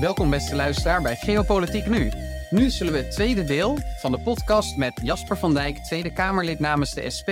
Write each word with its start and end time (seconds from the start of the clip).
Welkom 0.00 0.30
beste 0.30 0.56
luisteraar 0.56 1.02
bij 1.02 1.16
Geopolitiek 1.16 1.86
Nu. 1.86 2.12
Nu 2.50 2.70
zullen 2.70 2.92
we 2.92 2.98
het 2.98 3.10
tweede 3.10 3.44
deel 3.44 3.78
van 4.00 4.12
de 4.12 4.20
podcast 4.20 4.76
met 4.76 5.00
Jasper 5.02 5.36
van 5.36 5.54
Dijk, 5.54 5.76
Tweede 5.76 6.12
Kamerlid 6.12 6.58
namens 6.58 6.94
de 6.94 7.10
SP, 7.16 7.30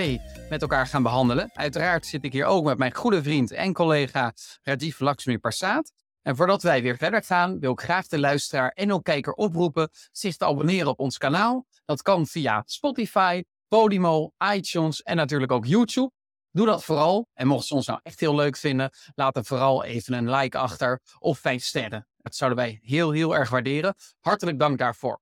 met 0.50 0.62
elkaar 0.62 0.86
gaan 0.86 1.02
behandelen. 1.02 1.50
Uiteraard 1.54 2.06
zit 2.06 2.24
ik 2.24 2.32
hier 2.32 2.44
ook 2.44 2.64
met 2.64 2.78
mijn 2.78 2.94
goede 2.94 3.22
vriend 3.22 3.50
en 3.50 3.72
collega 3.72 4.32
Rajiv 4.62 5.00
Lakshmi 5.00 5.38
Parsaat. 5.38 5.92
En 6.22 6.36
voordat 6.36 6.62
wij 6.62 6.82
weer 6.82 6.96
verder 6.96 7.22
gaan, 7.22 7.58
wil 7.58 7.72
ik 7.72 7.80
graag 7.80 8.06
de 8.06 8.18
luisteraar 8.18 8.70
en 8.70 8.92
ook 8.92 9.04
kijker 9.04 9.32
oproepen 9.32 9.88
zich 10.12 10.36
te 10.36 10.44
abonneren 10.44 10.88
op 10.88 11.00
ons 11.00 11.18
kanaal. 11.18 11.66
Dat 11.84 12.02
kan 12.02 12.26
via 12.26 12.62
Spotify, 12.64 13.42
Podimo, 13.68 14.32
iTunes 14.54 15.02
en 15.02 15.16
natuurlijk 15.16 15.52
ook 15.52 15.66
YouTube. 15.66 16.10
Doe 16.50 16.66
dat 16.66 16.84
vooral. 16.84 17.28
En 17.34 17.46
mocht 17.46 17.66
ze 17.66 17.74
ons 17.74 17.86
nou 17.86 18.00
echt 18.02 18.20
heel 18.20 18.34
leuk 18.34 18.56
vinden, 18.56 18.90
laat 19.14 19.36
er 19.36 19.44
vooral 19.44 19.84
even 19.84 20.14
een 20.14 20.30
like 20.30 20.58
achter 20.58 21.00
of 21.18 21.38
vijf 21.38 21.64
sterren. 21.64 22.06
Dat 22.26 22.34
zouden 22.34 22.58
wij 22.58 22.78
heel, 22.82 23.10
heel 23.10 23.36
erg 23.36 23.50
waarderen. 23.50 23.94
Hartelijk 24.20 24.58
dank 24.58 24.78
daarvoor. 24.78 25.20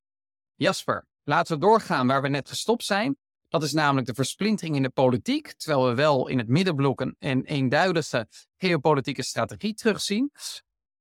Jasper, 0.54 1.06
laten 1.22 1.54
we 1.54 1.60
doorgaan 1.60 2.06
waar 2.06 2.22
we 2.22 2.28
net 2.28 2.48
gestopt 2.48 2.84
zijn. 2.84 3.16
Dat 3.48 3.62
is 3.62 3.72
namelijk 3.72 4.06
de 4.06 4.14
versplintering 4.14 4.76
in 4.76 4.82
de 4.82 4.90
politiek, 4.90 5.52
terwijl 5.52 5.88
we 5.88 5.94
wel 5.94 6.28
in 6.28 6.38
het 6.38 6.48
middenblok 6.48 7.00
een, 7.00 7.16
een 7.18 7.44
eenduidige 7.44 8.28
geopolitieke 8.56 9.22
strategie 9.22 9.74
terugzien. 9.74 10.32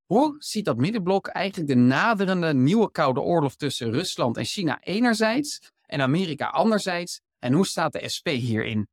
Hoe 0.06 0.36
ziet 0.38 0.66
dat 0.66 0.78
middenblok 0.78 1.28
eigenlijk 1.28 1.70
de 1.70 1.80
naderende 1.80 2.54
nieuwe 2.54 2.92
koude 2.92 3.20
oorlog 3.20 3.56
tussen 3.56 3.92
Rusland 3.92 4.38
en 4.38 4.46
China 4.46 4.82
enerzijds 4.82 5.72
en 5.82 6.02
Amerika 6.02 6.48
anderzijds? 6.48 7.22
En 7.40 7.54
hoe 7.54 7.68
staat 7.68 7.94
de 7.94 8.10
SP 8.16 8.28
hierin? 8.28 8.88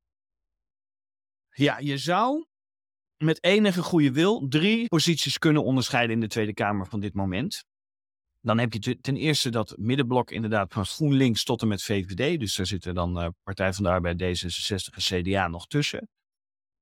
Ja, 1.50 1.78
je 1.78 1.98
zou 1.98 2.46
met 3.22 3.44
enige 3.44 3.82
goede 3.82 4.12
wil 4.12 4.48
drie 4.48 4.88
posities 4.88 5.38
kunnen 5.38 5.64
onderscheiden 5.64 6.14
in 6.14 6.20
de 6.20 6.26
Tweede 6.26 6.54
Kamer 6.54 6.86
van 6.86 7.00
dit 7.00 7.14
moment. 7.14 7.64
Dan 8.40 8.58
heb 8.58 8.72
je 8.72 9.00
ten 9.00 9.16
eerste 9.16 9.50
dat 9.50 9.74
middenblok 9.78 10.30
inderdaad 10.30 10.72
van 10.72 10.86
GroenLinks 10.86 11.44
tot 11.44 11.62
en 11.62 11.68
met 11.68 11.82
VVD. 11.82 12.40
Dus 12.40 12.54
daar 12.54 12.66
zitten 12.66 12.94
dan 12.94 13.22
uh, 13.22 13.28
Partij 13.42 13.72
van 13.72 13.84
de 13.84 13.90
Arbeid, 13.90 14.22
D66 14.22 14.94
en 14.94 15.22
CDA 15.22 15.48
nog 15.48 15.66
tussen. 15.66 16.08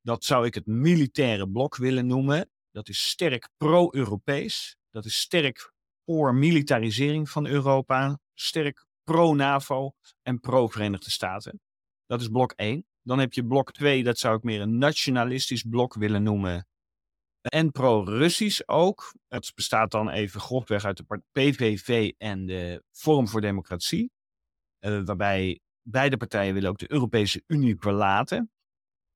Dat 0.00 0.24
zou 0.24 0.46
ik 0.46 0.54
het 0.54 0.66
militaire 0.66 1.50
blok 1.50 1.76
willen 1.76 2.06
noemen. 2.06 2.50
Dat 2.70 2.88
is 2.88 3.08
sterk 3.08 3.48
pro-Europees. 3.56 4.76
Dat 4.90 5.04
is 5.04 5.18
sterk 5.20 5.72
voor 6.04 6.34
militarisering 6.34 7.30
van 7.30 7.46
Europa. 7.46 8.18
Sterk 8.34 8.86
pro-NAVO 9.02 9.92
en 10.22 10.40
pro-Verenigde 10.40 11.10
Staten. 11.10 11.60
Dat 12.06 12.20
is 12.20 12.28
blok 12.28 12.52
1. 12.52 12.87
Dan 13.08 13.18
heb 13.18 13.32
je 13.32 13.44
blok 13.44 13.72
2, 13.72 14.02
dat 14.02 14.18
zou 14.18 14.36
ik 14.36 14.42
meer 14.42 14.60
een 14.60 14.78
nationalistisch 14.78 15.62
blok 15.62 15.94
willen 15.94 16.22
noemen. 16.22 16.66
En 17.40 17.70
pro-Russisch 17.70 18.62
ook. 18.66 19.12
Het 19.28 19.52
bestaat 19.54 19.90
dan 19.90 20.08
even 20.10 20.40
grofweg 20.40 20.84
uit 20.84 20.96
de 20.96 21.22
PVV 21.32 22.12
en 22.18 22.46
de 22.46 22.82
Forum 22.92 23.28
voor 23.28 23.40
Democratie. 23.40 24.10
Uh, 24.80 25.00
waarbij 25.04 25.60
beide 25.82 26.16
partijen 26.16 26.54
willen 26.54 26.70
ook 26.70 26.78
de 26.78 26.92
Europese 26.92 27.42
Unie 27.46 27.76
verlaten. 27.78 28.50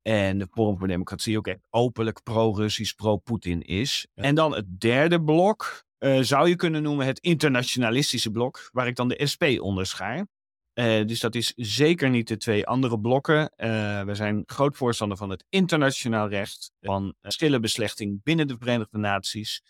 En 0.02 0.38
de 0.38 0.46
Forum 0.50 0.78
voor 0.78 0.88
Democratie 0.88 1.38
ook 1.38 1.46
echt 1.46 1.66
openlijk 1.70 2.22
pro-Russisch, 2.22 2.94
pro-Poetin 2.94 3.62
is. 3.62 4.06
En 4.14 4.34
dan 4.34 4.54
het 4.54 4.80
derde 4.80 5.22
blok 5.22 5.84
uh, 5.98 6.20
zou 6.20 6.48
je 6.48 6.56
kunnen 6.56 6.82
noemen 6.82 7.06
het 7.06 7.18
internationalistische 7.18 8.30
blok, 8.30 8.68
waar 8.72 8.86
ik 8.86 8.96
dan 8.96 9.08
de 9.08 9.26
SP 9.32 9.42
onderschaar. 9.58 10.26
Uh, 10.74 11.06
dus 11.06 11.20
dat 11.20 11.34
is 11.34 11.52
zeker 11.56 12.10
niet 12.10 12.28
de 12.28 12.36
twee 12.36 12.66
andere 12.66 13.00
blokken. 13.00 13.52
Uh, 13.56 14.02
we 14.02 14.14
zijn 14.14 14.42
groot 14.46 14.76
voorstander 14.76 15.16
van 15.16 15.30
het 15.30 15.44
internationaal 15.48 16.28
recht, 16.28 16.72
van 16.80 17.14
stille 17.22 17.60
beslechting 17.60 18.22
binnen 18.22 18.46
de 18.46 18.56
Verenigde 18.58 18.98
Naties. 18.98 19.62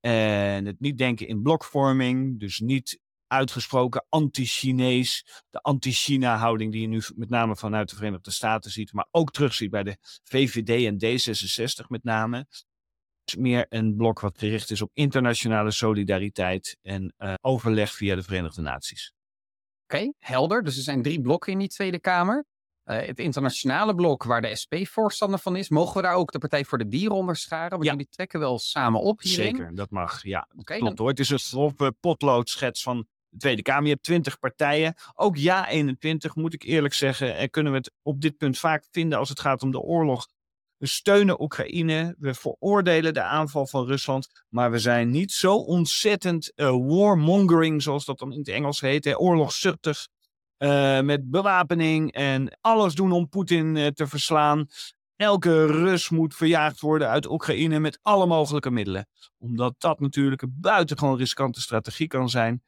En 0.00 0.66
het 0.66 0.80
niet 0.80 0.98
denken 0.98 1.28
in 1.28 1.42
blokvorming, 1.42 2.40
dus 2.40 2.60
niet 2.60 2.98
uitgesproken 3.26 4.06
anti-Chinees, 4.08 5.42
de 5.50 5.60
anti-China-houding 5.60 6.72
die 6.72 6.80
je 6.80 6.88
nu 6.88 7.02
met 7.14 7.28
name 7.28 7.56
vanuit 7.56 7.90
de 7.90 7.96
Verenigde 7.96 8.30
Staten 8.30 8.70
ziet, 8.70 8.92
maar 8.92 9.08
ook 9.10 9.32
terugziet 9.32 9.70
bij 9.70 9.82
de 9.82 9.96
VVD 10.22 10.84
en 10.84 10.94
D66 10.94 11.86
met 11.88 12.04
name. 12.04 12.36
Het 12.36 13.34
is 13.34 13.36
meer 13.36 13.66
een 13.68 13.96
blok 13.96 14.20
wat 14.20 14.38
gericht 14.38 14.70
is 14.70 14.82
op 14.82 14.90
internationale 14.92 15.70
solidariteit 15.70 16.78
en 16.82 17.14
overleg 17.40 17.92
via 17.92 18.14
de 18.14 18.22
Verenigde 18.22 18.62
Naties. 18.62 19.13
Oké, 19.94 20.02
okay, 20.02 20.14
helder. 20.18 20.62
Dus 20.62 20.76
er 20.76 20.82
zijn 20.82 21.02
drie 21.02 21.20
blokken 21.20 21.52
in 21.52 21.58
die 21.58 21.68
Tweede 21.68 22.00
Kamer. 22.00 22.44
Uh, 22.84 23.00
het 23.00 23.18
internationale 23.18 23.94
blok, 23.94 24.24
waar 24.24 24.42
de 24.42 24.56
SP 24.62 24.74
voorstander 24.82 25.38
van 25.38 25.56
is, 25.56 25.68
mogen 25.68 25.96
we 25.96 26.02
daar 26.02 26.14
ook 26.14 26.32
de 26.32 26.38
Partij 26.38 26.64
voor 26.64 26.78
de 26.78 26.88
Dieren 26.88 27.16
onder 27.16 27.36
scharen? 27.36 27.70
Want 27.70 27.84
ja. 27.84 27.90
jullie 27.90 28.08
trekken 28.08 28.40
wel 28.40 28.58
samen 28.58 29.00
op 29.00 29.20
hierin. 29.20 29.56
Zeker, 29.56 29.74
dat 29.74 29.90
mag. 29.90 30.22
Ja, 30.22 30.48
okay, 30.56 30.78
klopt 30.78 30.96
dan... 30.96 31.06
hoor. 31.06 31.14
Het 31.14 31.20
is 31.20 31.30
een 31.30 31.38
grove 31.38 31.94
potloodschets 32.00 32.82
van 32.82 33.06
de 33.28 33.38
Tweede 33.38 33.62
Kamer. 33.62 33.84
Je 33.84 33.90
hebt 33.90 34.02
20 34.02 34.38
partijen. 34.38 34.94
Ook 35.14 35.36
ja 35.36 35.68
21, 35.68 36.34
moet 36.34 36.54
ik 36.54 36.62
eerlijk 36.62 36.94
zeggen. 36.94 37.36
En 37.36 37.50
kunnen 37.50 37.72
we 37.72 37.78
het 37.78 37.92
op 38.02 38.20
dit 38.20 38.36
punt 38.36 38.58
vaak 38.58 38.84
vinden 38.90 39.18
als 39.18 39.28
het 39.28 39.40
gaat 39.40 39.62
om 39.62 39.70
de 39.70 39.80
oorlog 39.80 40.28
we 40.84 40.90
steunen 40.90 41.42
Oekraïne, 41.42 42.14
we 42.18 42.34
veroordelen 42.34 43.14
de 43.14 43.22
aanval 43.22 43.66
van 43.66 43.86
Rusland, 43.86 44.44
maar 44.48 44.70
we 44.70 44.78
zijn 44.78 45.10
niet 45.10 45.32
zo 45.32 45.56
ontzettend 45.56 46.52
uh, 46.56 46.66
warmongering, 46.66 47.82
zoals 47.82 48.04
dat 48.04 48.18
dan 48.18 48.32
in 48.32 48.38
het 48.38 48.48
Engels 48.48 48.80
heet, 48.80 49.04
hè, 49.04 49.18
oorlogszuchtig, 49.18 50.08
uh, 50.58 51.00
met 51.00 51.30
bewapening 51.30 52.12
en 52.12 52.58
alles 52.60 52.94
doen 52.94 53.12
om 53.12 53.28
Poetin 53.28 53.76
uh, 53.76 53.86
te 53.86 54.06
verslaan. 54.06 54.66
Elke 55.16 55.66
Rus 55.66 56.08
moet 56.08 56.34
verjaagd 56.34 56.80
worden 56.80 57.08
uit 57.08 57.30
Oekraïne 57.30 57.78
met 57.78 57.98
alle 58.02 58.26
mogelijke 58.26 58.70
middelen. 58.70 59.08
Omdat 59.38 59.74
dat 59.78 60.00
natuurlijk 60.00 60.42
een 60.42 60.56
buitengewoon 60.60 61.16
riskante 61.16 61.60
strategie 61.60 62.06
kan 62.06 62.28
zijn 62.28 62.62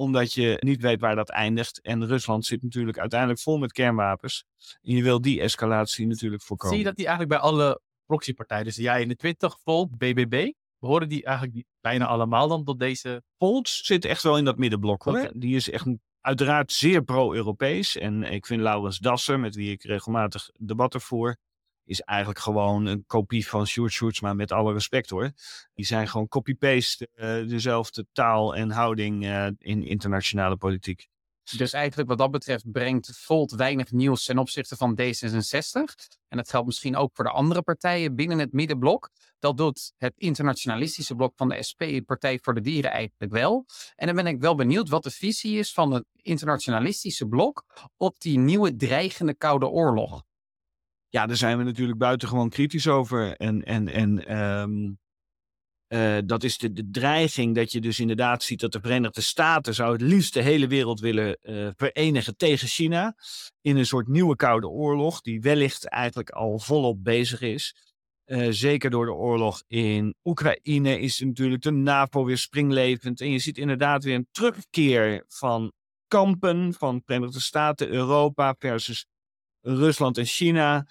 omdat 0.00 0.32
je 0.32 0.56
niet 0.60 0.80
weet 0.80 1.00
waar 1.00 1.16
dat 1.16 1.30
eindigt. 1.30 1.80
En 1.80 2.06
Rusland 2.06 2.44
zit 2.44 2.62
natuurlijk 2.62 2.98
uiteindelijk 2.98 3.40
vol 3.40 3.58
met 3.58 3.72
kernwapens. 3.72 4.44
En 4.82 4.94
je 4.94 5.02
wil 5.02 5.20
die 5.20 5.40
escalatie 5.40 6.06
natuurlijk 6.06 6.42
voorkomen. 6.42 6.76
Zie 6.76 6.84
je 6.84 6.88
dat 6.88 6.98
die 6.98 7.06
eigenlijk 7.06 7.40
bij 7.40 7.50
alle 7.50 7.80
proxypartijen, 8.06 8.64
dus 8.64 8.76
jij 8.76 9.02
in 9.02 9.08
de 9.08 9.16
20 9.16 9.58
Volt, 9.62 9.98
BBB, 9.98 10.52
behoren 10.78 11.08
die 11.08 11.24
eigenlijk 11.24 11.64
bijna 11.80 12.06
allemaal 12.06 12.48
dan 12.48 12.64
tot 12.64 12.78
deze... 12.78 13.22
Volt 13.38 13.68
zit 13.68 14.04
echt 14.04 14.22
wel 14.22 14.38
in 14.38 14.44
dat 14.44 14.58
middenblok 14.58 15.02
hoor. 15.02 15.18
Okay. 15.18 15.32
Die 15.34 15.56
is 15.56 15.70
echt 15.70 15.86
uiteraard 16.20 16.72
zeer 16.72 17.02
pro-Europees. 17.02 17.96
En 17.96 18.22
ik 18.22 18.46
vind 18.46 18.60
Laurens 18.60 18.98
Dasser, 18.98 19.40
met 19.40 19.54
wie 19.54 19.70
ik 19.70 19.82
regelmatig 19.82 20.50
debatten 20.58 21.00
voer, 21.00 21.36
is 21.84 22.00
eigenlijk 22.00 22.38
gewoon 22.38 22.86
een 22.86 23.04
kopie 23.06 23.48
van 23.48 23.66
Sjoerd 23.66 24.20
maar 24.20 24.36
met 24.36 24.52
alle 24.52 24.72
respect 24.72 25.10
hoor. 25.10 25.30
Die 25.74 25.86
zijn 25.86 26.08
gewoon 26.08 26.28
copy-paste 26.28 27.08
uh, 27.14 27.48
dezelfde 27.48 28.06
taal 28.12 28.56
en 28.56 28.70
houding 28.70 29.24
uh, 29.24 29.46
in 29.58 29.84
internationale 29.84 30.56
politiek. 30.56 31.08
Dus 31.56 31.72
eigenlijk 31.72 32.08
wat 32.08 32.18
dat 32.18 32.30
betreft 32.30 32.70
brengt 32.70 33.18
Volt 33.18 33.50
weinig 33.50 33.90
nieuws 33.90 34.24
ten 34.24 34.38
opzichte 34.38 34.76
van 34.76 35.00
D66. 35.00 35.72
En 36.28 36.36
dat 36.36 36.50
geldt 36.50 36.66
misschien 36.66 36.96
ook 36.96 37.10
voor 37.14 37.24
de 37.24 37.30
andere 37.30 37.62
partijen 37.62 38.14
binnen 38.14 38.38
het 38.38 38.52
middenblok. 38.52 39.10
Dat 39.38 39.56
doet 39.56 39.92
het 39.96 40.12
internationalistische 40.16 41.14
blok 41.14 41.32
van 41.36 41.48
de 41.48 41.62
SP, 41.68 41.82
Partij 42.06 42.38
voor 42.42 42.54
de 42.54 42.60
Dieren, 42.60 42.90
eigenlijk 42.90 43.32
wel. 43.32 43.66
En 43.96 44.06
dan 44.06 44.16
ben 44.16 44.26
ik 44.26 44.40
wel 44.40 44.54
benieuwd 44.54 44.88
wat 44.88 45.02
de 45.02 45.10
visie 45.10 45.58
is 45.58 45.72
van 45.72 45.92
het 45.92 46.04
internationalistische 46.22 47.26
blok 47.26 47.64
op 47.96 48.20
die 48.20 48.38
nieuwe 48.38 48.76
dreigende 48.76 49.34
Koude 49.34 49.68
Oorlog. 49.68 50.22
Ja, 51.10 51.26
daar 51.26 51.36
zijn 51.36 51.58
we 51.58 51.64
natuurlijk 51.64 51.98
buitengewoon 51.98 52.48
kritisch 52.48 52.88
over. 52.88 53.36
En, 53.36 53.64
en, 53.64 53.88
en 53.88 54.38
um, 54.38 54.98
uh, 55.88 56.18
dat 56.24 56.44
is 56.44 56.58
de, 56.58 56.88
dreiging 56.90 57.54
dat 57.54 57.72
je 57.72 57.80
dus 57.80 58.00
inderdaad 58.00 58.42
ziet 58.42 58.60
dat 58.60 58.72
de 58.72 58.80
Verenigde 58.80 59.20
Staten 59.20 59.74
zou 59.74 59.92
het 59.92 60.00
liefst 60.00 60.34
de 60.34 60.42
hele 60.42 60.66
wereld 60.66 61.00
willen 61.00 61.38
uh, 61.42 61.68
verenigen 61.76 62.36
tegen 62.36 62.68
China. 62.68 63.14
In 63.60 63.76
een 63.76 63.86
soort 63.86 64.08
nieuwe 64.08 64.36
koude 64.36 64.68
oorlog, 64.68 65.20
die 65.20 65.40
wellicht 65.40 65.88
eigenlijk 65.88 66.30
al 66.30 66.58
volop 66.58 67.04
bezig 67.04 67.40
is. 67.40 67.76
Uh, 68.26 68.46
zeker 68.50 68.90
door 68.90 69.04
de 69.04 69.12
oorlog 69.12 69.62
in 69.66 70.14
Oekraïne 70.24 71.00
is 71.00 71.20
natuurlijk 71.20 71.62
de 71.62 71.70
NAVO 71.70 72.24
weer 72.24 72.38
springlevend. 72.38 73.20
En 73.20 73.30
je 73.30 73.38
ziet 73.38 73.58
inderdaad 73.58 74.04
weer 74.04 74.14
een 74.14 74.28
terugkeer 74.30 75.24
van 75.28 75.72
kampen 76.08 76.74
van 76.74 77.02
Verenigde 77.04 77.40
Staten, 77.40 77.88
Europa 77.88 78.54
versus 78.58 79.06
Rusland 79.60 80.18
en 80.18 80.26
China. 80.26 80.86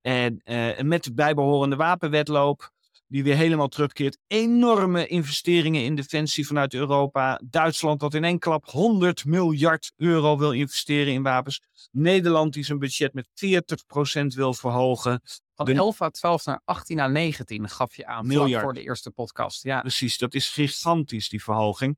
En 0.00 0.40
uh, 0.44 0.80
met 0.80 1.04
de 1.04 1.14
bijbehorende 1.14 1.76
wapenwetloop, 1.76 2.72
die 3.06 3.22
weer 3.22 3.36
helemaal 3.36 3.68
terugkeert. 3.68 4.18
Enorme 4.26 5.06
investeringen 5.06 5.84
in 5.84 5.94
defensie 5.94 6.46
vanuit 6.46 6.74
Europa. 6.74 7.40
Duitsland 7.44 8.00
dat 8.00 8.14
in 8.14 8.24
één 8.24 8.38
klap 8.38 8.64
100 8.70 9.24
miljard 9.24 9.92
euro 9.96 10.38
wil 10.38 10.52
investeren 10.52 11.12
in 11.12 11.22
wapens. 11.22 11.62
Nederland 11.90 12.52
die 12.52 12.64
zijn 12.64 12.78
budget 12.78 13.14
met 13.14 13.28
40% 13.28 14.26
wil 14.26 14.54
verhogen. 14.54 15.22
Van 15.54 15.68
11 15.68 16.00
à 16.00 16.10
12 16.10 16.44
naar 16.44 16.60
18 16.64 17.00
à 17.00 17.06
19 17.06 17.68
gaf 17.68 17.96
je 17.96 18.06
aan 18.06 18.26
miljard. 18.26 18.62
voor 18.62 18.74
de 18.74 18.82
eerste 18.82 19.10
podcast. 19.10 19.62
Ja. 19.62 19.80
Precies, 19.80 20.18
dat 20.18 20.34
is 20.34 20.48
gigantisch 20.48 21.28
die 21.28 21.42
verhoging 21.42 21.96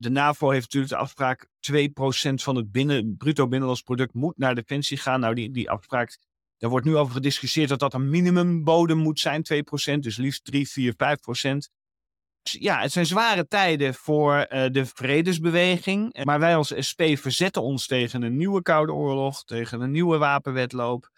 de 0.00 0.10
NAVO 0.10 0.50
heeft 0.50 0.64
natuurlijk 0.64 0.92
de 0.92 0.98
afspraak 0.98 1.46
2% 1.46 2.34
van 2.34 2.56
het 2.56 2.72
binnen, 2.72 3.16
bruto 3.16 3.48
binnenlands 3.48 3.82
product 3.82 4.14
moet 4.14 4.38
naar 4.38 4.54
defensie 4.54 4.96
gaan. 4.96 5.20
Nou, 5.20 5.34
die, 5.34 5.50
die 5.50 5.70
afspraak, 5.70 6.18
daar 6.58 6.70
wordt 6.70 6.86
nu 6.86 6.96
over 6.96 7.14
gediscussieerd 7.14 7.68
dat 7.68 7.78
dat 7.78 7.94
een 7.94 8.10
minimumbodem 8.10 8.98
moet 8.98 9.20
zijn, 9.20 9.42
2%. 9.94 9.98
Dus 9.98 10.16
liefst 10.16 10.44
3, 10.44 10.68
4, 10.68 10.92
5%. 10.92 10.96
Ja, 12.42 12.80
het 12.80 12.92
zijn 12.92 13.06
zware 13.06 13.46
tijden 13.46 13.94
voor 13.94 14.46
uh, 14.50 14.66
de 14.70 14.86
vredesbeweging. 14.86 16.24
Maar 16.24 16.40
wij 16.40 16.56
als 16.56 16.72
SP 16.88 17.02
verzetten 17.14 17.62
ons 17.62 17.86
tegen 17.86 18.22
een 18.22 18.36
nieuwe 18.36 18.62
Koude 18.62 18.92
Oorlog, 18.92 19.44
tegen 19.44 19.80
een 19.80 19.90
nieuwe 19.90 20.18
wapenwetloop, 20.18 21.10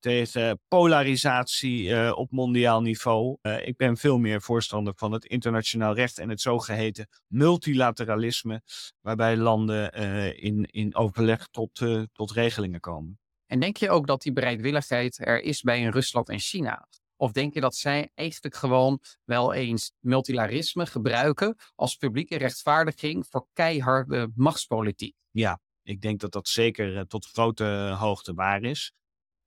tegen 0.00 0.60
polarisatie 0.68 1.88
uh, 1.88 2.12
op 2.16 2.30
mondiaal 2.30 2.80
niveau. 2.80 3.36
Uh, 3.42 3.66
ik 3.66 3.76
ben 3.76 3.96
veel 3.96 4.18
meer 4.18 4.42
voorstander 4.42 4.92
van 4.96 5.12
het 5.12 5.24
internationaal 5.24 5.94
recht 5.94 6.18
en 6.18 6.28
het 6.28 6.40
zogeheten 6.40 7.08
multilateralisme, 7.26 8.62
waarbij 9.00 9.36
landen 9.36 9.92
in, 10.36 10.64
in 10.64 10.94
overleg 10.94 11.48
tot, 11.48 11.82
tot 12.12 12.30
regelingen 12.30 12.80
komen. 12.80 13.18
En 13.46 13.60
denk 13.60 13.76
je 13.76 13.90
ook 13.90 14.06
dat 14.06 14.22
die 14.22 14.32
bereidwilligheid 14.32 15.18
er 15.26 15.42
is 15.42 15.62
bij 15.62 15.84
een 15.84 15.92
Rusland 15.92 16.28
en 16.28 16.38
China? 16.38 16.88
Of 17.16 17.32
denk 17.32 17.54
je 17.54 17.60
dat 17.60 17.76
zij 17.76 18.10
eigenlijk 18.14 18.54
gewoon 18.54 19.00
wel 19.24 19.52
eens 19.52 19.92
multilarisme 20.00 20.86
gebruiken 20.86 21.56
als 21.74 21.96
publieke 21.96 22.36
rechtvaardiging 22.36 23.26
voor 23.26 23.46
keiharde 23.52 24.30
machtspolitiek? 24.34 25.14
Ja, 25.30 25.60
ik 25.82 26.00
denk 26.00 26.20
dat 26.20 26.32
dat 26.32 26.48
zeker 26.48 27.06
tot 27.06 27.26
grote 27.26 27.94
hoogte 27.98 28.34
waar 28.34 28.62
is. 28.62 28.92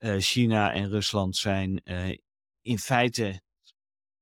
Uh, 0.03 0.15
China 0.18 0.74
en 0.74 0.89
Rusland 0.89 1.36
zijn 1.36 1.81
uh, 1.83 2.18
in 2.62 2.80
feite 2.80 3.42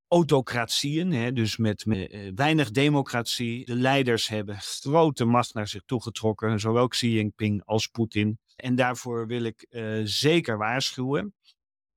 autocratieën, 0.07 1.11
hè, 1.11 1.33
dus 1.33 1.57
met, 1.57 1.85
met 1.85 2.31
weinig 2.35 2.71
democratie. 2.71 3.65
De 3.65 3.75
leiders 3.75 4.27
hebben 4.27 4.57
grote 4.59 5.25
macht 5.25 5.53
naar 5.53 5.67
zich 5.67 5.81
toegetrokken, 5.85 6.59
zowel 6.59 6.87
Xi 6.87 7.11
Jinping 7.11 7.65
als 7.65 7.87
Poetin. 7.87 8.39
En 8.55 8.75
daarvoor 8.75 9.27
wil 9.27 9.43
ik 9.43 9.67
zeker 10.03 10.57
waarschuwen. 10.57 11.33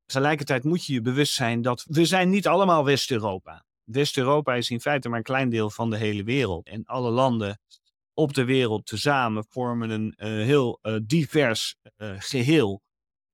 Tegelijkertijd 0.06 0.64
moet 0.64 0.86
je 0.86 0.92
je 0.92 1.00
bewust 1.00 1.34
zijn 1.34 1.62
dat 1.62 1.84
we 1.88 2.04
zijn 2.04 2.30
niet 2.30 2.46
allemaal 2.46 2.84
West-Europa. 2.84 3.64
West-Europa 3.84 4.54
is 4.54 4.70
in 4.70 4.80
feite 4.80 5.08
maar 5.08 5.18
een 5.18 5.24
klein 5.24 5.48
deel 5.48 5.70
van 5.70 5.90
de 5.90 5.96
hele 5.96 6.24
wereld. 6.24 6.66
En 6.66 6.84
alle 6.84 7.10
landen 7.10 7.58
op 8.14 8.34
de 8.34 8.44
wereld 8.44 8.86
tezamen 8.86 9.44
vormen 9.48 9.90
een 9.90 10.14
heel 10.18 10.80
divers 11.02 11.76
geheel. 12.18 12.82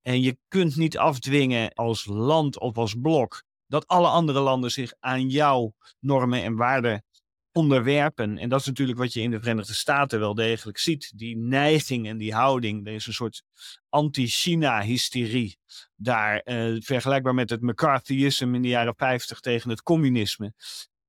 En 0.01 0.21
je 0.21 0.37
kunt 0.47 0.75
niet 0.75 0.97
afdwingen 0.97 1.73
als 1.73 2.05
land 2.05 2.59
of 2.59 2.77
als 2.77 2.95
blok 3.01 3.43
dat 3.67 3.87
alle 3.87 4.07
andere 4.07 4.39
landen 4.39 4.71
zich 4.71 4.93
aan 4.99 5.29
jouw 5.29 5.73
normen 5.99 6.43
en 6.43 6.55
waarden 6.55 7.03
onderwerpen. 7.51 8.37
En 8.37 8.49
dat 8.49 8.59
is 8.59 8.65
natuurlijk 8.65 8.97
wat 8.97 9.13
je 9.13 9.21
in 9.21 9.31
de 9.31 9.39
Verenigde 9.39 9.73
Staten 9.73 10.19
wel 10.19 10.33
degelijk 10.33 10.77
ziet. 10.77 11.11
Die 11.15 11.37
neiging 11.37 12.07
en 12.07 12.17
die 12.17 12.33
houding. 12.33 12.87
Er 12.87 12.93
is 12.93 13.07
een 13.07 13.13
soort 13.13 13.43
anti-China-hysterie 13.89 15.57
daar. 15.95 16.41
Uh, 16.45 16.81
vergelijkbaar 16.81 17.33
met 17.33 17.49
het 17.49 17.61
McCarthyisme 17.61 18.55
in 18.55 18.61
de 18.61 18.67
jaren 18.67 18.95
50 18.97 19.39
tegen 19.39 19.69
het 19.69 19.83
communisme. 19.83 20.53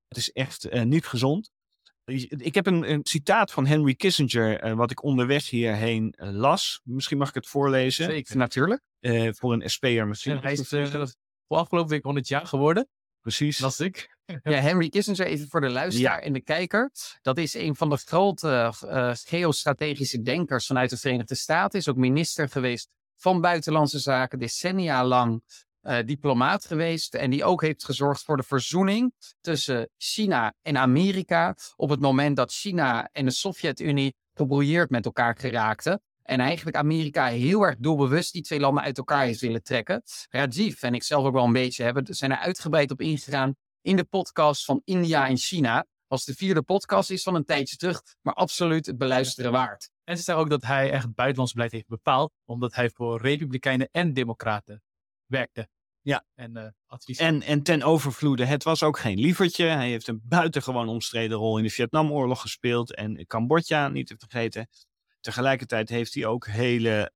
Het 0.07 0.17
is 0.17 0.31
echt 0.31 0.73
uh, 0.73 0.81
niet 0.81 1.05
gezond. 1.05 1.51
Ik 2.05 2.55
heb 2.55 2.65
een, 2.65 2.91
een, 2.91 2.99
citaat 3.03 3.51
van 3.51 3.65
Henry 3.65 3.95
Kissinger, 3.95 4.65
uh, 4.65 4.73
wat 4.73 4.91
ik 4.91 5.03
onderweg 5.03 5.49
hierheen 5.49 6.13
las. 6.17 6.81
Misschien 6.83 7.17
mag 7.17 7.29
ik 7.29 7.35
het 7.35 7.47
voorlezen. 7.47 8.05
Zeker, 8.05 8.37
natuurlijk. 8.37 8.81
voor 9.31 9.53
een 9.53 9.69
SP'er 9.69 10.07
misschien. 10.07 10.37
Hij 10.37 10.53
is 10.53 10.69
voor 11.47 11.57
afgelopen 11.57 11.89
week 11.89 12.03
100 12.03 12.27
jaar 12.27 12.45
geworden. 12.47 12.87
Precies. 13.21 13.59
Las 13.59 13.79
ik. 13.79 14.17
Ja, 14.43 14.59
Henry 14.59 14.89
Kissinger, 14.89 15.25
even 15.25 15.47
voor 15.47 15.61
de 15.61 15.69
luisteraar 15.69 16.19
ja. 16.19 16.25
en 16.25 16.33
de 16.33 16.41
kijker. 16.41 16.91
Dat 17.21 17.37
is 17.37 17.53
een 17.53 17.75
van 17.75 17.89
de 17.89 17.97
grote 17.97 18.73
uh, 18.85 19.11
geostrategische 19.13 20.21
denkers 20.21 20.65
vanuit 20.65 20.89
de 20.89 20.97
Verenigde 20.97 21.35
Staten. 21.35 21.79
Is 21.79 21.87
ook 21.87 21.95
minister 21.95 22.49
geweest 22.49 22.89
van 23.15 23.41
Buitenlandse 23.41 23.99
Zaken, 23.99 24.39
decennia 24.39 25.05
lang 25.05 25.43
uh, 25.83 25.97
diplomaat 26.05 26.65
geweest. 26.65 27.15
En 27.15 27.29
die 27.29 27.43
ook 27.43 27.61
heeft 27.61 27.85
gezorgd 27.85 28.23
voor 28.23 28.37
de 28.37 28.43
verzoening 28.43 29.13
tussen 29.41 29.89
China 29.97 30.53
en 30.61 30.77
Amerika. 30.77 31.55
Op 31.75 31.89
het 31.89 31.99
moment 31.99 32.35
dat 32.35 32.51
China 32.51 33.09
en 33.11 33.25
de 33.25 33.31
Sovjet-Unie 33.31 34.15
gebrouilleerd 34.33 34.89
met 34.89 35.05
elkaar 35.05 35.37
geraakten. 35.37 36.01
En 36.21 36.39
eigenlijk 36.39 36.77
Amerika 36.77 37.25
heel 37.27 37.61
erg 37.61 37.75
doelbewust 37.77 38.33
die 38.33 38.41
twee 38.41 38.59
landen 38.59 38.83
uit 38.83 38.97
elkaar 38.97 39.25
heeft 39.25 39.41
willen 39.41 39.63
trekken. 39.63 40.03
Rajiv 40.29 40.81
en 40.81 40.93
ik 40.93 41.03
zelf 41.03 41.25
ook 41.25 41.33
wel 41.33 41.45
een 41.45 41.53
beetje 41.53 41.83
hebben, 41.83 42.15
zijn 42.15 42.31
er 42.31 42.37
uitgebreid 42.37 42.91
op 42.91 43.01
ingegaan 43.01 43.55
in 43.81 43.95
de 43.95 44.03
podcast 44.03 44.65
van 44.65 44.81
India 44.83 45.27
en 45.27 45.37
China. 45.37 45.85
Als 46.07 46.25
de 46.25 46.33
vierde 46.33 46.61
podcast 46.61 47.09
is 47.09 47.23
van 47.23 47.35
een 47.35 47.45
tijdje 47.45 47.75
terug, 47.75 48.01
maar 48.21 48.33
absoluut 48.33 48.85
het 48.85 48.97
beluisteren 48.97 49.51
waard. 49.51 49.89
En 50.03 50.17
ze 50.17 50.23
zeggen 50.23 50.43
ook 50.43 50.49
dat 50.49 50.63
hij 50.63 50.91
echt 50.91 51.13
buitenlands 51.13 51.53
beleid 51.53 51.71
heeft 51.71 51.87
bepaald, 51.87 52.33
omdat 52.45 52.75
hij 52.75 52.89
voor 52.89 53.21
Republikeinen 53.21 53.89
en 53.91 54.13
Democraten 54.13 54.81
werkte. 55.31 55.67
Ja, 56.01 56.25
en, 56.35 56.57
uh, 56.57 56.67
advies. 56.85 57.17
en, 57.17 57.41
en 57.41 57.63
ten 57.63 57.83
overvloede, 57.83 58.45
het 58.45 58.63
was 58.63 58.83
ook 58.83 58.99
geen 58.99 59.19
lievertje. 59.19 59.65
Hij 59.65 59.89
heeft 59.89 60.07
een 60.07 60.21
buitengewoon 60.23 60.87
omstreden 60.87 61.37
rol 61.37 61.57
in 61.57 61.63
de 61.63 61.69
Vietnamoorlog 61.69 62.41
gespeeld 62.41 62.95
en 62.95 63.25
Cambodja 63.25 63.87
niet 63.87 64.07
te 64.07 64.15
vergeten. 64.17 64.67
Tegelijkertijd 65.19 65.89
heeft 65.89 66.13
hij 66.13 66.25
ook 66.25 66.47
hele 66.47 67.11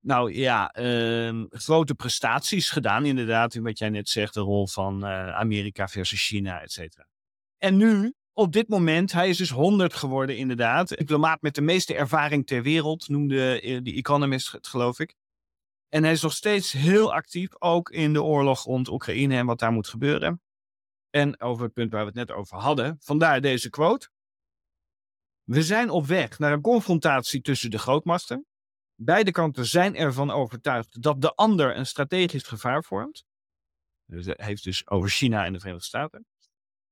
nou 0.00 0.32
ja, 0.32 0.74
uh, 0.78 1.44
grote 1.48 1.94
prestaties 1.94 2.70
gedaan, 2.70 3.04
inderdaad, 3.04 3.54
in 3.54 3.62
wat 3.62 3.78
jij 3.78 3.88
net 3.88 4.08
zegt, 4.08 4.34
de 4.34 4.40
rol 4.40 4.66
van 4.66 5.04
uh, 5.04 5.36
Amerika 5.36 5.88
versus 5.88 6.26
China, 6.26 6.60
et 6.60 6.72
cetera. 6.72 7.06
En 7.58 7.76
nu, 7.76 8.14
op 8.32 8.52
dit 8.52 8.68
moment, 8.68 9.12
hij 9.12 9.28
is 9.28 9.36
dus 9.36 9.50
100 9.50 9.94
geworden, 9.94 10.36
inderdaad. 10.36 10.88
Diplomaat 10.88 11.42
met 11.42 11.54
de 11.54 11.60
meeste 11.60 11.94
ervaring 11.94 12.46
ter 12.46 12.62
wereld, 12.62 13.08
noemde 13.08 13.62
uh, 13.62 13.78
die 13.82 13.94
Economist 13.94 14.52
het, 14.52 14.66
geloof 14.66 14.98
ik. 14.98 15.14
En 15.88 16.02
hij 16.02 16.12
is 16.12 16.22
nog 16.22 16.32
steeds 16.32 16.72
heel 16.72 17.12
actief, 17.12 17.60
ook 17.60 17.90
in 17.90 18.12
de 18.12 18.22
oorlog 18.22 18.64
rond 18.64 18.88
Oekraïne 18.88 19.36
en 19.36 19.46
wat 19.46 19.58
daar 19.58 19.72
moet 19.72 19.88
gebeuren. 19.88 20.42
En 21.10 21.40
over 21.40 21.64
het 21.64 21.72
punt 21.72 21.90
waar 21.92 22.00
we 22.00 22.06
het 22.06 22.28
net 22.28 22.30
over 22.30 22.56
hadden, 22.58 22.96
vandaar 23.00 23.40
deze 23.40 23.70
quote. 23.70 24.10
We 25.44 25.62
zijn 25.62 25.90
op 25.90 26.06
weg 26.06 26.38
naar 26.38 26.52
een 26.52 26.60
confrontatie 26.60 27.40
tussen 27.40 27.70
de 27.70 27.78
grootmachten. 27.78 28.46
Beide 28.94 29.30
kanten 29.30 29.66
zijn 29.66 29.96
ervan 29.96 30.30
overtuigd 30.30 31.02
dat 31.02 31.20
de 31.20 31.34
ander 31.34 31.76
een 31.76 31.86
strategisch 31.86 32.42
gevaar 32.42 32.84
vormt. 32.84 33.24
Dus 34.04 34.26
hij 34.26 34.34
heeft 34.36 34.64
dus 34.64 34.88
over 34.88 35.08
China 35.08 35.44
en 35.44 35.52
de 35.52 35.58
Verenigde 35.58 35.86
Staten. 35.86 36.26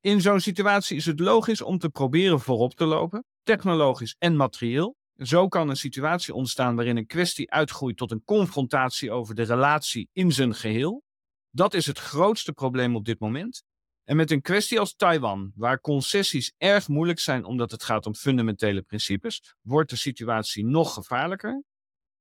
In 0.01 0.21
zo'n 0.21 0.41
situatie 0.41 0.97
is 0.97 1.07
het 1.07 1.21
logisch 1.21 1.63
om 1.63 1.79
te 1.79 1.89
proberen 1.89 2.41
voorop 2.41 2.75
te 2.75 2.85
lopen, 2.85 3.25
technologisch 3.43 4.17
en 4.19 4.37
materieel. 4.37 4.97
Zo 5.17 5.49
kan 5.49 5.69
een 5.69 5.77
situatie 5.77 6.35
ontstaan 6.35 6.77
waarin 6.77 6.97
een 6.97 7.07
kwestie 7.07 7.51
uitgroeit 7.51 7.97
tot 7.97 8.11
een 8.11 8.25
confrontatie 8.25 9.11
over 9.11 9.35
de 9.35 9.43
relatie 9.43 10.09
in 10.13 10.33
zijn 10.33 10.55
geheel. 10.55 11.03
Dat 11.51 11.75
is 11.75 11.87
het 11.87 11.99
grootste 11.99 12.53
probleem 12.53 12.97
op 12.97 13.05
dit 13.05 13.21
moment. 13.21 13.63
En 14.05 14.17
met 14.17 14.31
een 14.31 14.41
kwestie 14.41 14.81
als 14.81 14.95
Taiwan, 14.95 15.53
waar 15.55 15.81
concessies 15.81 16.53
erg 16.57 16.89
moeilijk 16.89 17.19
zijn 17.19 17.45
omdat 17.45 17.71
het 17.71 17.83
gaat 17.83 18.07
om 18.07 18.15
fundamentele 18.15 18.83
principes, 18.83 19.55
wordt 19.61 19.91
de 19.91 19.97
situatie 19.97 20.65
nog 20.65 20.95
gevaarlijker. 20.95 21.63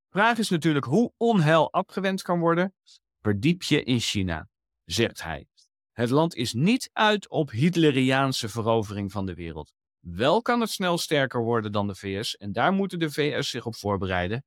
Vraag 0.10 0.38
is 0.38 0.50
natuurlijk 0.50 0.86
hoe 0.86 1.14
onheil 1.18 1.72
afgewend 1.72 2.22
kan 2.22 2.40
worden. 2.40 2.74
Verdiep 3.22 3.64
je 3.64 3.84
in 3.84 4.00
China, 4.00 4.48
zegt 4.86 5.24
hij. 5.24 5.48
Het 5.92 6.10
land 6.10 6.36
is 6.36 6.54
niet 6.54 6.90
uit 6.94 7.30
op 7.30 7.52
Hitleriaanse 7.52 8.50
verovering 8.50 9.12
van 9.12 9.26
de 9.26 9.34
wereld. 9.34 9.74
Wel 10.08 10.42
kan 10.42 10.62
het 10.62 10.70
snel 10.70 10.98
sterker 10.98 11.44
worden 11.44 11.72
dan 11.72 11.88
de 11.88 11.96
VS 11.96 12.38
en 12.38 12.52
daar 12.52 12.74
moeten 12.74 13.00
de 13.00 13.12
VS 13.12 13.50
zich 13.50 13.66
op 13.66 13.76
voorbereiden. 13.76 14.44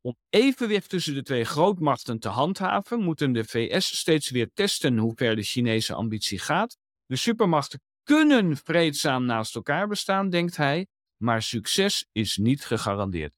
Om 0.00 0.16
evenwicht 0.28 0.88
tussen 0.88 1.14
de 1.14 1.22
twee 1.22 1.44
grootmachten 1.44 2.18
te 2.18 2.28
handhaven, 2.28 3.00
moeten 3.00 3.32
de 3.32 3.44
VS 3.44 3.98
steeds 3.98 4.30
weer 4.30 4.50
testen 4.52 4.98
hoe 4.98 5.12
ver 5.14 5.36
de 5.36 5.42
Chinese 5.42 5.94
ambitie 5.94 6.38
gaat. 6.38 6.76
De 7.04 7.16
supermachten 7.16 7.80
kunnen 8.02 8.56
vreedzaam 8.56 9.24
naast 9.24 9.54
elkaar 9.54 9.88
bestaan, 9.88 10.30
denkt 10.30 10.56
hij, 10.56 10.86
maar 11.16 11.42
succes 11.42 12.06
is 12.12 12.36
niet 12.36 12.64
gegarandeerd. 12.64 13.34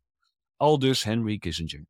Aldus 0.56 1.02
Henry 1.02 1.38
Kissinger. 1.38 1.86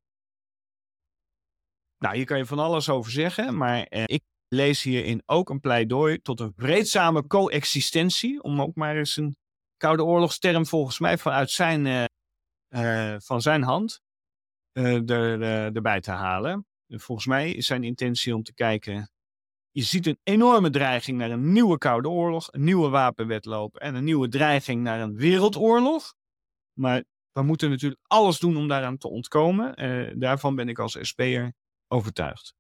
Nou, 1.99 2.17
hier 2.17 2.25
kan 2.25 2.39
je 2.39 2.47
van 2.47 2.59
alles 2.59 2.89
over 2.89 3.11
zeggen, 3.11 3.57
maar 3.57 3.83
eh, 3.83 4.03
ik 4.07 4.23
lees 4.49 4.83
hierin 4.83 5.23
ook 5.27 5.51
een 5.51 5.61
pleidooi 5.61 6.21
tot 6.23 6.41
een 6.41 6.53
vreedzame 6.57 7.27
coexistentie, 7.27 8.43
om 8.43 8.61
ook 8.61 8.75
maar 8.75 8.97
eens 8.97 9.17
een 9.17 9.37
Koude 9.77 10.05
Oorlogsterm 10.05 10.67
volgens 10.67 10.99
mij 10.99 11.19
vanuit 11.19 11.51
zijn, 11.51 11.85
uh, 11.87 12.05
uh, 12.69 13.17
van 13.19 13.43
zijn 13.43 13.63
hand 13.63 14.01
uh, 14.73 15.11
er, 15.11 15.43
erbij 15.75 16.01
te 16.01 16.11
halen. 16.11 16.67
Volgens 16.89 17.27
mij 17.27 17.53
is 17.53 17.67
zijn 17.67 17.85
intentie 17.85 18.35
om 18.35 18.43
te 18.43 18.55
kijken. 18.55 19.11
Je 19.71 19.83
ziet 19.83 20.07
een 20.07 20.19
enorme 20.23 20.71
dreiging 20.71 21.19
naar 21.19 21.31
een 21.31 21.53
nieuwe 21.53 21.79
Koude 21.79 22.09
Oorlog, 22.09 22.53
een 22.53 22.65
nieuwe 22.65 22.89
wapenwetloop 22.89 23.77
en 23.77 23.95
een 23.95 24.05
nieuwe 24.05 24.29
dreiging 24.29 24.83
naar 24.83 25.01
een 25.01 25.17
wereldoorlog. 25.17 26.15
Maar 26.73 27.05
we 27.33 27.43
moeten 27.43 27.71
natuurlijk 27.71 28.01
alles 28.07 28.39
doen 28.39 28.57
om 28.57 28.69
daaraan 28.69 28.97
te 28.97 29.09
ontkomen. 29.09 29.75
Daarvan 30.19 30.55
ben 30.55 30.69
ik 30.69 30.79
als 30.79 30.99
SP'er 31.01 31.53
overtuigd. 31.89 32.58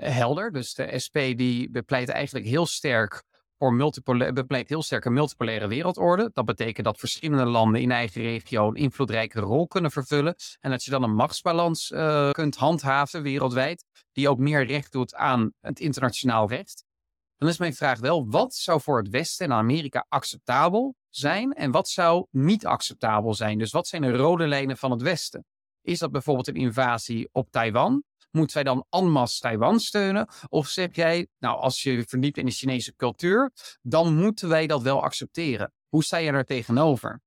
Helder, 0.00 0.52
dus 0.52 0.74
de 0.74 0.98
SP 1.04 1.16
die 1.16 1.70
bepleit 1.70 2.08
eigenlijk 2.08 2.46
heel 2.46 2.66
sterk 2.66 3.24
voor 3.58 4.32
bepleit 4.32 4.68
heel 4.68 4.82
sterk 4.82 5.04
een 5.04 5.12
multipolaire 5.12 5.66
wereldorde. 5.66 6.30
Dat 6.32 6.44
betekent 6.44 6.86
dat 6.86 6.98
verschillende 6.98 7.44
landen 7.44 7.80
in 7.80 7.90
eigen 7.90 8.22
regio 8.22 8.68
een 8.68 8.74
invloedrijke 8.74 9.40
rol 9.40 9.66
kunnen 9.66 9.90
vervullen. 9.90 10.34
En 10.60 10.70
dat 10.70 10.84
je 10.84 10.90
dan 10.90 11.02
een 11.02 11.14
machtsbalans 11.14 11.90
uh, 11.90 12.30
kunt 12.30 12.56
handhaven 12.56 13.22
wereldwijd, 13.22 13.84
die 14.12 14.28
ook 14.28 14.38
meer 14.38 14.66
recht 14.66 14.92
doet 14.92 15.14
aan 15.14 15.52
het 15.60 15.80
internationaal 15.80 16.48
recht. 16.48 16.84
Dan 17.36 17.48
is 17.48 17.58
mijn 17.58 17.74
vraag 17.74 17.98
wel, 17.98 18.26
wat 18.28 18.54
zou 18.54 18.80
voor 18.80 18.98
het 18.98 19.08
Westen 19.08 19.46
en 19.46 19.52
Amerika 19.52 20.06
acceptabel 20.08 20.94
zijn 21.08 21.52
en 21.52 21.70
wat 21.70 21.88
zou 21.88 22.26
niet 22.30 22.66
acceptabel 22.66 23.34
zijn? 23.34 23.58
Dus 23.58 23.72
wat 23.72 23.86
zijn 23.86 24.02
de 24.02 24.16
rode 24.16 24.46
lijnen 24.46 24.76
van 24.76 24.90
het 24.90 25.02
Westen? 25.02 25.44
Is 25.82 25.98
dat 25.98 26.10
bijvoorbeeld 26.10 26.48
een 26.48 26.54
invasie 26.54 27.28
op 27.32 27.50
Taiwan? 27.50 28.02
Moeten 28.30 28.54
wij 28.54 28.64
dan 28.64 28.86
en 28.90 29.10
masse 29.10 29.40
Taiwan 29.40 29.80
steunen? 29.80 30.28
Of 30.48 30.68
zeg 30.68 30.88
jij, 30.92 31.28
nou, 31.38 31.58
als 31.60 31.82
je 31.82 32.04
verdiept 32.06 32.36
in 32.36 32.46
de 32.46 32.52
Chinese 32.52 32.94
cultuur, 32.96 33.52
dan 33.82 34.16
moeten 34.16 34.48
wij 34.48 34.66
dat 34.66 34.82
wel 34.82 35.02
accepteren? 35.02 35.72
Hoe 35.88 36.04
sta 36.04 36.16
je 36.16 36.32
daar 36.32 36.44
tegenover? 36.44 37.20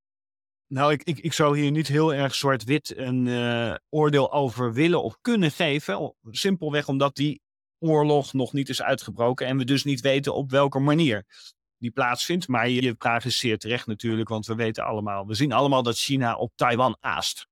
Nou, 0.68 0.92
ik, 0.92 1.04
ik, 1.04 1.20
ik 1.20 1.34
zou 1.34 1.60
hier 1.60 1.72
niet 1.72 1.88
heel 1.88 2.14
erg 2.14 2.36
zwart-wit 2.36 2.98
een 2.98 3.26
uh, 3.26 3.76
oordeel 3.90 4.32
over 4.32 4.74
willen 4.74 5.04
of 5.04 5.18
kunnen 5.22 5.52
geven. 5.52 6.16
Simpelweg 6.30 6.88
omdat 6.88 7.16
die 7.16 7.42
oorlog 7.80 8.34
nog 8.34 8.54
niet 8.54 8.70
is 8.70 8.82
uitgebroken 8.82 9.48
en 9.48 9.58
we 9.58 9.64
dus 9.64 9.84
niet 9.84 10.02
weten 10.02 10.34
op 10.34 10.52
welke 10.52 10.80
manier 10.80 11.26
die 11.78 11.92
plaatsvindt. 11.92 12.48
Maar 12.48 12.70
je 12.70 12.96
vraag 12.98 13.26
is 13.26 13.40
zeer 13.40 13.58
terecht 13.58 13.88
natuurlijk, 13.88 14.30
want 14.30 14.46
we 14.46 14.56
weten 14.56 14.84
allemaal, 14.84 15.28
we 15.28 15.34
zien 15.34 15.52
allemaal 15.52 15.84
dat 15.84 15.98
China 15.98 16.36
op 16.36 16.52
Taiwan 16.56 16.98
aast. 17.00 17.48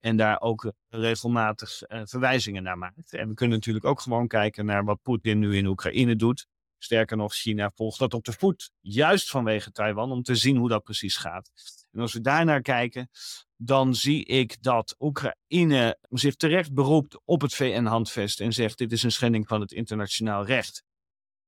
En 0.00 0.16
daar 0.16 0.40
ook 0.40 0.72
regelmatig 0.88 1.80
uh, 1.88 2.00
verwijzingen 2.04 2.62
naar 2.62 2.78
maakt. 2.78 3.12
En 3.12 3.28
we 3.28 3.34
kunnen 3.34 3.56
natuurlijk 3.56 3.84
ook 3.84 4.00
gewoon 4.00 4.26
kijken 4.26 4.64
naar 4.64 4.84
wat 4.84 5.02
Poetin 5.02 5.38
nu 5.38 5.56
in 5.56 5.66
Oekraïne 5.66 6.16
doet. 6.16 6.46
Sterker 6.78 7.16
nog, 7.16 7.34
China 7.34 7.70
volgt 7.74 7.98
dat 7.98 8.14
op 8.14 8.24
de 8.24 8.32
voet. 8.32 8.70
Juist 8.80 9.30
vanwege 9.30 9.70
Taiwan, 9.70 10.10
om 10.10 10.22
te 10.22 10.34
zien 10.34 10.56
hoe 10.56 10.68
dat 10.68 10.82
precies 10.82 11.16
gaat. 11.16 11.50
En 11.92 12.00
als 12.00 12.12
we 12.12 12.20
daarnaar 12.20 12.62
kijken, 12.62 13.10
dan 13.56 13.94
zie 13.94 14.24
ik 14.24 14.62
dat 14.62 14.94
Oekraïne 14.98 15.98
zich 16.08 16.34
terecht 16.34 16.74
beroept 16.74 17.20
op 17.24 17.40
het 17.40 17.54
VN-handvest 17.54 18.40
en 18.40 18.52
zegt: 18.52 18.78
dit 18.78 18.92
is 18.92 19.02
een 19.02 19.12
schending 19.12 19.48
van 19.48 19.60
het 19.60 19.72
internationaal 19.72 20.44
recht. 20.44 20.84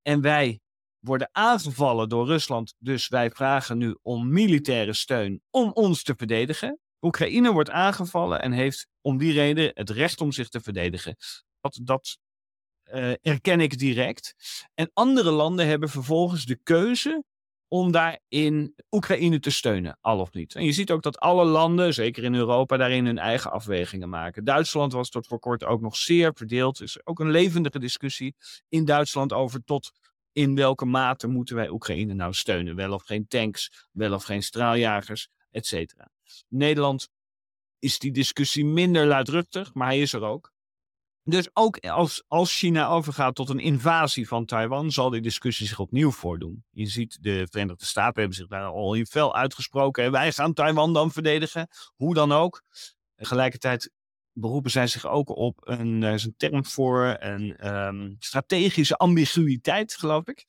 En 0.03 0.21
wij 0.21 0.61
worden 0.99 1.29
aangevallen 1.33 2.09
door 2.09 2.27
Rusland, 2.27 2.75
dus 2.79 3.09
wij 3.09 3.31
vragen 3.31 3.79
nu 3.79 3.97
om 4.03 4.33
militaire 4.33 4.93
steun 4.93 5.41
om 5.51 5.71
ons 5.73 6.03
te 6.03 6.15
verdedigen. 6.17 6.79
Oekraïne 7.03 7.53
wordt 7.53 7.71
aangevallen 7.71 8.43
en 8.43 8.53
heeft 8.53 8.89
om 9.01 9.19
die 9.19 9.33
reden 9.33 9.71
het 9.75 9.91
recht 9.91 10.21
om 10.21 10.33
zich 10.33 10.49
te 10.49 10.61
verdedigen. 10.61 11.17
Dat, 11.61 11.81
dat 11.83 12.19
uh, 12.93 13.13
erken 13.23 13.61
ik 13.61 13.79
direct. 13.79 14.35
En 14.75 14.91
andere 14.93 15.31
landen 15.31 15.67
hebben 15.67 15.89
vervolgens 15.89 16.45
de 16.45 16.57
keuze 16.63 17.25
om 17.69 17.93
daarin 17.93 18.75
Oekraïne 18.91 19.41
te 19.41 19.51
steunen, 19.51 19.99
al 20.01 20.19
of 20.19 20.33
niet. 20.33 20.55
En 20.55 20.65
je 20.65 20.73
ziet 20.73 20.91
ook 20.91 21.03
dat 21.03 21.19
alle 21.19 21.45
landen, 21.45 21.95
zeker 21.95 22.25
in 22.25 22.35
Europa, 22.35 22.77
daarin 22.77 23.07
hun 23.07 23.19
eigen 23.19 23.53
afwegingen 23.53 24.09
maken. 24.09 24.45
Duitsland 24.45 24.93
was 24.93 25.09
tot 25.09 25.27
voor 25.27 25.39
kort 25.39 25.65
ook 25.65 25.81
nog 25.81 25.97
zeer 25.97 26.33
verdeeld. 26.35 26.79
Er 26.79 26.85
is 26.85 27.07
ook 27.07 27.21
een 27.21 27.31
levendige 27.31 27.79
discussie 27.79 28.35
in 28.69 28.85
Duitsland 28.85 29.33
over 29.33 29.65
tot 29.65 29.93
in 30.33 30.55
welke 30.55 30.85
mate 30.85 31.27
moeten 31.27 31.57
wij 31.57 31.69
Oekraïne 31.69 32.15
nou 32.15 32.33
steunen. 32.33 32.77
Wel 32.77 32.93
of 32.93 33.03
geen 33.03 33.27
tanks, 33.27 33.89
wel 33.93 34.13
of 34.13 34.25
geen 34.25 34.43
straaljagers, 34.43 35.29
et 35.51 35.67
cetera. 35.67 36.11
Nederland 36.49 37.09
is 37.79 37.99
die 37.99 38.13
discussie 38.13 38.65
minder 38.65 39.07
luidruchtig, 39.07 39.75
maar 39.75 39.87
hij 39.87 40.01
is 40.01 40.13
er 40.13 40.23
ook. 40.23 40.53
Dus 41.25 41.49
ook 41.53 41.79
als, 41.79 42.25
als 42.29 42.59
China 42.59 42.89
overgaat 42.89 43.35
tot 43.35 43.49
een 43.49 43.59
invasie 43.59 44.29
van 44.29 44.45
Taiwan, 44.45 44.91
zal 44.91 45.11
die 45.11 45.21
discussie 45.21 45.67
zich 45.67 45.79
opnieuw 45.79 46.11
voordoen. 46.11 46.65
Je 46.71 46.87
ziet, 46.87 47.19
de 47.21 47.47
Verenigde 47.51 47.85
Staten 47.85 48.21
hebben 48.21 48.37
zich 48.37 48.47
daar 48.47 48.65
al 48.65 48.95
in 48.95 49.07
fel 49.07 49.35
uitgesproken. 49.35 50.11
Wij 50.11 50.33
gaan 50.33 50.53
Taiwan 50.53 50.93
dan 50.93 51.11
verdedigen, 51.11 51.69
hoe 51.97 52.15
dan 52.15 52.33
ook. 52.33 52.63
Tegelijkertijd 53.15 53.91
beroepen 54.33 54.71
zij 54.71 54.87
zich 54.87 55.07
ook 55.07 55.29
op 55.29 55.59
een, 55.69 56.03
er 56.03 56.15
is 56.15 56.25
een 56.25 56.35
term 56.37 56.65
voor, 56.65 57.17
een 57.19 57.75
um, 57.75 58.17
strategische 58.19 58.97
ambiguïteit, 58.97 59.95
geloof 59.95 60.27
ik. 60.27 60.45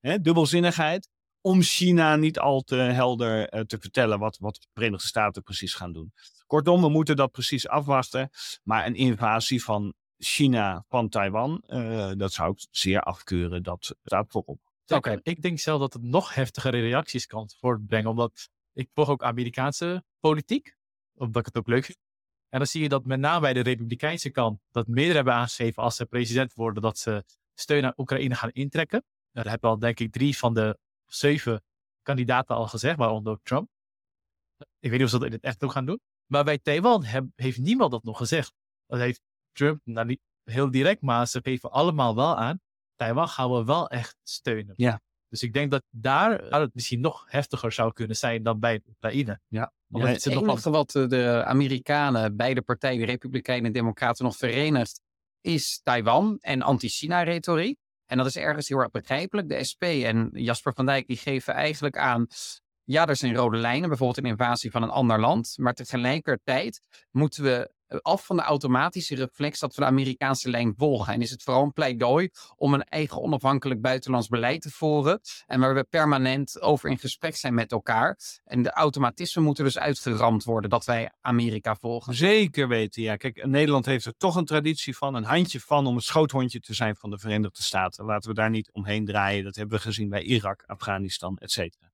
Ja. 0.00 0.18
dubbelzinnigheid. 0.18 1.08
Om 1.46 1.62
China 1.62 2.16
niet 2.16 2.38
al 2.38 2.60
te 2.60 2.76
helder 2.76 3.54
uh, 3.54 3.60
te 3.60 3.78
vertellen 3.78 4.18
wat, 4.18 4.38
wat 4.38 4.54
de 4.54 4.66
Verenigde 4.74 5.06
Staten 5.06 5.42
precies 5.42 5.74
gaan 5.74 5.92
doen. 5.92 6.12
Kortom, 6.46 6.80
we 6.80 6.88
moeten 6.88 7.16
dat 7.16 7.30
precies 7.30 7.68
afwachten. 7.68 8.30
Maar 8.62 8.86
een 8.86 8.94
invasie 8.94 9.64
van 9.64 9.94
China 10.18 10.84
van 10.88 11.08
Taiwan, 11.08 11.62
uh, 11.66 12.12
dat 12.16 12.32
zou 12.32 12.50
ik 12.50 12.66
zeer 12.70 13.00
afkeuren. 13.00 13.62
Dat 13.62 13.96
staat 14.04 14.26
voorop. 14.28 14.60
Oké, 14.86 15.20
ik 15.22 15.42
denk 15.42 15.58
zelf 15.58 15.80
dat 15.80 15.92
het 15.92 16.02
nog 16.02 16.34
heftigere 16.34 16.80
reacties 16.80 17.26
kan 17.26 17.50
voortbrengen. 17.58 18.10
Omdat 18.10 18.48
ik 18.72 18.88
volg 18.92 19.08
ook 19.08 19.22
Amerikaanse 19.22 20.04
politiek. 20.20 20.76
Omdat 21.14 21.36
ik 21.36 21.46
het 21.46 21.56
ook 21.56 21.68
leuk 21.68 21.84
vind. 21.84 21.98
En 22.48 22.58
dan 22.58 22.68
zie 22.68 22.82
je 22.82 22.88
dat 22.88 23.04
met 23.04 23.20
name 23.20 23.40
bij 23.40 23.52
de 23.52 23.60
Republikeinse 23.60 24.30
kant. 24.30 24.60
dat 24.70 24.86
meerdere 24.86 25.14
hebben 25.14 25.34
aangegeven 25.34 25.82
als 25.82 25.96
ze 25.96 26.06
president 26.06 26.54
worden. 26.54 26.82
dat 26.82 26.98
ze 26.98 27.24
steun 27.54 27.84
aan 27.84 27.94
Oekraïne 27.96 28.34
gaan 28.34 28.50
intrekken. 28.50 29.04
Dat 29.32 29.44
hebben 29.44 29.70
al, 29.70 29.78
denk 29.78 30.00
ik, 30.00 30.12
drie 30.12 30.36
van 30.38 30.54
de 30.54 30.78
zeven 31.06 31.62
kandidaten 32.02 32.54
al 32.54 32.66
gezegd, 32.66 32.96
waaronder 32.96 33.32
ook 33.32 33.42
Trump. 33.42 33.68
Ik 34.56 34.90
weet 34.90 34.92
niet 34.92 35.02
of 35.02 35.10
ze 35.10 35.18
dat 35.18 35.26
in 35.26 35.32
het 35.32 35.42
echt 35.42 35.62
ook 35.62 35.72
gaan 35.72 35.86
doen. 35.86 36.00
Maar 36.26 36.44
bij 36.44 36.58
Taiwan 36.58 37.04
heeft 37.34 37.58
niemand 37.58 37.90
dat 37.90 38.02
nog 38.02 38.18
gezegd. 38.18 38.52
Dat 38.86 38.98
heeft 38.98 39.20
Trump, 39.52 39.80
nou 39.84 40.06
niet 40.06 40.20
heel 40.44 40.70
direct, 40.70 41.00
maar 41.00 41.26
ze 41.26 41.40
geven 41.42 41.70
allemaal 41.70 42.14
wel 42.14 42.36
aan. 42.36 42.60
Taiwan 42.94 43.28
gaan 43.28 43.50
we 43.50 43.64
wel 43.64 43.88
echt 43.88 44.16
steunen. 44.22 44.74
Ja. 44.76 45.00
Dus 45.28 45.42
ik 45.42 45.52
denk 45.52 45.70
dat 45.70 45.82
daar 45.90 46.42
het 46.42 46.74
misschien 46.74 47.00
nog 47.00 47.24
heftiger 47.28 47.72
zou 47.72 47.92
kunnen 47.92 48.16
zijn 48.16 48.42
dan 48.42 48.60
bij 48.60 48.82
Oekraïne. 48.88 49.40
Ja. 49.48 49.72
ja 49.86 50.06
het 50.06 50.26
enige 50.26 50.70
wat 50.70 50.90
de 50.90 51.42
Amerikanen, 51.44 52.36
beide 52.36 52.62
partijen, 52.62 52.98
de 52.98 53.06
Republikeinen 53.06 53.66
en 53.66 53.72
Democraten, 53.72 54.24
nog 54.24 54.36
verenigt, 54.36 55.00
is 55.40 55.80
Taiwan 55.82 56.38
en 56.40 56.62
anti-China-retoriek. 56.62 57.78
En 58.14 58.20
dat 58.20 58.28
is 58.28 58.36
ergens 58.36 58.68
heel 58.68 58.78
erg 58.78 58.90
begrijpelijk. 58.90 59.48
De 59.48 59.64
SP 59.70 59.82
en 59.82 60.30
Jasper 60.32 60.72
van 60.74 60.86
Dijk 60.86 61.06
die 61.06 61.16
geven 61.16 61.54
eigenlijk 61.54 61.96
aan 61.96 62.26
ja, 62.84 63.06
er 63.06 63.16
zijn 63.16 63.34
rode 63.34 63.56
lijnen, 63.56 63.88
bijvoorbeeld 63.88 64.18
een 64.18 64.30
invasie 64.30 64.70
van 64.70 64.82
een 64.82 64.90
ander 64.90 65.20
land. 65.20 65.54
Maar 65.56 65.74
tegelijkertijd 65.74 66.80
moeten 67.10 67.44
we 67.44 67.73
af 68.02 68.26
van 68.26 68.36
de 68.36 68.42
automatische 68.42 69.14
reflex 69.14 69.58
dat 69.60 69.74
we 69.74 69.80
de 69.80 69.86
Amerikaanse 69.86 70.50
lijn 70.50 70.74
volgen. 70.76 71.12
En 71.14 71.22
is 71.22 71.30
het 71.30 71.42
vooral 71.42 71.62
een 71.62 71.72
pleidooi 71.72 72.30
om 72.56 72.74
een 72.74 72.84
eigen 72.84 73.22
onafhankelijk 73.22 73.80
buitenlands 73.80 74.28
beleid 74.28 74.62
te 74.62 74.70
voeren. 74.70 75.20
En 75.46 75.60
waar 75.60 75.74
we 75.74 75.84
permanent 75.84 76.60
over 76.60 76.90
in 76.90 76.98
gesprek 76.98 77.36
zijn 77.36 77.54
met 77.54 77.72
elkaar. 77.72 78.18
En 78.44 78.62
de 78.62 78.72
automatismen 78.72 79.44
moeten 79.44 79.64
dus 79.64 79.78
uitgeramd 79.78 80.44
worden 80.44 80.70
dat 80.70 80.84
wij 80.84 81.12
Amerika 81.20 81.76
volgen. 81.76 82.14
Zeker 82.14 82.68
weten, 82.68 83.02
ja. 83.02 83.16
Kijk, 83.16 83.46
Nederland 83.46 83.86
heeft 83.86 84.04
er 84.04 84.16
toch 84.16 84.36
een 84.36 84.44
traditie 84.44 84.96
van, 84.96 85.14
een 85.14 85.24
handje 85.24 85.60
van 85.60 85.86
om 85.86 85.94
het 85.94 86.04
schoothondje 86.04 86.60
te 86.60 86.74
zijn 86.74 86.96
van 86.96 87.10
de 87.10 87.18
Verenigde 87.18 87.62
Staten. 87.62 88.04
Laten 88.04 88.28
we 88.28 88.34
daar 88.34 88.50
niet 88.50 88.72
omheen 88.72 89.04
draaien. 89.04 89.44
Dat 89.44 89.56
hebben 89.56 89.76
we 89.76 89.82
gezien 89.82 90.08
bij 90.08 90.22
Irak, 90.22 90.62
Afghanistan, 90.66 91.36
et 91.36 91.50
cetera 91.50 91.92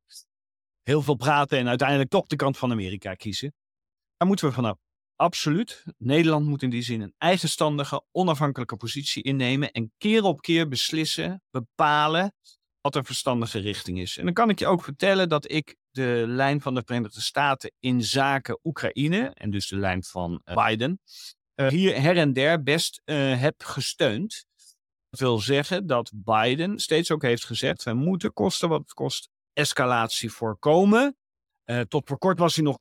heel 0.82 1.02
veel 1.02 1.14
praten 1.14 1.59
en 1.59 1.68
uiteindelijk 1.68 2.11
toch 2.11 2.26
de 2.26 2.37
kant 2.37 2.59
van 2.59 2.70
Amerika 2.70 3.14
kiezen. 3.14 3.54
Daar 4.16 4.28
moeten 4.28 4.49
we 4.49 4.54
vanaf. 4.54 4.89
Absoluut. 5.20 5.84
Nederland 5.98 6.46
moet 6.46 6.62
in 6.62 6.70
die 6.70 6.82
zin 6.82 7.00
een 7.00 7.14
eigenstandige, 7.18 8.04
onafhankelijke 8.12 8.76
positie 8.76 9.22
innemen 9.22 9.70
en 9.70 9.92
keer 9.98 10.22
op 10.22 10.40
keer 10.40 10.68
beslissen, 10.68 11.42
bepalen 11.50 12.32
wat 12.80 12.94
een 12.94 13.04
verstandige 13.04 13.58
richting 13.58 14.00
is. 14.00 14.16
En 14.16 14.24
dan 14.24 14.34
kan 14.34 14.50
ik 14.50 14.58
je 14.58 14.66
ook 14.66 14.84
vertellen 14.84 15.28
dat 15.28 15.50
ik 15.50 15.76
de 15.90 16.24
lijn 16.26 16.60
van 16.60 16.74
de 16.74 16.82
Verenigde 16.84 17.20
Staten 17.20 17.72
in 17.78 18.02
zaken 18.02 18.58
Oekraïne, 18.62 19.30
en 19.34 19.50
dus 19.50 19.68
de 19.68 19.76
lijn 19.76 20.04
van 20.04 20.42
uh, 20.44 20.66
Biden, 20.66 21.00
uh, 21.56 21.68
hier 21.68 22.00
her 22.00 22.16
en 22.16 22.32
der 22.32 22.62
best 22.62 23.02
uh, 23.04 23.40
heb 23.40 23.62
gesteund. 23.62 24.44
Dat 25.10 25.20
wil 25.20 25.38
zeggen 25.38 25.86
dat 25.86 26.12
Biden 26.14 26.78
steeds 26.78 27.10
ook 27.10 27.22
heeft 27.22 27.44
gezegd: 27.44 27.82
we 27.82 27.92
moeten 27.92 28.32
kosten 28.32 28.68
wat 28.68 28.80
het 28.80 28.92
kost 28.92 29.28
escalatie 29.52 30.30
voorkomen. 30.30 31.16
Tot 31.88 32.08
voor 32.08 32.18
kort 32.18 32.38
was 32.38 32.54
hij 32.54 32.64
nog 32.64 32.78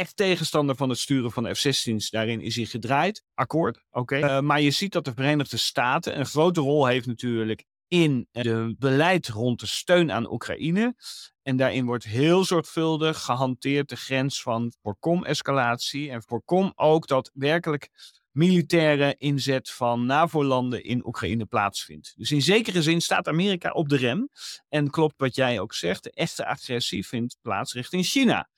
echt 0.00 0.16
tegenstander 0.16 0.76
van 0.76 0.88
het 0.88 0.98
sturen 0.98 1.32
van 1.32 1.54
F-16's. 1.54 2.10
Daarin 2.10 2.40
is 2.40 2.56
hij 2.56 2.64
gedraaid. 2.64 3.24
Akkoord, 3.34 3.82
oké. 3.90 4.18
Uh, 4.18 4.40
maar 4.40 4.60
je 4.60 4.70
ziet 4.70 4.92
dat 4.92 5.04
de 5.04 5.14
Verenigde 5.14 5.56
Staten 5.56 6.18
een 6.18 6.26
grote 6.26 6.60
rol 6.60 6.86
heeft 6.86 7.06
natuurlijk 7.06 7.64
in 7.88 8.28
het 8.32 8.78
beleid 8.78 9.28
rond 9.28 9.60
de 9.60 9.66
steun 9.66 10.12
aan 10.12 10.32
Oekraïne. 10.32 10.94
En 11.42 11.56
daarin 11.56 11.84
wordt 11.86 12.04
heel 12.04 12.44
zorgvuldig 12.44 13.20
gehanteerd 13.20 13.88
de 13.88 13.96
grens 13.96 14.42
van 14.42 14.72
voorkom 14.82 15.24
escalatie 15.24 16.10
en 16.10 16.22
voorkom 16.22 16.72
ook 16.74 17.06
dat 17.06 17.30
werkelijk 17.34 17.88
militaire 18.30 19.14
inzet 19.18 19.70
van 19.70 20.06
NAVO-landen 20.06 20.84
in 20.84 21.06
Oekraïne 21.06 21.44
plaatsvindt. 21.44 22.12
Dus 22.16 22.30
in 22.30 22.42
zekere 22.42 22.82
zin 22.82 23.00
staat 23.00 23.28
Amerika 23.28 23.70
op 23.70 23.88
de 23.88 23.96
rem. 23.96 24.28
En 24.68 24.90
klopt 24.90 25.14
wat 25.16 25.34
jij 25.34 25.60
ook 25.60 25.74
zegt, 25.74 26.02
de 26.02 26.12
echte 26.12 26.46
agressie 26.46 27.06
vindt 27.06 27.36
plaats 27.42 27.72
richting 27.72 28.04
China. 28.04 28.48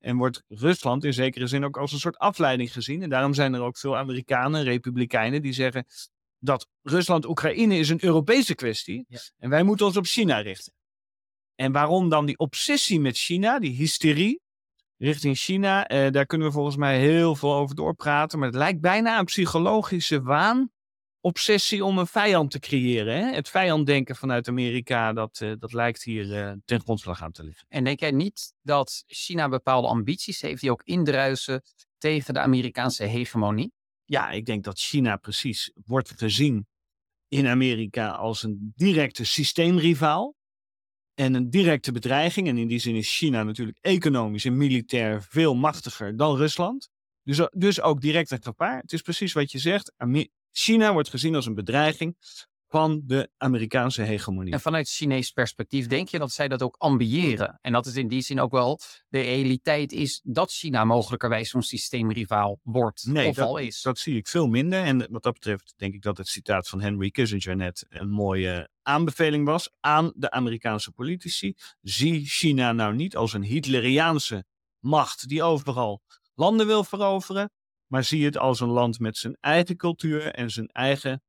En 0.00 0.16
wordt 0.16 0.42
Rusland 0.48 1.04
in 1.04 1.12
zekere 1.12 1.46
zin 1.46 1.64
ook 1.64 1.76
als 1.76 1.92
een 1.92 1.98
soort 1.98 2.18
afleiding 2.18 2.72
gezien. 2.72 3.02
En 3.02 3.10
daarom 3.10 3.34
zijn 3.34 3.54
er 3.54 3.60
ook 3.60 3.78
veel 3.78 3.96
Amerikanen, 3.96 4.62
Republikeinen, 4.62 5.42
die 5.42 5.52
zeggen 5.52 5.86
dat 6.38 6.68
Rusland-Oekraïne 6.82 7.78
is 7.78 7.88
een 7.88 8.04
Europese 8.04 8.54
kwestie. 8.54 9.04
Ja. 9.08 9.18
En 9.38 9.50
wij 9.50 9.62
moeten 9.62 9.86
ons 9.86 9.96
op 9.96 10.06
China 10.06 10.38
richten. 10.38 10.72
En 11.54 11.72
waarom 11.72 12.08
dan 12.08 12.26
die 12.26 12.38
obsessie 12.38 13.00
met 13.00 13.16
China, 13.16 13.58
die 13.58 13.76
hysterie? 13.76 14.40
richting 15.00 15.36
China. 15.36 15.90
Uh, 15.90 16.10
daar 16.10 16.26
kunnen 16.26 16.46
we 16.46 16.52
volgens 16.52 16.76
mij 16.76 16.98
heel 16.98 17.34
veel 17.34 17.54
over 17.54 17.76
doorpraten. 17.76 18.38
Maar 18.38 18.48
het 18.48 18.56
lijkt 18.56 18.80
bijna 18.80 19.18
een 19.18 19.24
psychologische 19.24 20.22
waan 20.22 20.70
obsessie 21.20 21.84
om 21.84 21.98
een 21.98 22.06
vijand 22.06 22.50
te 22.50 22.58
creëren. 22.58 23.14
Hè? 23.14 23.34
Het 23.34 23.48
vijanddenken 23.48 24.16
vanuit 24.16 24.48
Amerika, 24.48 25.12
dat, 25.12 25.40
uh, 25.42 25.52
dat 25.58 25.72
lijkt 25.72 26.02
hier 26.02 26.26
uh, 26.26 26.52
ten 26.64 26.80
grondslag 26.80 27.22
aan 27.22 27.32
te 27.32 27.44
liggen. 27.44 27.66
En 27.68 27.84
denk 27.84 28.00
jij 28.00 28.10
niet 28.10 28.52
dat 28.62 29.04
China 29.06 29.48
bepaalde 29.48 29.88
ambities 29.88 30.40
heeft 30.40 30.60
die 30.60 30.70
ook 30.70 30.82
indruisen 30.82 31.62
tegen 31.98 32.34
de 32.34 32.40
Amerikaanse 32.40 33.04
hegemonie? 33.04 33.72
Ja, 34.04 34.30
ik 34.30 34.44
denk 34.44 34.64
dat 34.64 34.78
China 34.78 35.16
precies 35.16 35.72
wordt 35.84 36.12
gezien 36.16 36.66
in 37.28 37.46
Amerika 37.46 38.10
als 38.10 38.42
een 38.42 38.72
directe 38.74 39.24
systeemrivaal 39.24 40.34
en 41.14 41.34
een 41.34 41.50
directe 41.50 41.92
bedreiging. 41.92 42.48
En 42.48 42.58
in 42.58 42.68
die 42.68 42.78
zin 42.78 42.94
is 42.94 43.16
China 43.16 43.42
natuurlijk 43.42 43.78
economisch 43.80 44.44
en 44.44 44.56
militair 44.56 45.22
veel 45.22 45.54
machtiger 45.54 46.16
dan 46.16 46.36
Rusland. 46.36 46.88
Dus, 47.22 47.48
dus 47.50 47.80
ook 47.80 48.00
direct 48.00 48.30
een 48.30 48.42
gevaar. 48.42 48.80
Het 48.80 48.92
is 48.92 49.02
precies 49.02 49.32
wat 49.32 49.52
je 49.52 49.58
zegt. 49.58 49.92
China 50.52 50.92
wordt 50.92 51.08
gezien 51.08 51.34
als 51.34 51.46
een 51.46 51.54
bedreiging 51.54 52.16
van 52.70 53.02
de 53.04 53.30
Amerikaanse 53.36 54.02
hegemonie. 54.02 54.52
En 54.52 54.60
vanuit 54.60 54.88
Chinees 54.88 55.30
perspectief 55.30 55.86
denk 55.86 56.08
je 56.08 56.18
dat 56.18 56.32
zij 56.32 56.48
dat 56.48 56.62
ook 56.62 56.74
ambiëren? 56.78 57.58
En 57.60 57.72
dat 57.72 57.84
het 57.84 57.96
in 57.96 58.08
die 58.08 58.22
zin 58.22 58.40
ook 58.40 58.50
wel 58.50 58.80
de 59.08 59.20
realiteit 59.20 59.92
is 59.92 60.20
dat 60.24 60.52
China 60.52 60.84
mogelijkerwijs 60.84 61.50
zo'n 61.50 61.62
systeemrivaal 61.62 62.58
wordt 62.62 63.06
nee, 63.06 63.28
of 63.28 63.34
dat, 63.34 63.46
al 63.46 63.56
is? 63.56 63.82
dat 63.82 63.98
zie 63.98 64.16
ik 64.16 64.28
veel 64.28 64.46
minder. 64.46 64.82
En 64.82 65.06
wat 65.10 65.22
dat 65.22 65.32
betreft 65.32 65.74
denk 65.76 65.94
ik 65.94 66.02
dat 66.02 66.16
het 66.16 66.28
citaat 66.28 66.68
van 66.68 66.80
Henry 66.80 67.10
Kissinger 67.10 67.56
net 67.56 67.86
een 67.88 68.10
mooie 68.10 68.68
aanbeveling 68.82 69.46
was 69.46 69.70
aan 69.80 70.12
de 70.14 70.30
Amerikaanse 70.30 70.92
politici. 70.92 71.54
Zie 71.80 72.26
China 72.26 72.72
nou 72.72 72.94
niet 72.94 73.16
als 73.16 73.32
een 73.32 73.44
Hitleriaanse 73.44 74.44
macht 74.78 75.28
die 75.28 75.42
overal 75.42 76.02
landen 76.34 76.66
wil 76.66 76.84
veroveren, 76.84 77.50
maar 77.90 78.04
zie 78.04 78.24
het 78.24 78.36
als 78.36 78.60
een 78.60 78.68
land 78.68 78.98
met 78.98 79.16
zijn 79.16 79.36
eigen 79.40 79.76
cultuur 79.76 80.34
en 80.34 80.50
zijn 80.50 80.68
eigen 80.68 81.22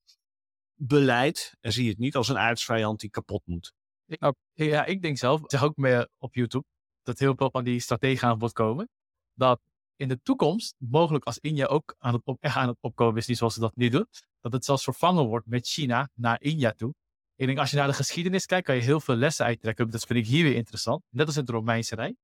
beleid. 0.76 1.58
En 1.60 1.72
zie 1.72 1.90
het 1.90 1.98
niet 1.98 2.16
als 2.16 2.30
een 2.30 2.38
aardsvijand 2.38 3.00
die 3.00 3.10
kapot 3.10 3.42
moet. 3.46 3.74
Nou, 4.06 4.34
ja, 4.54 4.86
ik 4.86 5.02
denk 5.02 5.18
zelf, 5.18 5.42
zeg 5.46 5.64
ook 5.64 5.76
meer 5.76 6.10
op 6.18 6.36
YouTube, 6.36 6.66
dat 7.04 7.20
heel 7.20 7.36
veel 7.36 7.50
van 7.50 7.64
die 7.64 7.80
strategieën 7.80 8.32
aan 8.32 8.38
bod 8.38 8.54
komen. 8.54 8.90
Dat 9.34 9.62
in 9.96 10.08
de 10.08 10.22
toekomst, 10.22 10.76
mogelijk 10.78 11.26
als 11.26 11.38
India 11.38 11.66
ook 11.66 11.96
aan 11.98 12.14
het 12.14 12.38
echt 12.40 12.56
aan 12.56 12.68
het 12.68 12.78
opkomen 12.82 13.18
is, 13.18 13.28
niet 13.28 13.38
zoals 13.38 13.54
ze 13.54 13.60
dat 13.60 13.76
nu 13.76 13.90
doen, 13.90 14.08
dat 14.40 14.54
het 14.54 14.66
zelfs 14.66 14.84
vervangen 14.84 15.26
wordt 15.26 15.48
met 15.48 15.68
China 15.68 16.10
naar 16.14 16.42
India 16.42 16.72
toe. 16.72 16.94
Ik 17.36 17.46
denk, 17.46 17.60
als 17.60 17.72
je 17.72 17.78
naar 17.78 17.88
de 17.88 17.94
geschiedenis 17.94 18.46
kijkt, 18.46 18.66
kan 18.66 18.76
je 18.76 18.82
heel 18.82 19.00
veel 19.00 19.16
lessen 19.16 19.46
uittrekken. 19.46 19.90
Dat 19.90 20.06
vind 20.06 20.20
ik 20.20 20.26
hier 20.26 20.44
weer 20.44 20.56
interessant. 20.56 21.04
Net 21.10 21.26
als 21.26 21.36
in 21.36 21.42
het 21.42 21.50
Romeinse 21.50 21.96
Rijk. 21.96 22.16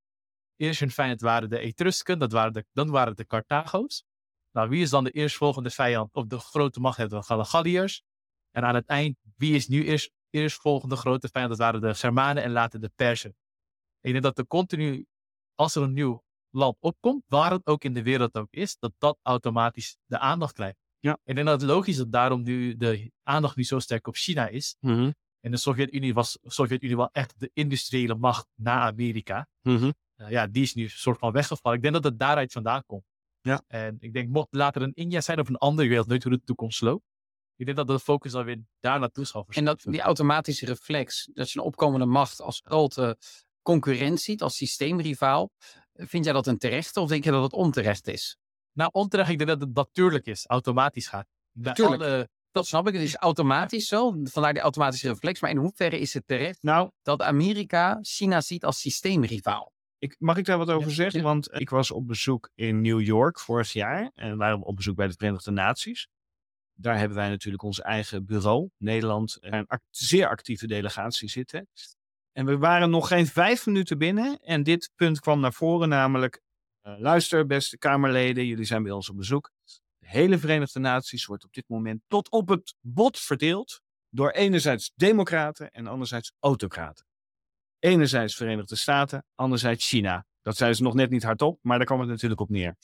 Eerst 0.55 0.79
hun 0.79 0.91
vijand 0.91 1.21
waren 1.21 1.49
de 1.49 1.59
Etrusken, 1.59 2.19
dat 2.19 2.31
waren 2.31 2.53
de, 2.53 2.65
dan 2.71 2.89
waren 2.89 3.15
de 3.15 3.25
Carthago's. 3.25 4.03
Nou, 4.51 4.69
wie 4.69 4.81
is 4.81 4.89
dan 4.89 5.03
de 5.03 5.11
eerstvolgende 5.11 5.69
vijand 5.69 6.13
of 6.13 6.25
de 6.25 6.39
grote 6.39 6.79
macht? 6.79 7.09
De 7.09 7.23
Galliërs. 7.23 8.03
En 8.51 8.63
aan 8.63 8.75
het 8.75 8.85
eind, 8.85 9.17
wie 9.35 9.55
is 9.55 9.67
nu 9.67 9.85
eerst, 9.85 10.11
eerstvolgende 10.29 10.95
grote 10.95 11.29
vijand? 11.31 11.49
Dat 11.49 11.59
waren 11.59 11.81
de 11.81 11.95
Germanen 11.95 12.43
en 12.43 12.51
later 12.51 12.79
de 12.79 12.91
Persen. 12.95 13.35
Ik 14.01 14.11
denk 14.11 14.23
dat 14.23 14.37
er 14.37 14.47
continu, 14.47 15.05
als 15.55 15.75
er 15.75 15.81
een 15.81 15.93
nieuw 15.93 16.23
land 16.49 16.77
opkomt, 16.79 17.23
waar 17.27 17.51
het 17.51 17.65
ook 17.65 17.83
in 17.83 17.93
de 17.93 18.03
wereld 18.03 18.35
ook 18.35 18.51
is, 18.51 18.77
dat 18.79 18.93
dat 18.97 19.19
automatisch 19.21 19.97
de 20.05 20.19
aandacht 20.19 20.53
krijgt. 20.53 20.77
Ja. 20.99 21.17
Ik 21.23 21.35
denk 21.35 21.47
dat 21.47 21.61
het 21.61 21.69
logisch 21.69 21.93
is 21.93 21.97
dat 21.97 22.11
daarom 22.11 22.43
nu 22.43 22.77
de 22.77 23.11
aandacht 23.23 23.55
nu 23.55 23.63
zo 23.63 23.79
sterk 23.79 24.07
op 24.07 24.15
China 24.15 24.47
is. 24.47 24.75
Mm 24.79 25.13
In 25.39 25.51
de 25.51 25.57
Sovjet-Unie 25.57 26.13
was 26.13 26.37
Sovjet-Unie 26.43 26.95
wel 26.95 27.09
echt 27.11 27.39
de 27.39 27.49
industriële 27.53 28.15
macht 28.15 28.47
na 28.55 28.79
Amerika. 28.79 29.47
-hmm. 29.61 29.93
Uh, 30.15 30.29
ja, 30.29 30.47
die 30.47 30.63
is 30.63 30.73
nu 30.73 30.83
een 30.83 30.89
soort 30.89 31.19
van 31.19 31.31
weggevallen. 31.31 31.77
Ik 31.77 31.83
denk 31.83 31.93
dat 31.93 32.03
het 32.03 32.19
daaruit 32.19 32.51
vandaan 32.51 32.83
komt. 32.85 33.03
Ja. 33.47 33.63
En 33.67 33.97
ik 33.99 34.13
denk, 34.13 34.29
mocht 34.29 34.47
later 34.49 34.81
een 34.81 34.93
India 34.93 35.21
zijn 35.21 35.39
of 35.39 35.49
een 35.49 35.55
andere 35.55 35.87
wereld, 35.87 36.07
nooit 36.07 36.23
hoe 36.23 36.31
de 36.31 36.43
toekomst 36.43 36.81
loopt. 36.81 37.05
Ik 37.55 37.65
denk 37.65 37.77
dat 37.77 37.87
de 37.87 37.99
focus 37.99 38.33
alweer 38.33 38.63
daar 38.79 38.99
naartoe 38.99 39.25
zal 39.25 39.45
En 39.49 39.65
dat 39.65 39.81
die 39.81 40.01
automatische 40.01 40.65
reflex, 40.65 41.29
dat 41.33 41.51
je 41.51 41.59
een 41.59 41.65
opkomende 41.65 42.05
macht 42.05 42.41
als 42.41 42.61
grote 42.63 43.17
concurrent 43.61 44.21
ziet, 44.21 44.41
als 44.41 44.55
systeemrivaal. 44.55 45.51
Vind 45.93 46.25
jij 46.25 46.33
dat 46.33 46.47
een 46.47 46.57
terechte 46.57 46.99
of 46.99 47.09
denk 47.09 47.23
je 47.23 47.31
dat 47.31 47.43
het 47.43 47.53
onterecht 47.53 48.07
is? 48.07 48.37
Nou, 48.73 48.89
onterecht, 48.93 49.29
ik 49.29 49.37
denk 49.37 49.49
dat 49.49 49.61
het 49.61 49.75
natuurlijk 49.75 50.25
is, 50.25 50.45
automatisch 50.45 51.07
gaat. 51.07 51.27
Natuurlijk. 51.51 52.01
Alle... 52.01 52.29
Dat 52.51 52.67
snap 52.67 52.87
ik. 52.87 52.93
Het 52.93 53.03
is 53.03 53.15
automatisch 53.15 53.87
zo, 53.87 54.15
vandaar 54.23 54.53
die 54.53 54.61
automatische 54.61 55.07
reflex. 55.07 55.41
Maar 55.41 55.49
in 55.49 55.57
hoeverre 55.57 55.99
is 55.99 56.13
het 56.13 56.27
terecht 56.27 56.63
nou, 56.63 56.91
dat 57.01 57.21
Amerika 57.21 57.99
China 58.01 58.41
ziet 58.41 58.65
als 58.65 58.79
systeemrivaal? 58.79 59.73
Ik, 59.99 60.15
mag 60.19 60.37
ik 60.37 60.45
daar 60.45 60.57
wat 60.57 60.69
over 60.69 60.91
zeggen? 60.91 61.23
Want 61.23 61.53
ik 61.53 61.69
was 61.69 61.91
op 61.91 62.07
bezoek 62.07 62.49
in 62.55 62.81
New 62.81 63.01
York 63.01 63.39
vorig 63.39 63.71
jaar. 63.73 64.11
En 64.13 64.29
we 64.31 64.35
waren 64.35 64.61
op 64.61 64.75
bezoek 64.75 64.95
bij 64.95 65.07
de 65.07 65.13
Verenigde 65.13 65.51
Naties. 65.51 66.07
Daar 66.73 66.97
hebben 66.97 67.17
wij 67.17 67.29
natuurlijk 67.29 67.63
ons 67.63 67.81
eigen 67.81 68.25
bureau, 68.25 68.69
Nederland, 68.77 69.37
een 69.39 69.67
act 69.67 69.83
zeer 69.89 70.27
actieve 70.27 70.67
delegatie 70.67 71.29
zitten. 71.29 71.67
En 72.31 72.45
we 72.45 72.57
waren 72.57 72.89
nog 72.89 73.07
geen 73.07 73.27
vijf 73.27 73.65
minuten 73.65 73.97
binnen. 73.97 74.39
En 74.39 74.63
dit 74.63 74.91
punt 74.95 75.19
kwam 75.19 75.39
naar 75.39 75.53
voren, 75.53 75.89
namelijk: 75.89 76.41
uh, 76.83 76.99
luister, 76.99 77.45
beste 77.45 77.77
Kamerleden, 77.77 78.45
jullie 78.45 78.65
zijn 78.65 78.83
bij 78.83 78.91
ons 78.91 79.09
op 79.09 79.17
bezoek. 79.17 79.51
De 79.97 80.07
hele 80.07 80.37
Verenigde 80.37 80.79
Naties 80.79 81.25
wordt 81.25 81.43
op 81.43 81.53
dit 81.53 81.67
moment 81.67 82.01
tot 82.07 82.29
op 82.29 82.47
het 82.47 82.73
bot 82.81 83.19
verdeeld 83.19 83.81
door 84.09 84.31
enerzijds 84.31 84.91
democraten 84.95 85.71
en 85.71 85.87
anderzijds 85.87 86.33
autocraten. 86.39 87.06
Enerzijds 87.79 88.35
Verenigde 88.35 88.75
Staten, 88.75 89.25
anderzijds 89.35 89.87
China. 89.87 90.25
Dat 90.41 90.57
zei 90.57 90.73
ze 90.73 90.83
nog 90.83 90.93
net 90.93 91.09
niet 91.09 91.23
hardop, 91.23 91.59
maar 91.61 91.77
daar 91.77 91.87
kwam 91.87 91.99
het 91.99 92.09
natuurlijk 92.09 92.41
op 92.41 92.49
neer. 92.49 92.75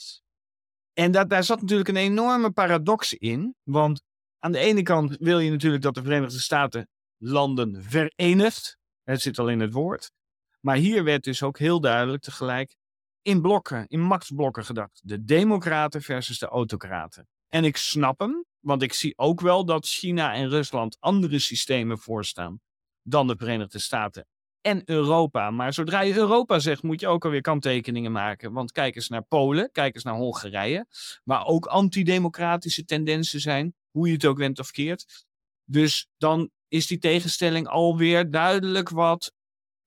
En 0.94 1.12
dat, 1.12 1.30
daar 1.30 1.44
zat 1.44 1.62
natuurlijk 1.62 1.90
een 1.90 1.96
enorme 1.96 2.52
paradox 2.52 3.14
in. 3.14 3.56
Want 3.64 4.04
aan 4.40 4.52
de 4.52 4.60
ene 4.60 4.82
kant 4.82 5.18
wil 5.20 5.40
je 5.40 5.52
natuurlijk 5.52 5.84
dat 5.84 5.94
de 5.94 6.04
Verenigde 6.04 6.40
Staten 6.40 6.88
landen 7.18 7.84
verenigt. 7.84 8.78
Het 9.04 9.22
zit 9.22 9.40
al 9.40 9.50
in 9.50 9.60
het 9.60 9.74
woord. 9.74 10.12
Maar 10.60 10.76
hier 10.76 11.04
werd 11.04 11.24
dus 11.24 11.44
ook 11.44 11.58
heel 11.58 11.80
duidelijk 11.80 12.24
tegelijk 12.24 12.76
in 13.22 13.42
blokken, 13.42 13.88
in 13.88 14.02
machtsblokken 14.02 14.66
gedacht. 14.66 15.02
De 15.04 15.24
democraten 15.24 16.02
versus 16.02 16.40
de 16.40 16.48
autocraten. 16.48 17.28
En 17.50 17.64
ik 17.64 17.78
snap 17.78 18.20
hem, 18.20 18.46
want 18.60 18.82
ik 18.82 18.94
zie 18.94 19.18
ook 19.18 19.42
wel 19.42 19.66
dat 19.66 19.88
China 19.88 20.34
en 20.34 20.50
Rusland 20.50 20.98
andere 21.00 21.40
systemen 21.40 22.00
voorstaan 22.00 22.62
dan 23.02 23.28
de 23.28 23.36
Verenigde 23.38 23.80
Staten 23.80 24.28
en 24.64 24.82
Europa. 24.86 25.52
Maar 25.52 25.74
zodra 25.74 26.02
je 26.02 26.16
Europa 26.16 26.60
zegt, 26.60 26.84
moet 26.84 27.00
je 27.00 27.08
ook 27.08 27.26
alweer 27.26 27.42
kanttekeningen 27.42 28.12
maken. 28.12 28.52
Want 28.54 28.72
kijk 28.72 28.96
eens 28.96 29.10
naar 29.10 29.24
Polen, 29.24 29.72
kijk 29.72 29.96
eens 29.96 30.04
naar 30.04 30.16
Hongarije, 30.16 30.86
waar 31.24 31.46
ook 31.46 31.66
antidemocratische 31.66 32.86
tendensen 32.86 33.40
zijn, 33.40 33.76
hoe 33.92 34.08
je 34.08 34.14
het 34.14 34.26
ook 34.26 34.38
went 34.38 34.60
of 34.60 34.72
keert. 34.72 35.26
Dus 35.66 36.08
dan 36.18 36.50
is 36.68 36.88
die 36.88 36.98
tegenstelling 36.98 37.68
alweer 37.68 38.32
duidelijk 38.32 38.90
wat 38.90 39.34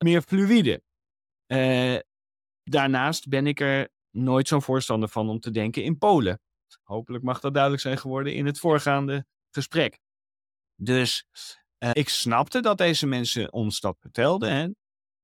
meer 0.04 0.22
fluïde. 0.22 0.82
Uh, 1.46 1.98
daarnaast 2.62 3.28
ben 3.28 3.46
ik 3.46 3.60
er 3.60 3.88
nooit 4.10 4.48
zo'n 4.48 4.62
voorstander 4.62 5.08
van 5.08 5.28
om 5.28 5.40
te 5.40 5.50
denken 5.50 5.82
in 5.82 5.98
Polen. 5.98 6.40
Hopelijk 6.82 7.24
mag 7.24 7.40
dat 7.40 7.52
duidelijk 7.52 7.82
zijn 7.82 7.98
geworden 7.98 8.34
in 8.34 8.46
het 8.46 8.58
voorgaande 8.58 9.26
gesprek. 9.50 9.98
Dus 10.76 11.24
uh, 11.78 11.90
ik 11.92 12.08
snapte 12.08 12.60
dat 12.60 12.78
deze 12.78 13.06
mensen 13.06 13.52
ons 13.52 13.80
dat 13.80 13.96
vertelden. 14.00 14.52
Hè? 14.52 14.68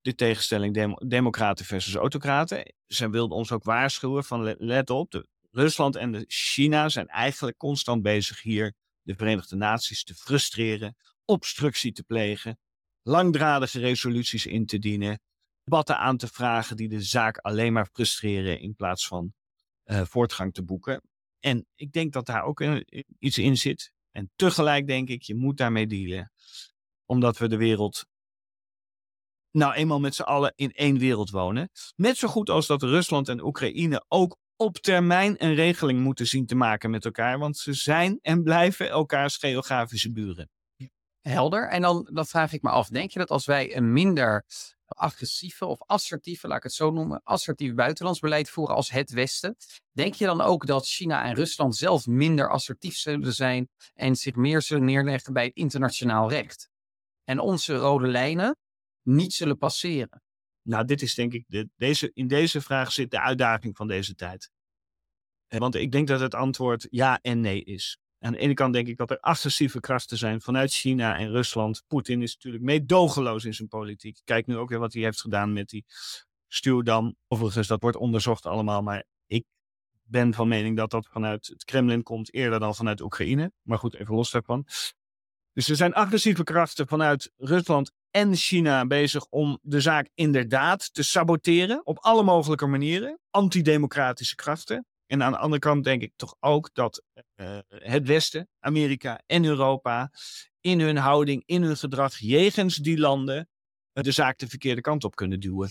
De 0.01 0.15
tegenstelling 0.15 0.75
dem 0.75 0.95
democraten 1.07 1.65
versus 1.65 1.95
autocraten. 1.95 2.75
Ze 2.87 3.11
wilden 3.11 3.37
ons 3.37 3.53
ook 3.53 3.65
waarschuwen 3.65 4.25
van 4.25 4.57
let 4.59 4.91
op, 4.91 5.25
Rusland 5.53 5.97
en 5.97 6.25
China 6.27 6.88
zijn 6.88 7.07
eigenlijk 7.07 7.57
constant 7.57 8.03
bezig 8.03 8.43
hier 8.43 8.75
de 9.03 9.15
Verenigde 9.15 9.57
Naties 9.57 10.05
te 10.05 10.15
frustreren, 10.15 10.97
obstructie 11.25 11.93
te 11.93 12.03
plegen, 12.03 12.59
langdradige 13.03 13.81
resoluties 13.81 14.47
in 14.47 14.67
te 14.67 14.79
dienen, 14.79 15.21
debatten 15.65 15.99
aan 15.99 16.17
te 16.17 16.29
vragen 16.29 16.77
die 16.77 16.88
de 16.88 17.03
zaak 17.03 17.38
alleen 17.38 17.73
maar 17.73 17.88
frustreren 17.93 18.61
in 18.61 18.75
plaats 18.75 19.07
van 19.07 19.33
uh, 19.85 20.03
voortgang 20.05 20.55
te 20.55 20.62
boeken. 20.62 21.03
En 21.41 21.67
ik 21.75 21.93
denk 21.93 22.12
dat 22.12 22.27
daar 22.27 22.45
ook 22.45 22.61
een, 22.61 22.87
iets 23.19 23.38
in 23.38 23.57
zit. 23.57 23.93
En 24.12 24.31
tegelijk 24.37 24.87
denk 24.87 25.09
ik, 25.09 25.22
je 25.22 25.35
moet 25.35 25.57
daarmee 25.57 25.87
dealen. 25.87 26.33
Omdat 27.07 27.38
we 27.38 27.48
de 27.48 27.57
wereld 27.57 28.05
nou 29.51 29.75
eenmaal 29.75 30.01
met 30.01 30.14
z'n 30.14 30.22
allen 30.22 30.53
in 30.57 30.72
één 30.72 30.98
wereld 30.98 31.31
wonen. 31.31 31.70
Net 31.96 32.16
zo 32.16 32.29
goed 32.29 32.51
als 32.51 32.66
dat 32.66 32.83
Rusland 32.83 33.29
en 33.29 33.44
Oekraïne 33.44 34.05
ook 34.09 34.37
op 34.57 34.79
termijn 34.79 35.44
een 35.44 35.55
regeling 35.55 36.01
moeten 36.01 36.27
zien 36.27 36.46
te 36.46 36.55
maken 36.55 36.90
met 36.90 37.05
elkaar. 37.05 37.38
Want 37.38 37.59
ze 37.59 37.72
zijn 37.72 38.18
en 38.20 38.42
blijven 38.42 38.88
elkaars 38.88 39.37
geografische 39.37 40.12
buren. 40.12 40.51
Helder. 41.20 41.68
En 41.68 41.83
dan, 41.83 42.09
dan 42.12 42.27
vraag 42.27 42.53
ik 42.53 42.62
me 42.62 42.70
af, 42.70 42.88
denk 42.88 43.11
je 43.11 43.18
dat 43.18 43.31
als 43.31 43.46
wij 43.46 43.77
een 43.77 43.92
minder 43.92 44.44
agressieve 44.95 45.67
of 45.67 45.81
assertieve, 45.81 46.49
laat 46.49 46.57
ik 46.57 46.63
het 46.63 46.73
zo 46.73 46.91
noemen, 46.91 47.21
assertief 47.23 47.75
buitenlands 47.75 48.21
beleid 48.21 48.51
voeren 48.51 48.75
als 48.75 48.91
het 48.91 49.11
Westen. 49.11 49.57
Denk 49.93 50.15
je 50.15 50.25
dan 50.25 50.41
ook 50.41 50.67
dat 50.67 50.87
China 50.87 51.25
en 51.25 51.35
Rusland 51.35 51.77
zelf 51.77 52.07
minder 52.07 52.51
assertief 52.51 52.97
zullen 52.97 53.35
zijn 53.35 53.69
en 53.95 54.17
zich 54.17 54.35
meer 54.35 54.63
zullen 54.63 54.85
neerleggen 54.85 55.33
bij 55.33 55.45
het 55.45 55.55
internationaal 55.55 56.29
recht? 56.31 56.71
En 57.25 57.39
onze 57.39 57.75
rode 57.75 58.07
lijnen 58.07 58.57
niet 59.03 59.33
zullen 59.33 59.59
passeren? 59.59 60.23
Nou, 60.63 60.85
dit 60.85 61.03
is 61.03 61.15
denk 61.15 61.33
ik, 61.33 61.45
de, 61.47 61.69
deze, 61.77 62.11
in 62.15 62.29
deze 62.29 62.61
vraag 62.61 62.93
zit 62.93 63.11
de 63.11 63.21
uitdaging 63.21 63.77
van 63.77 63.89
deze 63.89 64.15
tijd. 64.15 64.51
Want 65.49 65.75
ik 65.75 65.93
denk 65.93 66.09
dat 66.09 66.21
het 66.21 66.35
antwoord 66.35 66.87
ja 66.91 67.19
en 67.21 67.41
nee 67.41 67.65
is. 67.65 67.99
Aan 68.23 68.33
de 68.33 68.39
ene 68.39 68.55
kant 68.55 68.73
denk 68.73 68.89
ik 68.89 68.97
dat 68.97 69.11
er 69.11 69.21
agressieve 69.21 69.81
krachten 69.81 70.17
zijn 70.17 70.41
vanuit 70.41 70.73
China 70.73 71.19
en 71.19 71.31
Rusland. 71.31 71.83
Poetin 71.87 72.23
is 72.23 72.35
natuurlijk 72.35 72.65
meedogenloos 72.65 73.45
in 73.45 73.55
zijn 73.55 73.69
politiek. 73.69 74.21
Kijk 74.25 74.47
nu 74.47 74.57
ook 74.57 74.69
weer 74.69 74.79
wat 74.79 74.93
hij 74.93 75.03
heeft 75.03 75.21
gedaan 75.21 75.53
met 75.53 75.69
die 75.69 75.85
stuwdam. 76.49 77.17
Overigens, 77.29 77.67
dat 77.67 77.83
wordt 77.83 77.97
onderzocht 77.97 78.47
allemaal. 78.47 78.83
Maar 78.83 79.05
ik 79.27 79.45
ben 80.03 80.35
van 80.35 80.49
mening 80.49 80.77
dat 80.77 80.91
dat 80.91 81.09
vanuit 81.11 81.47
het 81.47 81.65
Kremlin 81.65 82.03
komt 82.03 82.35
eerder 82.35 82.61
dan 82.61 82.75
vanuit 82.75 83.01
Oekraïne. 83.01 83.53
Maar 83.63 83.79
goed, 83.79 83.95
even 83.95 84.15
los 84.15 84.31
daarvan. 84.31 84.67
Dus 85.53 85.69
er 85.69 85.77
zijn 85.77 85.95
agressieve 85.95 86.45
krachten 86.45 86.89
vanuit 86.89 87.33
Rusland 87.37 87.93
en 88.11 88.35
China 88.35 88.87
bezig 88.87 89.27
om 89.27 89.59
de 89.63 89.81
zaak 89.81 90.09
inderdaad 90.15 90.95
te 90.95 91.03
saboteren 91.03 91.87
op 91.87 91.99
alle 91.99 92.23
mogelijke 92.23 92.67
manieren. 92.67 93.19
Antidemocratische 93.31 94.35
krachten. 94.35 94.87
En 95.12 95.22
aan 95.22 95.33
de 95.33 95.38
andere 95.38 95.61
kant 95.61 95.85
denk 95.85 96.03
ik 96.03 96.12
toch 96.16 96.37
ook 96.40 96.70
dat 96.72 97.03
uh, 97.37 97.59
het 97.68 98.07
Westen, 98.07 98.48
Amerika 98.59 99.22
en 99.27 99.44
Europa 99.44 100.11
in 100.61 100.81
hun 100.81 100.96
houding, 100.96 101.42
in 101.46 101.62
hun 101.62 101.77
gedrag 101.77 102.18
jegens 102.18 102.77
die 102.77 102.98
landen 102.98 103.48
de 103.92 104.11
zaak 104.11 104.38
de 104.38 104.46
verkeerde 104.46 104.81
kant 104.81 105.05
op 105.05 105.14
kunnen 105.14 105.40
duwen. 105.40 105.70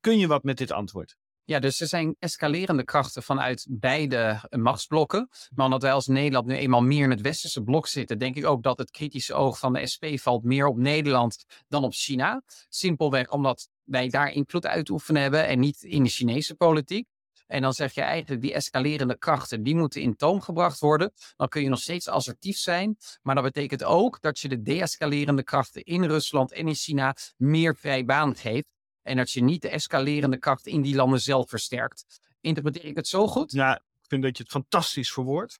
Kun 0.00 0.18
je 0.18 0.26
wat 0.26 0.42
met 0.42 0.56
dit 0.56 0.72
antwoord? 0.72 1.16
Ja, 1.44 1.58
dus 1.58 1.80
er 1.80 1.86
zijn 1.86 2.16
escalerende 2.18 2.84
krachten 2.84 3.22
vanuit 3.22 3.66
beide 3.70 4.40
machtsblokken. 4.50 5.28
Maar 5.54 5.64
omdat 5.64 5.82
wij 5.82 5.92
als 5.92 6.06
Nederland 6.06 6.46
nu 6.46 6.54
eenmaal 6.54 6.82
meer 6.82 7.04
in 7.04 7.10
het 7.10 7.20
westerse 7.20 7.62
blok 7.62 7.86
zitten, 7.86 8.18
denk 8.18 8.36
ik 8.36 8.46
ook 8.46 8.62
dat 8.62 8.78
het 8.78 8.90
kritische 8.90 9.34
oog 9.34 9.58
van 9.58 9.72
de 9.72 9.86
SP 9.92 10.04
valt 10.14 10.44
meer 10.44 10.66
op 10.66 10.76
Nederland 10.76 11.44
dan 11.68 11.84
op 11.84 11.92
China. 11.92 12.42
Simpelweg 12.68 13.30
omdat 13.30 13.68
wij 13.84 14.08
daar 14.08 14.32
invloed 14.32 14.66
uitoefenen 14.66 15.22
hebben 15.22 15.46
en 15.46 15.58
niet 15.58 15.82
in 15.82 16.02
de 16.02 16.10
Chinese 16.10 16.54
politiek. 16.54 17.08
En 17.48 17.62
dan 17.62 17.72
zeg 17.72 17.94
je 17.94 18.00
eigenlijk, 18.00 18.42
die 18.42 18.52
escalerende 18.52 19.18
krachten, 19.18 19.62
die 19.62 19.76
moeten 19.76 20.00
in 20.00 20.16
toom 20.16 20.40
gebracht 20.40 20.78
worden. 20.78 21.12
Dan 21.36 21.48
kun 21.48 21.62
je 21.62 21.68
nog 21.68 21.80
steeds 21.80 22.08
assertief 22.08 22.56
zijn. 22.56 22.96
Maar 23.22 23.34
dat 23.34 23.44
betekent 23.44 23.84
ook 23.84 24.20
dat 24.20 24.38
je 24.38 24.48
de 24.48 24.62
deescalerende 24.62 25.42
krachten 25.42 25.82
in 25.82 26.04
Rusland 26.04 26.52
en 26.52 26.68
in 26.68 26.74
China 26.74 27.16
meer 27.36 27.76
vrij 27.76 28.04
baan 28.04 28.36
geeft. 28.36 28.66
En 29.02 29.16
dat 29.16 29.30
je 29.30 29.42
niet 29.42 29.62
de 29.62 29.68
escalerende 29.68 30.38
kracht 30.38 30.66
in 30.66 30.82
die 30.82 30.94
landen 30.94 31.20
zelf 31.20 31.48
versterkt. 31.48 32.20
Interpreteer 32.40 32.84
ik 32.84 32.96
het 32.96 33.08
zo 33.08 33.26
goed? 33.26 33.52
Ja, 33.52 33.76
ik 33.76 34.08
vind 34.08 34.22
dat 34.22 34.36
je 34.36 34.42
het 34.42 34.52
fantastisch 34.52 35.12
verwoordt. 35.12 35.58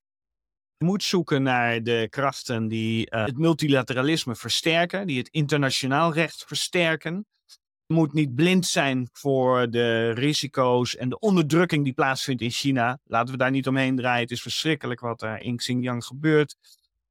Je 0.77 0.85
moet 0.85 1.03
zoeken 1.03 1.42
naar 1.42 1.83
de 1.83 2.07
krachten 2.11 2.68
die 2.68 3.11
uh, 3.11 3.24
het 3.24 3.38
multilateralisme 3.38 4.37
versterken, 4.37 5.07
die 5.07 5.18
het 5.18 5.29
internationaal 5.29 6.12
recht 6.12 6.44
versterken. 6.44 7.27
Moet 7.92 8.12
niet 8.12 8.35
blind 8.35 8.66
zijn 8.66 9.09
voor 9.12 9.70
de 9.70 10.11
risico's 10.11 10.96
en 10.96 11.09
de 11.09 11.18
onderdrukking 11.18 11.85
die 11.85 11.92
plaatsvindt 11.92 12.42
in 12.42 12.51
China. 12.51 12.98
Laten 13.05 13.33
we 13.33 13.38
daar 13.38 13.51
niet 13.51 13.66
omheen 13.66 13.96
draaien. 13.96 14.22
Het 14.22 14.31
is 14.31 14.42
verschrikkelijk 14.42 15.01
wat 15.01 15.22
er 15.22 15.40
in 15.40 15.57
Xinjiang 15.57 16.05
gebeurt. 16.05 16.57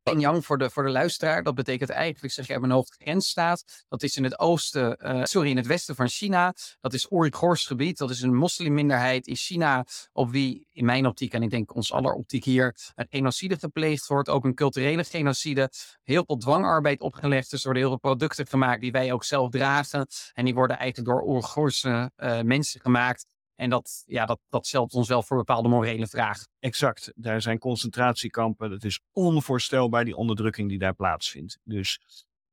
Xinjiang 0.08 0.46
voor 0.46 0.58
de, 0.58 0.70
voor 0.70 0.84
de 0.84 0.89
luisteraar, 0.89 1.43
dat 1.43 1.56
betekent 1.56 1.89
eigenlijk, 1.89 2.34
zeg 2.34 2.48
je 2.48 2.60
mijn 2.60 2.72
hoofd, 2.72 2.96
grensstaat. 3.00 3.86
Dat 3.88 4.04
is 4.04 4.15
in 4.15 4.24
het 4.24 4.39
oosten, 4.39 4.98
uh, 5.00 5.24
sorry, 5.24 5.50
in 5.50 5.58
het 5.58 5.67
westen 5.67 5.96
van 5.96 6.08
China. 6.08 6.54
Dat 6.82 6.93
is 6.93 7.12
Oeigoors 7.12 7.65
gebied. 7.65 7.98
Dat 7.98 8.10
is 8.10 8.22
een 8.22 8.36
moslimminderheid 8.36 9.28
in 9.28 9.36
China, 9.36 9.86
op 10.12 10.32
wie 10.32 10.67
in 10.72 10.86
mijn 10.86 11.06
optiek, 11.06 11.34
en 11.34 11.43
ik 11.43 11.50
denk 11.50 11.76
ons 11.76 11.91
aller 11.91 12.13
optiek 12.13 12.43
hier, 12.43 12.76
een 12.96 13.08
genocide 13.10 13.58
gepleegd 13.60 14.08
wordt. 14.08 14.30
Ook 14.30 14.46
een 14.46 14.56
culturele 14.56 15.04
genocide. 15.04 15.72
Heel 16.04 16.24
veel 16.26 16.38
dwangarbeid 16.38 17.02
opgelegd. 17.02 17.50
Dus 17.50 17.60
er 17.60 17.65
worden 17.65 17.82
heel 17.82 17.91
veel 17.91 18.10
producten 18.10 18.48
gemaakt 18.48 18.82
die 18.82 18.91
wij 18.91 19.12
ook 19.12 19.24
zelf 19.24 19.50
dragen. 19.50 20.08
En 20.34 20.46
die 20.46 20.54
worden 20.54 20.78
eigenlijk 20.78 21.10
door 21.10 21.28
Oeigoorse 21.28 22.12
uh, 22.17 22.41
mensen 22.41 22.82
gemaakt. 22.82 23.26
En 23.58 23.70
dat, 23.70 24.04
ja, 24.06 24.26
dat, 24.26 24.39
dat 24.50 24.67
stelt 24.67 24.93
ons 24.93 25.08
wel 25.08 25.24
voor 25.24 25.38
bepaalde 25.38 25.70
morele 25.70 26.08
vragen. 26.08 26.48
Exact. 26.60 27.12
Daar 27.15 27.41
zijn 27.41 27.60
concentratiekampen. 27.60 28.72
Het 28.72 28.84
is 28.84 29.00
onvoorstelbaar 29.12 30.06
die 30.06 30.15
onderdrukking 30.15 30.70
die 30.70 30.78
daar 30.78 30.93
plaatsvindt. 30.93 31.60
Dus 31.63 32.02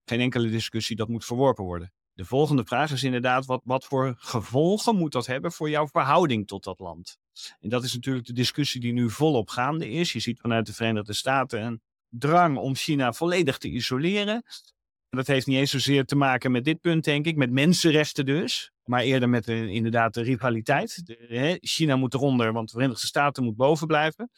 geen 0.05 0.21
enkele 0.21 0.51
discussie, 0.51 0.97
dat 0.97 1.09
moet 1.09 1.25
verworpen 1.25 1.65
worden. 1.65 1.93
De 2.13 2.25
volgende 2.25 2.65
vraag 2.65 2.91
is 2.91 3.03
inderdaad, 3.03 3.47
wat, 3.47 3.61
wat 3.65 3.85
voor 3.85 4.15
gevolgen 4.19 4.97
moet 4.97 5.13
dat 5.13 5.27
hebben 5.27 5.53
voor 5.53 5.71
jouw 5.71 5.89
verhouding 5.89 6.47
tot 6.47 6.65
dat 6.65 6.79
land? 6.79 7.19
En 7.61 7.69
dat 7.69 7.85
is 7.85 7.95
natuurlijk 7.95 8.27
de 8.27 8.33
discussie 8.33 8.81
die 8.81 8.93
nu 8.93 9.11
volop 9.11 9.49
gaande 9.49 9.91
is. 9.91 10.13
Je 10.13 10.21
ziet 10.21 10.41
vanuit 10.41 10.67
de 10.67 10.73
Verenigde 10.73 11.13
Staten 11.13 11.63
een 11.63 11.83
drang 12.09 12.57
om 12.57 12.75
China 12.75 13.13
volledig 13.13 13.59
te 13.59 13.69
isoleren. 13.69 14.43
Dat 15.09 15.27
heeft 15.27 15.47
niet 15.47 15.57
eens 15.57 15.71
zozeer 15.71 16.05
te 16.05 16.17
maken 16.17 16.53
met 16.53 16.65
dit 16.65 16.81
punt, 16.81 17.05
denk 17.05 17.27
ik, 17.27 17.37
met 17.37 17.51
mensenrechten 17.51 18.27
dus. 18.27 18.73
Maar 18.85 19.03
eerder 19.03 19.29
met 19.29 19.45
de, 19.45 19.71
inderdaad 19.71 20.15
de 20.15 20.23
rivaliteit. 20.23 21.03
Hè, 21.29 21.57
China 21.61 21.97
moet 21.97 22.15
eronder, 22.15 22.53
want 22.53 22.69
de 22.69 22.75
Verenigde 22.75 23.07
Staten 23.07 23.45
moet 23.45 23.57
boven 23.57 23.87
blijven. 23.87 24.31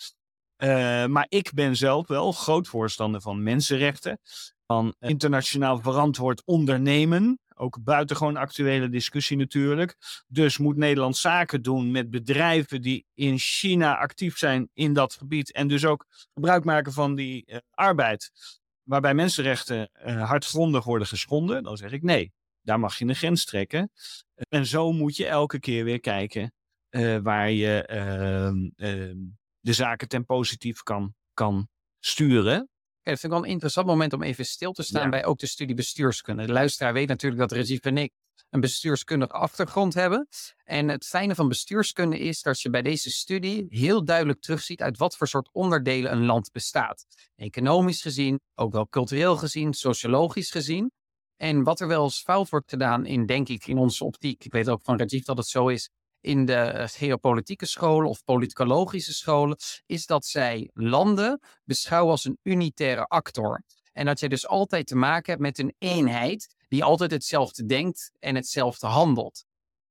Uh, 0.62 1.06
maar 1.06 1.26
ik 1.28 1.52
ben 1.54 1.76
zelf 1.76 2.06
wel 2.06 2.32
groot 2.32 2.68
voorstander 2.68 3.20
van 3.20 3.42
mensenrechten. 3.42 4.20
Van 4.66 4.94
internationaal 4.98 5.80
verantwoord 5.80 6.42
ondernemen. 6.44 7.38
Ook 7.54 7.82
buitengewoon 7.85 8.37
actuele 8.37 8.88
discussie 8.88 9.37
natuurlijk. 9.37 9.96
Dus 10.26 10.59
moet 10.59 10.76
Nederland 10.76 11.16
zaken 11.16 11.62
doen 11.62 11.90
met 11.90 12.11
bedrijven 12.11 12.82
die 12.82 13.06
in 13.14 13.38
China 13.38 13.96
actief 13.96 14.38
zijn 14.38 14.70
in 14.72 14.92
dat 14.92 15.14
gebied. 15.14 15.52
En 15.52 15.68
dus 15.68 15.85
ook 15.85 16.06
gebruik 16.35 16.64
maken 16.64 16.92
van 16.92 17.14
die 17.14 17.44
uh, 17.46 17.56
arbeid 17.70 18.30
waarbij 18.82 19.14
mensenrechten 19.14 19.90
uh, 20.06 20.28
hardgrondig 20.28 20.85
worden 20.85 21.06
geschonden, 21.06 21.62
dan 21.62 21.76
zeg 21.76 21.92
ik 21.92 22.02
nee. 22.02 22.32
Daar 22.66 22.81
mag 22.81 22.98
je 22.98 23.05
een 23.05 23.14
grens 23.14 23.44
trekken. 23.44 23.90
En 24.48 24.66
zo 24.66 24.92
moet 24.92 25.16
je 25.16 25.26
elke 25.26 25.59
keer 25.59 25.85
weer 25.85 26.00
kijken 26.00 26.52
uh, 26.90 27.18
waar 27.18 27.50
je 27.50 27.88
uh, 28.76 29.12
de 29.61 29.72
zaken 29.72 30.09
ten 30.09 30.24
positief 30.24 30.83
kan, 30.83 31.14
kan 31.35 31.68
sturen. 31.98 32.55
Ja, 33.00 33.12
dat 33.12 33.20
vind 33.20 33.22
ik 33.22 33.31
wel 33.31 33.44
een 33.44 33.52
interessant 33.52 33.87
moment 33.87 34.12
om 34.12 34.22
even 34.22 34.46
stil 34.46 34.72
te 34.72 34.83
staan 34.83 35.02
ja. 35.02 35.09
bij 35.09 35.24
ook 35.24 35.38
de 35.38 35.46
studie 35.46 35.74
bestuurskunde. 35.74 36.46
De 36.46 36.52
luisteraar 36.52 36.92
weet 36.92 37.09
natuurlijk 37.09 37.40
dat 37.40 37.52
Rajiv 37.59 37.79
en 37.79 37.98
ik 37.98 38.12
een 38.50 38.61
bestuurskundige 38.61 39.33
achtergrond 39.33 39.94
hebben. 39.94 40.29
En 40.64 40.88
het 40.88 41.07
fijne 41.07 41.35
van 41.35 41.48
bestuurskunde 41.48 42.18
is 42.18 42.42
dat 42.42 42.61
je 42.61 42.70
bij 42.70 42.83
deze 42.83 43.11
studie 43.11 43.66
heel 43.68 44.05
duidelijk 44.05 44.40
terugziet 44.40 44.83
uit 44.83 44.96
wat 44.96 45.16
voor 45.16 45.29
soort 45.29 45.48
onderdelen 45.52 46.12
een 46.12 46.24
land 46.24 46.52
bestaat. 46.52 47.07
Economisch 47.37 48.02
gezien, 48.02 48.40
ook 48.55 48.72
wel 48.72 48.88
cultureel 48.88 49.37
gezien, 49.37 49.74
sociologisch 49.74 50.50
gezien. 50.50 50.92
En 51.37 51.62
wat 51.62 51.81
er 51.81 51.88
wel 51.88 52.05
eens 52.05 52.22
fout 52.22 52.49
wordt 52.49 52.70
gedaan 52.70 53.07
in, 53.07 53.27
denk 53.27 53.49
ik, 53.49 53.66
in 53.66 53.79
onze 53.79 54.05
optiek, 54.05 54.44
ik 54.44 54.53
weet 54.53 54.68
ook 54.68 54.81
van 54.83 54.99
Rajiv 54.99 55.25
dat 55.25 55.37
het 55.37 55.46
zo 55.46 55.68
is, 55.68 55.90
in 56.20 56.44
de 56.44 56.88
geopolitieke 56.92 57.66
scholen 57.66 58.09
of 58.09 58.25
politicologische 58.25 59.14
scholen, 59.14 59.57
is 59.87 60.07
dat 60.07 60.25
zij 60.25 60.70
landen 60.72 61.40
beschouwen 61.64 62.11
als 62.11 62.25
een 62.25 62.38
unitaire 62.42 63.05
actor. 63.05 63.62
En 63.92 64.07
dat 64.07 64.20
je 64.20 64.29
dus 64.29 64.46
altijd 64.46 64.87
te 64.87 64.96
maken 64.96 65.31
hebt 65.31 65.42
met 65.42 65.59
een 65.59 65.75
eenheid 65.79 66.55
die 66.68 66.85
altijd 66.85 67.11
hetzelfde 67.11 67.64
denkt 67.64 68.11
en 68.18 68.35
hetzelfde 68.35 68.87
handelt. 68.87 69.44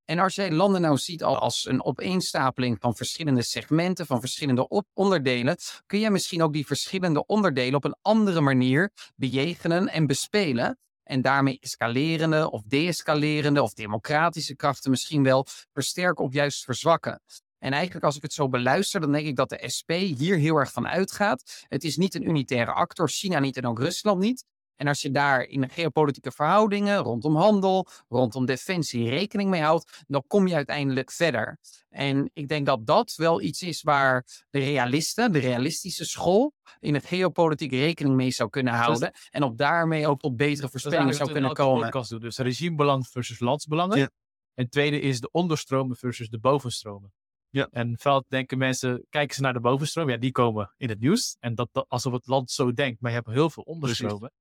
En 0.04 0.18
als 0.18 0.34
jij 0.34 0.50
landen 0.50 0.80
nou 0.80 0.96
ziet 0.96 1.22
als 1.22 1.66
een 1.66 1.84
opeenstapeling 1.84 2.76
van 2.80 2.96
verschillende 2.96 3.42
segmenten, 3.42 4.06
van 4.06 4.20
verschillende 4.20 4.84
onderdelen, 4.94 5.56
kun 5.86 5.98
je 5.98 6.10
misschien 6.10 6.42
ook 6.42 6.52
die 6.52 6.66
verschillende 6.66 7.26
onderdelen 7.26 7.74
op 7.74 7.84
een 7.84 7.96
andere 8.02 8.40
manier 8.40 8.90
bejegenen 9.16 9.88
en 9.88 10.06
bespelen. 10.06 10.78
En 11.06 11.22
daarmee 11.22 11.58
escalerende 11.60 12.50
of 12.50 12.62
deescalerende 12.62 13.62
of 13.62 13.72
democratische 13.72 14.56
krachten 14.56 14.90
misschien 14.90 15.22
wel 15.22 15.46
versterken 15.72 16.24
of 16.24 16.32
juist 16.32 16.64
verzwakken. 16.64 17.20
En 17.58 17.72
eigenlijk 17.72 18.04
als 18.04 18.16
ik 18.16 18.22
het 18.22 18.32
zo 18.32 18.48
beluister, 18.48 19.00
dan 19.00 19.12
denk 19.12 19.26
ik 19.26 19.36
dat 19.36 19.48
de 19.48 19.68
SP 19.76 19.90
hier 19.90 20.36
heel 20.36 20.56
erg 20.56 20.72
van 20.72 20.88
uitgaat. 20.88 21.64
Het 21.68 21.84
is 21.84 21.96
niet 21.96 22.14
een 22.14 22.28
unitaire 22.28 22.72
actor, 22.72 23.08
China 23.08 23.38
niet 23.38 23.56
en 23.56 23.66
ook 23.66 23.78
Rusland 23.78 24.20
niet. 24.20 24.44
En 24.76 24.88
als 24.88 25.02
je 25.02 25.10
daar 25.10 25.42
in 25.42 25.60
de 25.60 25.68
geopolitieke 25.68 26.30
verhoudingen, 26.30 26.98
rondom 26.98 27.36
handel, 27.36 27.86
rondom 28.08 28.46
defensie 28.46 29.08
rekening 29.08 29.50
mee 29.50 29.60
houdt, 29.60 30.04
dan 30.06 30.24
kom 30.26 30.46
je 30.46 30.54
uiteindelijk 30.54 31.12
verder. 31.12 31.58
En 31.88 32.30
ik 32.32 32.48
denk 32.48 32.66
dat 32.66 32.86
dat 32.86 33.14
wel 33.14 33.40
iets 33.40 33.62
is 33.62 33.82
waar 33.82 34.44
de 34.50 34.58
realisten, 34.58 35.32
de 35.32 35.38
realistische 35.38 36.04
school, 36.04 36.54
in 36.80 36.94
het 36.94 37.04
geopolitiek 37.04 37.70
rekening 37.70 38.16
mee 38.16 38.30
zou 38.30 38.50
kunnen 38.50 38.74
houden. 38.74 39.10
Dus, 39.12 39.28
en 39.30 39.42
op 39.42 39.58
daarmee 39.58 40.06
ook 40.06 40.20
tot 40.20 40.36
betere 40.36 40.68
voorspellingen 40.68 41.14
zou 41.14 41.32
kunnen 41.32 41.52
komen. 41.52 41.90
Doen. 42.08 42.20
Dus 42.20 42.38
regimebelang 42.38 43.06
versus 43.06 43.40
landsbelangen. 43.40 43.98
Ja. 43.98 44.10
En 44.54 44.68
tweede 44.68 45.00
is 45.00 45.20
de 45.20 45.30
onderstromen 45.30 45.96
versus 45.96 46.28
de 46.28 46.38
bovenstromen. 46.38 47.12
Ja. 47.50 47.68
En 47.70 47.98
vaak 47.98 48.24
denken 48.28 48.58
mensen, 48.58 49.06
kijken 49.08 49.34
ze 49.34 49.40
naar 49.40 49.52
de 49.52 49.60
bovenstroom, 49.60 50.10
ja, 50.10 50.16
die 50.16 50.32
komen 50.32 50.74
in 50.76 50.88
het 50.88 51.00
nieuws. 51.00 51.36
En 51.40 51.54
dat, 51.54 51.68
dat 51.72 51.88
alsof 51.88 52.12
het 52.12 52.26
land 52.26 52.50
zo 52.50 52.72
denkt, 52.72 53.00
maar 53.00 53.10
je 53.10 53.16
hebt 53.16 53.30
heel 53.30 53.50
veel 53.50 53.62
onderstromen 53.62 54.32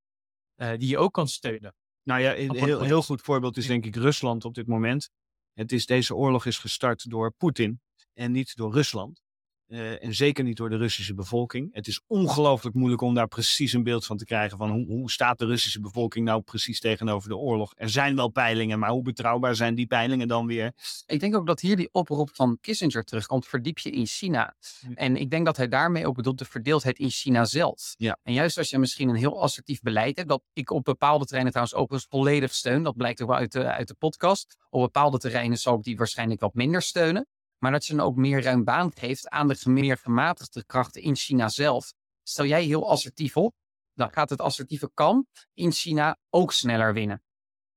uh, 0.58 0.70
die 0.78 0.90
je 0.90 0.98
ook 0.98 1.14
kan 1.14 1.28
steunen. 1.28 1.76
Nou 2.04 2.22
ja, 2.22 2.38
een 2.38 2.56
heel, 2.56 2.82
heel 2.82 3.02
goed 3.02 3.22
voorbeeld 3.22 3.58
is 3.58 3.68
denk 3.68 3.86
ik 3.86 3.96
Rusland 3.96 4.46
op 4.46 4.54
dit 4.54 4.68
moment. 4.68 5.10
Het 5.54 5.72
is, 5.72 5.86
deze 5.86 6.16
oorlog 6.16 6.46
is 6.46 6.58
gestart 6.58 7.10
door 7.10 7.32
Poetin 7.32 7.82
en 8.14 8.32
niet 8.32 8.56
door 8.56 8.74
Rusland. 8.74 9.22
Uh, 9.68 10.04
en 10.04 10.16
zeker 10.16 10.44
niet 10.44 10.58
door 10.58 10.70
de 10.70 10.78
Russische 10.78 11.14
bevolking. 11.14 11.74
Het 11.74 11.88
is 11.88 12.02
ongelooflijk 12.08 12.76
moeilijk 12.76 13.02
om 13.02 13.14
daar 13.14 13.28
precies 13.28 13.74
een 13.74 13.84
beeld 13.84 14.06
van 14.06 14.18
te 14.18 14.26
krijgen 14.26 14.58
van 14.58 14.70
hoe, 14.70 14.86
hoe 14.86 15.12
staat 15.12 15.40
de 15.40 15.46
Russische 15.46 15.80
bevolking 15.80 16.26
nou 16.26 16.42
precies 16.42 16.80
tegenover 16.80 17.30
de 17.30 17.38
oorlog. 17.38 17.74
Er 17.76 17.90
zijn 17.90 18.16
wel 18.16 18.30
peilingen, 18.30 18.80
maar 18.80 18.90
hoe 18.90 19.02
betrouwbaar 19.02 19.56
zijn 19.56 19.76
die 19.76 19.88
peilingen 19.88 20.28
dan 20.28 20.46
weer? 20.46 20.74
Ik 21.06 21.20
denk 21.20 21.36
ook 21.36 21.48
dat 21.48 21.60
hier 21.60 21.76
die 21.76 21.90
oproep 21.92 22.30
van 22.34 22.58
Kissinger 22.62 23.04
terugkomt, 23.04 23.48
verdiep 23.48 23.80
je 23.80 23.90
in 23.90 24.06
China. 24.06 24.56
En 24.94 25.16
ik 25.16 25.30
denk 25.30 25.46
dat 25.46 25.58
hij 25.58 25.68
daarmee 25.68 26.08
ook 26.08 26.16
bedoelt 26.16 26.38
de 26.38 26.46
verdeeldheid 26.46 27.00
in 27.00 27.10
China 27.10 27.46
zelf. 27.46 27.94
Ja. 27.98 28.20
En 28.24 28.34
juist 28.34 28.58
als 28.58 28.70
je 28.70 28.78
misschien 28.78 29.10
een 29.10 29.16
heel 29.16 29.42
assertief 29.42 29.82
beleid 29.82 30.18
hebt, 30.18 30.30
dat 30.30 30.44
ik 30.54 30.70
op 30.70 30.84
bepaalde 30.84 31.26
terreinen 31.26 31.54
trouwens 31.54 31.78
ook 31.78 32.02
volledig 32.10 32.54
steun, 32.54 32.84
dat 32.84 32.98
blijkt 32.98 33.22
ook 33.22 33.28
wel 33.28 33.38
uit 33.38 33.52
de, 33.52 33.72
uit 33.72 33.88
de 33.88 33.96
podcast. 33.96 34.58
Op 34.70 34.82
bepaalde 34.82 35.18
terreinen 35.18 35.58
zal 35.58 35.78
ik 35.78 35.84
die 35.84 35.98
waarschijnlijk 35.98 36.42
wat 36.42 36.54
minder 36.54 36.82
steunen. 36.82 37.28
Maar 37.58 37.72
dat 37.72 37.86
je 37.86 37.96
dan 37.96 38.06
ook 38.06 38.16
meer 38.16 38.42
ruim 38.42 38.64
baan 38.64 38.92
geeft 38.96 39.30
aan 39.30 39.48
de 39.48 39.70
meer 39.70 39.98
gematigde 39.98 40.66
krachten 40.66 41.02
in 41.02 41.16
China 41.16 41.50
zelf. 41.50 41.94
Stel 42.24 42.46
jij 42.46 42.64
heel 42.64 42.90
assertief 42.90 43.38
op, 43.38 43.56
dan 43.94 44.12
gaat 44.12 44.30
het 44.30 44.42
assertieve 44.42 44.92
kan 44.94 45.28
in 45.54 45.72
China 45.72 46.18
ook 46.30 46.54
sneller 46.54 46.94
winnen. 46.94 47.24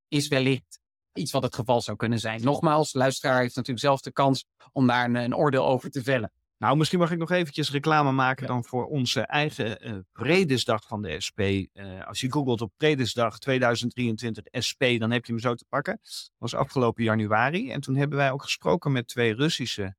Is 0.09 0.29
wellicht 0.29 0.81
iets 1.13 1.33
wat 1.33 1.43
het 1.43 1.55
geval 1.55 1.81
zou 1.81 1.97
kunnen 1.97 2.19
zijn. 2.19 2.43
Nogmaals, 2.43 2.93
luisteraar 2.93 3.41
heeft 3.41 3.57
natuurlijk 3.57 3.87
zelf 3.87 4.01
de 4.01 4.13
kans 4.13 4.45
om 4.73 4.87
daar 4.87 5.05
een, 5.05 5.15
een 5.15 5.37
oordeel 5.37 5.67
over 5.67 5.91
te 5.91 6.03
vellen. 6.03 6.33
Nou, 6.59 6.77
misschien 6.77 6.99
mag 6.99 7.11
ik 7.11 7.19
nog 7.19 7.31
eventjes 7.31 7.71
reclame 7.71 8.13
maken 8.13 8.47
dan 8.47 8.65
voor 8.65 8.87
onze 8.87 9.21
eigen 9.21 9.89
uh, 9.89 9.99
Vredesdag 10.13 10.87
van 10.87 11.03
de 11.03 11.21
SP. 11.27 11.41
Uh, 11.41 12.07
als 12.07 12.21
je 12.21 12.33
googelt 12.33 12.61
op 12.61 12.73
Vredesdag 12.77 13.39
2023 13.39 14.45
SP, 14.67 14.83
dan 14.99 15.11
heb 15.11 15.25
je 15.25 15.33
hem 15.33 15.41
zo 15.41 15.55
te 15.55 15.65
pakken. 15.69 15.99
Dat 16.03 16.33
was 16.39 16.55
afgelopen 16.55 17.05
januari. 17.05 17.71
En 17.71 17.81
toen 17.81 17.97
hebben 17.97 18.19
wij 18.19 18.31
ook 18.31 18.43
gesproken 18.43 18.93
met 18.93 19.09
twee 19.09 19.35
Russische 19.35 19.97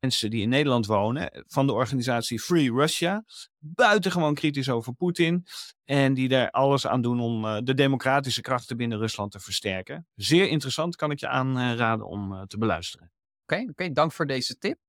mensen 0.00 0.30
die 0.30 0.42
in 0.42 0.48
Nederland 0.48 0.86
wonen. 0.86 1.44
Van 1.46 1.66
de 1.66 1.72
organisatie 1.72 2.40
Free 2.40 2.72
Russia. 2.72 3.24
Buitengewoon 3.58 4.34
kritisch 4.34 4.70
over 4.70 4.92
Poetin. 4.92 5.46
En 5.84 6.14
die 6.14 6.36
er 6.36 6.50
alles 6.50 6.86
aan 6.86 7.02
doen 7.02 7.20
om 7.20 7.44
uh, 7.44 7.58
de 7.62 7.74
democratische 7.74 8.40
krachten 8.40 8.76
binnen 8.76 8.98
Rusland 8.98 9.32
te 9.32 9.40
versterken. 9.40 10.06
Zeer 10.14 10.48
interessant, 10.48 10.96
kan 10.96 11.10
ik 11.10 11.20
je 11.20 11.28
aanraden 11.28 12.06
om 12.06 12.46
te 12.46 12.58
beluisteren. 12.58 13.12
Oké, 13.42 13.54
okay, 13.54 13.68
okay, 13.70 13.92
dank 13.92 14.12
voor 14.12 14.26
deze 14.26 14.58
tip. 14.58 14.83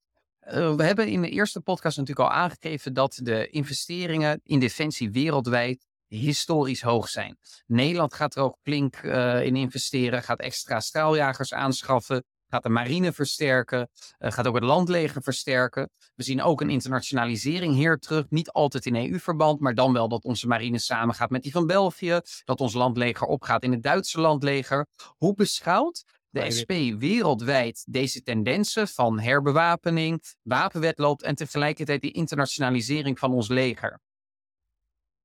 Uh, 0.46 0.74
we 0.74 0.84
hebben 0.84 1.08
in 1.08 1.22
de 1.22 1.28
eerste 1.28 1.60
podcast 1.60 1.98
natuurlijk 1.98 2.28
al 2.28 2.34
aangegeven 2.34 2.94
dat 2.94 3.20
de 3.22 3.48
investeringen 3.48 4.40
in 4.42 4.58
defensie 4.58 5.10
wereldwijd 5.10 5.86
historisch 6.06 6.82
hoog 6.82 7.08
zijn. 7.08 7.38
Nederland 7.66 8.14
gaat 8.14 8.34
er 8.34 8.42
ook 8.42 8.58
flink 8.62 9.02
uh, 9.02 9.44
in 9.44 9.56
investeren, 9.56 10.22
gaat 10.22 10.40
extra 10.40 10.80
straaljagers 10.80 11.52
aanschaffen, 11.52 12.24
gaat 12.48 12.62
de 12.62 12.68
marine 12.68 13.12
versterken, 13.12 13.88
uh, 14.18 14.30
gaat 14.32 14.46
ook 14.46 14.54
het 14.54 14.64
landleger 14.64 15.22
versterken. 15.22 15.90
We 16.14 16.22
zien 16.22 16.42
ook 16.42 16.60
een 16.60 16.70
internationalisering 16.70 17.74
hier 17.74 17.98
terug, 17.98 18.24
niet 18.28 18.50
altijd 18.50 18.86
in 18.86 18.96
EU-verband, 18.96 19.60
maar 19.60 19.74
dan 19.74 19.92
wel 19.92 20.08
dat 20.08 20.24
onze 20.24 20.46
marine 20.46 20.78
samengaat 20.78 21.30
met 21.30 21.42
die 21.42 21.52
van 21.52 21.66
België, 21.66 22.20
dat 22.44 22.60
ons 22.60 22.74
landleger 22.74 23.26
opgaat 23.26 23.62
in 23.62 23.72
het 23.72 23.82
Duitse 23.82 24.20
landleger. 24.20 24.86
Hoe 25.16 25.34
beschouwt 25.34 26.04
de 26.36 26.50
SP 26.58 26.72
wereldwijd 26.98 27.84
deze 27.88 28.22
tendensen 28.22 28.88
van 28.88 29.20
herbewapening, 29.20 30.22
wapenwetloop 30.42 31.22
en 31.22 31.34
tegelijkertijd 31.34 32.00
die 32.00 32.12
internationalisering 32.12 33.18
van 33.18 33.32
ons 33.32 33.48
leger? 33.48 34.00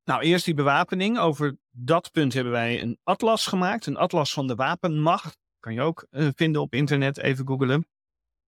Nou, 0.03 0.21
eerst 0.21 0.45
die 0.45 0.53
bewapening. 0.53 1.19
Over 1.19 1.57
dat 1.69 2.11
punt 2.11 2.33
hebben 2.33 2.51
wij 2.51 2.81
een 2.81 2.99
atlas 3.03 3.47
gemaakt. 3.47 3.85
Een 3.85 3.97
atlas 3.97 4.33
van 4.33 4.47
de 4.47 4.55
wapenmacht. 4.55 5.37
Kan 5.59 5.73
je 5.73 5.81
ook 5.81 6.07
uh, 6.11 6.27
vinden 6.35 6.61
op 6.61 6.73
internet, 6.73 7.17
even 7.17 7.47
googlen. 7.47 7.87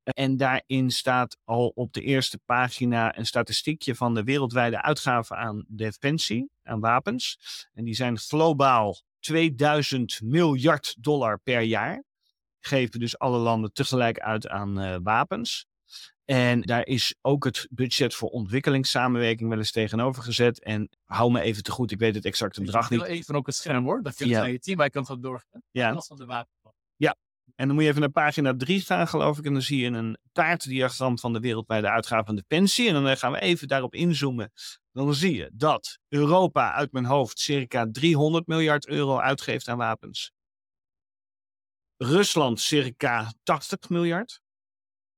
En 0.03 0.37
daarin 0.37 0.91
staat 0.91 1.37
al 1.43 1.67
op 1.67 1.93
de 1.93 2.01
eerste 2.01 2.39
pagina 2.45 3.17
een 3.17 3.25
statistiekje 3.25 3.95
van 3.95 4.13
de 4.13 4.23
wereldwijde 4.23 4.81
uitgaven 4.81 5.37
aan 5.37 5.65
defensie, 5.67 6.49
aan 6.63 6.79
wapens. 6.79 7.39
En 7.73 7.83
die 7.83 7.93
zijn 7.93 8.17
globaal 8.17 9.01
2000 9.19 10.21
miljard 10.23 10.95
dollar 10.99 11.39
per 11.39 11.61
jaar 11.61 12.03
geven 12.65 12.99
dus 12.99 13.17
alle 13.17 13.37
landen 13.37 13.73
tegelijk 13.73 14.19
uit 14.19 14.47
aan 14.47 14.81
uh, 14.81 14.95
wapens. 15.03 15.65
En 16.25 16.61
daar 16.61 16.85
is 16.85 17.15
ook 17.21 17.43
het 17.43 17.67
budget 17.69 18.13
voor 18.13 18.29
ontwikkelingssamenwerking 18.29 19.49
wel 19.49 19.57
eens 19.57 19.71
tegenover 19.71 20.23
gezet. 20.23 20.63
En 20.63 20.89
hou 21.03 21.31
me 21.31 21.41
even 21.41 21.63
te 21.63 21.71
goed, 21.71 21.91
ik 21.91 21.99
weet 21.99 22.15
het 22.15 22.25
exacte 22.25 22.61
bedrag 22.61 22.89
niet. 22.89 23.01
Even 23.01 23.35
op 23.35 23.45
het 23.45 23.55
scherm 23.55 23.83
hoor, 23.83 24.01
dat 24.01 24.15
vind 24.15 24.29
je 24.29 24.35
ja. 24.35 24.45
je 24.45 24.59
team, 24.59 24.77
wij 24.77 24.89
kan 24.89 25.05
het 25.07 25.21
doorgaan. 25.21 25.61
Ja. 25.71 26.01
Van 26.01 26.17
de 26.17 26.25
wapen. 26.25 26.51
Ja, 26.95 27.15
en 27.55 27.65
dan 27.67 27.75
moet 27.75 27.83
je 27.83 27.89
even 27.89 28.01
naar 28.01 28.09
pagina 28.09 28.55
3 28.55 28.81
gaan, 28.81 29.07
geloof 29.07 29.37
ik. 29.37 29.45
En 29.45 29.53
dan 29.53 29.61
zie 29.61 29.79
je 29.79 29.87
een 29.87 30.17
taartdiagram 30.31 31.19
van 31.19 31.33
de 31.33 31.39
wereldwijde 31.39 31.89
uitgaven 31.89 32.25
van 32.25 32.35
defensie. 32.35 32.87
En 32.87 32.93
dan 32.93 33.07
eh, 33.07 33.15
gaan 33.15 33.31
we 33.31 33.39
even 33.39 33.67
daarop 33.67 33.95
inzoomen. 33.95 34.51
Dan 34.91 35.15
zie 35.15 35.35
je 35.35 35.51
dat 35.53 35.99
Europa 36.07 36.73
uit 36.73 36.91
mijn 36.91 37.05
hoofd 37.05 37.39
circa 37.39 37.87
300 37.91 38.47
miljard 38.47 38.87
euro 38.87 39.17
uitgeeft 39.17 39.67
aan 39.67 39.77
wapens. 39.77 40.31
Rusland 41.97 42.59
circa 42.59 43.33
80 43.43 43.89
miljard. 43.89 44.41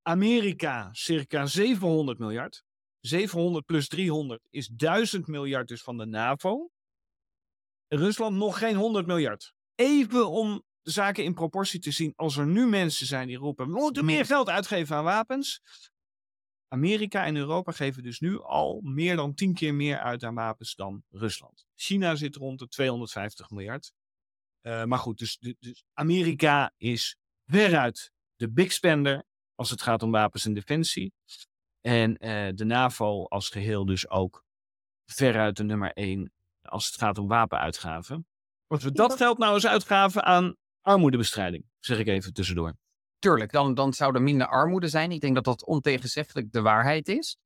Amerika 0.01 0.89
circa 0.93 1.45
700 1.45 2.19
miljard. 2.19 2.63
700 2.99 3.65
plus 3.65 3.88
300 3.88 4.47
is 4.49 4.67
1000 4.67 5.27
miljard 5.27 5.67
dus 5.67 5.81
van 5.81 5.97
de 5.97 6.05
NAVO. 6.05 6.69
Rusland 7.88 8.35
nog 8.35 8.57
geen 8.57 8.75
100 8.75 9.07
miljard. 9.07 9.53
Even 9.75 10.29
om 10.29 10.63
de 10.81 10.91
zaken 10.91 11.23
in 11.23 11.33
proportie 11.33 11.79
te 11.79 11.91
zien. 11.91 12.13
Als 12.15 12.38
er 12.38 12.47
nu 12.47 12.67
mensen 12.67 13.07
zijn 13.07 13.27
die 13.27 13.38
roepen, 13.38 13.65
we 13.65 13.71
moeten 13.71 14.05
meer 14.05 14.25
geld 14.25 14.49
uitgeven 14.49 14.95
aan 14.95 15.03
wapens. 15.03 15.61
Amerika 16.67 17.25
en 17.25 17.35
Europa 17.35 17.71
geven 17.71 18.03
dus 18.03 18.19
nu 18.19 18.41
al 18.41 18.81
meer 18.81 19.15
dan 19.15 19.33
10 19.33 19.53
keer 19.53 19.73
meer 19.73 19.99
uit 19.99 20.23
aan 20.23 20.35
wapens 20.35 20.75
dan 20.75 21.03
Rusland. 21.09 21.65
China 21.75 22.15
zit 22.15 22.35
rond 22.35 22.59
de 22.59 22.67
250 22.67 23.49
miljard. 23.49 23.93
Uh, 24.67 24.84
maar 24.84 24.99
goed, 24.99 25.17
dus, 25.17 25.38
dus, 25.60 25.84
Amerika 25.93 26.73
is 26.78 27.17
veruit 27.45 28.12
de 28.36 28.51
big 28.51 28.71
spender 28.71 29.23
als 29.56 29.69
het 29.69 29.82
gaat 29.82 30.04
om 30.04 30.12
wapens 30.12 30.45
en 30.45 30.54
defensie. 30.54 31.13
En 31.82 32.12
uh, 32.12 32.49
de 32.54 32.65
NAVO 32.65 33.25
als 33.25 33.49
geheel 33.49 33.86
dus 33.86 34.10
ook 34.10 34.43
veruit 35.06 35.58
de 35.58 35.63
nummer 35.63 35.91
één 35.93 36.32
als 36.62 36.86
het 36.86 36.95
gaat 36.95 37.17
om 37.17 37.28
wapenuitgaven. 37.28 38.28
Als 38.67 38.84
we 38.84 38.91
dat 38.91 39.15
geld 39.15 39.38
nou 39.38 39.54
eens 39.54 39.67
uitgaven 39.67 40.23
aan 40.23 40.56
armoedebestrijding, 40.82 41.65
zeg 41.80 41.99
ik 41.99 42.08
even 42.08 42.34
tussendoor. 42.34 42.78
Tuurlijk, 43.19 43.51
dan, 43.51 43.73
dan 43.73 43.93
zou 43.93 44.15
er 44.15 44.21
minder 44.21 44.47
armoede 44.47 44.88
zijn. 44.88 45.12
Ik 45.12 45.21
denk 45.21 45.36
dat 45.36 45.43
dat 45.43 45.65
ontegenzeggelijk 45.65 46.51
de 46.51 46.62
waarheid 46.62 47.08
is. 47.08 47.38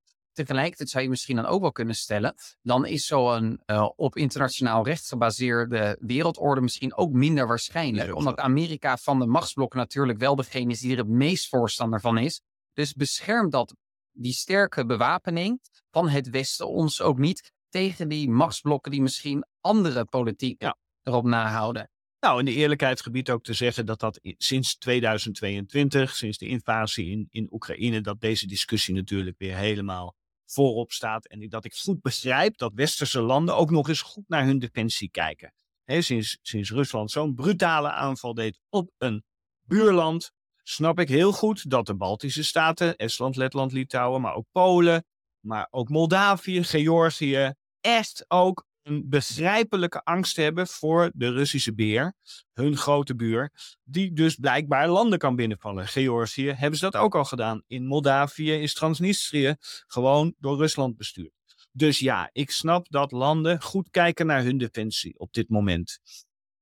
Tegelijkertijd 0.45 0.89
zou 0.89 1.03
je 1.03 1.09
misschien 1.09 1.35
dan 1.35 1.45
ook 1.45 1.61
wel 1.61 1.71
kunnen 1.71 1.95
stellen, 1.95 2.35
dan 2.61 2.85
is 2.85 3.05
zo'n 3.05 3.61
uh, 3.65 3.89
op 3.95 4.15
internationaal 4.15 4.85
recht 4.85 5.07
gebaseerde 5.07 5.97
wereldorde 5.99 6.61
misschien 6.61 6.95
ook 6.95 7.11
minder 7.11 7.47
waarschijnlijk. 7.47 8.15
omdat 8.15 8.37
Amerika 8.37 8.97
van 8.97 9.19
de 9.19 9.25
machtsblokken 9.25 9.79
natuurlijk 9.79 10.19
wel 10.19 10.35
degene 10.35 10.71
is 10.71 10.79
die 10.79 10.91
er 10.91 10.97
het 10.97 11.07
meest 11.07 11.49
voorstander 11.49 12.01
van 12.01 12.17
is. 12.17 12.41
Dus 12.73 12.93
beschermt 12.93 13.51
dat 13.51 13.75
die 14.11 14.33
sterke 14.33 14.85
bewapening 14.85 15.59
van 15.91 16.09
het 16.09 16.29
Westen 16.29 16.67
ons 16.67 17.01
ook 17.01 17.17
niet 17.17 17.51
tegen 17.69 18.07
die 18.07 18.29
machtsblokken 18.29 18.91
die 18.91 19.01
misschien 19.01 19.45
andere 19.61 20.05
politiek 20.05 20.63
erop 21.03 21.25
nahouden. 21.25 21.89
Nou, 22.19 22.39
in 22.39 22.45
de 22.45 22.53
eerlijkheid 22.53 23.01
gebied 23.01 23.29
ook 23.29 23.43
te 23.43 23.53
zeggen 23.53 23.85
dat 23.85 23.99
dat 23.99 24.19
sinds 24.23 24.77
2022, 24.77 26.15
sinds 26.15 26.37
de 26.37 26.47
invasie 26.47 27.11
in, 27.11 27.27
in 27.29 27.47
Oekraïne, 27.51 28.01
dat 28.01 28.19
deze 28.19 28.47
discussie 28.47 28.95
natuurlijk 28.95 29.37
weer 29.37 29.55
helemaal 29.55 30.15
voorop 30.51 30.91
staat. 30.91 31.27
En 31.27 31.49
dat 31.49 31.65
ik 31.65 31.73
goed 31.73 32.01
begrijp 32.01 32.57
dat 32.57 32.73
westerse 32.73 33.21
landen 33.21 33.55
ook 33.55 33.71
nog 33.71 33.87
eens 33.87 34.01
goed 34.01 34.27
naar 34.27 34.45
hun 34.45 34.59
defensie 34.59 35.09
kijken. 35.09 35.53
sinds, 35.85 36.37
sinds 36.41 36.71
Rusland 36.71 37.11
zo'n 37.11 37.35
brutale 37.35 37.91
aanval 37.91 38.33
deed 38.33 38.59
op 38.69 38.91
een 38.97 39.23
buurland, 39.61 40.31
snap 40.63 40.99
ik 40.99 41.09
heel 41.09 41.31
goed 41.31 41.69
dat 41.69 41.85
de 41.85 41.95
Baltische 41.95 42.43
staten, 42.43 42.95
Estland, 42.95 43.35
Letland, 43.35 43.71
Litouwen, 43.71 44.21
maar 44.21 44.35
ook 44.35 44.47
Polen, 44.51 45.05
maar 45.39 45.67
ook 45.69 45.89
Moldavië, 45.89 46.63
Georgië, 46.63 47.53
echt 47.81 48.25
ook 48.27 48.67
een 48.89 49.09
begrijpelijke 49.09 50.03
angst 50.03 50.35
hebben 50.35 50.67
voor 50.67 51.11
de 51.13 51.31
Russische 51.31 51.73
beer, 51.73 52.13
hun 52.53 52.77
grote 52.77 53.15
buur, 53.15 53.51
die 53.83 54.13
dus 54.13 54.35
blijkbaar 54.35 54.87
landen 54.87 55.19
kan 55.19 55.35
binnenvallen. 55.35 55.87
Georgië 55.87 56.51
hebben 56.51 56.79
ze 56.79 56.89
dat 56.89 57.01
ook 57.01 57.15
al 57.15 57.25
gedaan. 57.25 57.63
In 57.67 57.85
Moldavië 57.85 58.53
is 58.53 58.73
Transnistrië 58.73 59.55
gewoon 59.87 60.33
door 60.37 60.57
Rusland 60.57 60.97
bestuurd. 60.97 61.31
Dus 61.71 61.99
ja, 61.99 62.29
ik 62.31 62.51
snap 62.51 62.89
dat 62.89 63.11
landen 63.11 63.61
goed 63.61 63.89
kijken 63.89 64.25
naar 64.25 64.43
hun 64.43 64.57
defensie 64.57 65.19
op 65.19 65.33
dit 65.33 65.49
moment. 65.49 65.99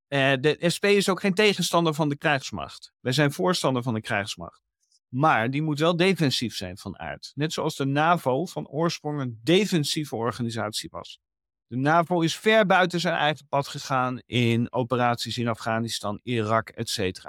Uh, 0.08 0.32
de 0.40 0.56
SP 0.74 0.84
is 0.84 1.08
ook 1.08 1.20
geen 1.20 1.34
tegenstander 1.34 1.94
van 1.94 2.08
de 2.08 2.16
krijgsmacht. 2.16 2.92
Wij 3.00 3.12
zijn 3.12 3.32
voorstander 3.32 3.82
van 3.82 3.94
de 3.94 4.00
krijgsmacht. 4.00 4.62
Maar 5.08 5.50
die 5.50 5.62
moet 5.62 5.78
wel 5.78 5.96
defensief 5.96 6.56
zijn 6.56 6.78
van 6.78 6.98
aard. 6.98 7.32
Net 7.34 7.52
zoals 7.52 7.76
de 7.76 7.84
NAVO 7.84 8.46
van 8.46 8.68
oorsprong 8.68 9.20
een 9.20 9.40
defensieve 9.42 10.16
organisatie 10.16 10.88
was. 10.90 11.20
De 11.68 11.76
NAVO 11.76 12.20
is 12.20 12.36
ver 12.36 12.66
buiten 12.66 13.00
zijn 13.00 13.14
eigen 13.14 13.46
pad 13.48 13.68
gegaan 13.68 14.20
in 14.26 14.72
operaties 14.72 15.38
in 15.38 15.48
Afghanistan, 15.48 16.20
Irak, 16.22 16.68
etc. 16.68 17.24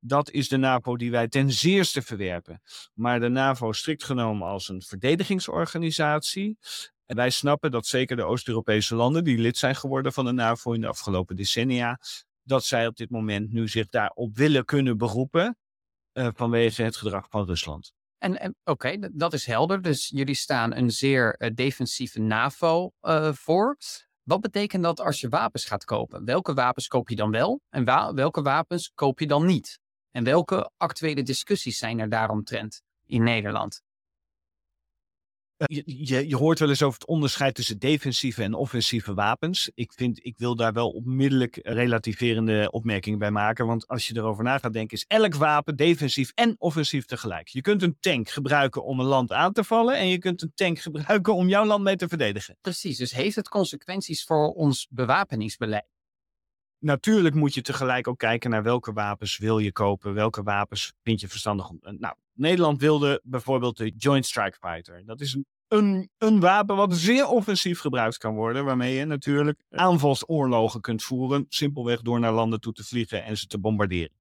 Dat 0.00 0.30
is 0.30 0.48
de 0.48 0.56
NAVO 0.56 0.96
die 0.96 1.10
wij 1.10 1.28
ten 1.28 1.52
zeerste 1.52 2.02
verwerpen. 2.02 2.62
Maar 2.94 3.20
de 3.20 3.28
NAVO 3.28 3.72
strikt 3.72 4.04
genomen 4.04 4.48
als 4.48 4.68
een 4.68 4.82
verdedigingsorganisatie. 4.82 6.58
En 7.06 7.16
wij 7.16 7.30
snappen 7.30 7.70
dat 7.70 7.86
zeker 7.86 8.16
de 8.16 8.24
Oost-Europese 8.24 8.94
landen 8.94 9.24
die 9.24 9.38
lid 9.38 9.56
zijn 9.58 9.76
geworden 9.76 10.12
van 10.12 10.24
de 10.24 10.32
NAVO 10.32 10.72
in 10.72 10.80
de 10.80 10.88
afgelopen 10.88 11.36
decennia, 11.36 12.00
dat 12.42 12.64
zij 12.64 12.86
op 12.86 12.96
dit 12.96 13.10
moment 13.10 13.52
nu 13.52 13.68
zich 13.68 13.88
daarop 13.88 14.36
willen 14.36 14.64
kunnen 14.64 14.96
beroepen 14.96 15.58
uh, 16.12 16.28
vanwege 16.34 16.82
het 16.82 16.96
gedrag 16.96 17.26
van 17.30 17.46
Rusland. 17.46 17.92
En, 18.18 18.56
oké, 18.64 18.98
dat 19.12 19.32
is 19.32 19.46
helder. 19.46 19.82
Dus 19.82 20.08
jullie 20.08 20.34
staan 20.34 20.74
een 20.74 20.90
zeer 20.90 21.34
uh, 21.38 21.50
defensieve 21.54 22.20
NAVO 22.20 22.92
uh, 23.02 23.32
voor. 23.32 23.76
Wat 24.22 24.40
betekent 24.40 24.82
dat 24.82 25.00
als 25.00 25.20
je 25.20 25.28
wapens 25.28 25.64
gaat 25.64 25.84
kopen? 25.84 26.24
Welke 26.24 26.54
wapens 26.54 26.86
koop 26.86 27.08
je 27.08 27.16
dan 27.16 27.30
wel 27.30 27.60
en 27.68 27.84
welke 28.14 28.42
wapens 28.42 28.92
koop 28.94 29.18
je 29.20 29.26
dan 29.26 29.46
niet? 29.46 29.78
En 30.10 30.24
welke 30.24 30.70
actuele 30.76 31.22
discussies 31.22 31.78
zijn 31.78 31.98
er 31.98 32.08
daaromtrent 32.08 32.82
in 33.06 33.22
Nederland? 33.22 33.82
Je, 35.66 35.82
je, 35.86 36.28
je, 36.28 36.36
hoort 36.36 36.58
wel 36.58 36.68
eens 36.68 36.82
over 36.82 36.98
het 36.98 37.08
onderscheid 37.08 37.54
tussen 37.54 37.78
defensieve 37.78 38.42
en 38.42 38.54
offensieve 38.54 39.14
wapens. 39.14 39.70
Ik, 39.74 39.92
vind, 39.92 40.24
ik 40.24 40.38
wil 40.38 40.56
daar 40.56 40.72
wel 40.72 40.90
onmiddellijk 40.90 41.58
relativerende 41.62 42.70
opmerkingen 42.70 43.18
bij 43.18 43.30
maken. 43.30 43.66
Want 43.66 43.86
als 43.86 44.08
je 44.08 44.16
erover 44.16 44.44
na 44.44 44.58
gaat 44.58 44.72
denken, 44.72 44.96
is 44.96 45.04
elk 45.06 45.34
wapen 45.34 45.76
defensief 45.76 46.32
en 46.34 46.54
offensief 46.58 47.04
tegelijk. 47.04 47.48
Je 47.48 47.60
kunt 47.60 47.82
een 47.82 47.96
tank 48.00 48.28
gebruiken 48.28 48.84
om 48.84 49.00
een 49.00 49.06
land 49.06 49.32
aan 49.32 49.52
te 49.52 49.64
vallen. 49.64 49.96
En 49.96 50.08
je 50.08 50.18
kunt 50.18 50.42
een 50.42 50.52
tank 50.54 50.78
gebruiken 50.78 51.34
om 51.34 51.48
jouw 51.48 51.64
land 51.64 51.82
mee 51.84 51.96
te 51.96 52.08
verdedigen. 52.08 52.56
Precies, 52.60 52.98
dus 52.98 53.12
heeft 53.12 53.36
het 53.36 53.48
consequenties 53.48 54.24
voor 54.24 54.52
ons 54.52 54.86
bewapeningsbeleid? 54.90 55.86
Natuurlijk 56.80 57.34
moet 57.34 57.54
je 57.54 57.62
tegelijk 57.62 58.08
ook 58.08 58.18
kijken 58.18 58.50
naar 58.50 58.62
welke 58.62 58.92
wapens 58.92 59.38
wil 59.38 59.58
je 59.58 59.72
kopen, 59.72 60.14
welke 60.14 60.42
wapens 60.42 60.92
vind 61.02 61.20
je 61.20 61.28
verstandig. 61.28 61.68
Om, 61.68 61.78
nou, 61.80 62.14
Nederland 62.38 62.80
wilde 62.80 63.20
bijvoorbeeld 63.24 63.76
de 63.76 63.92
Joint 63.96 64.26
Strike 64.26 64.56
Fighter. 64.60 65.02
Dat 65.04 65.20
is 65.20 65.38
een, 65.68 66.10
een, 66.18 66.40
wapen 66.40 66.76
wat 66.76 66.94
zeer 66.94 67.26
offensief 67.26 67.80
gebruikt 67.80 68.18
kan 68.18 68.34
worden, 68.34 68.64
waarmee 68.64 68.94
je 68.94 69.04
natuurlijk 69.04 69.60
aanvalsoorlogen 69.70 70.80
kunt 70.80 71.02
voeren, 71.02 71.46
simpelweg 71.48 72.00
door 72.00 72.20
naar 72.20 72.32
landen 72.32 72.60
toe 72.60 72.72
te 72.72 72.84
vliegen 72.84 73.24
en 73.24 73.36
ze 73.36 73.46
te 73.46 73.58
bombarderen. 73.58 74.12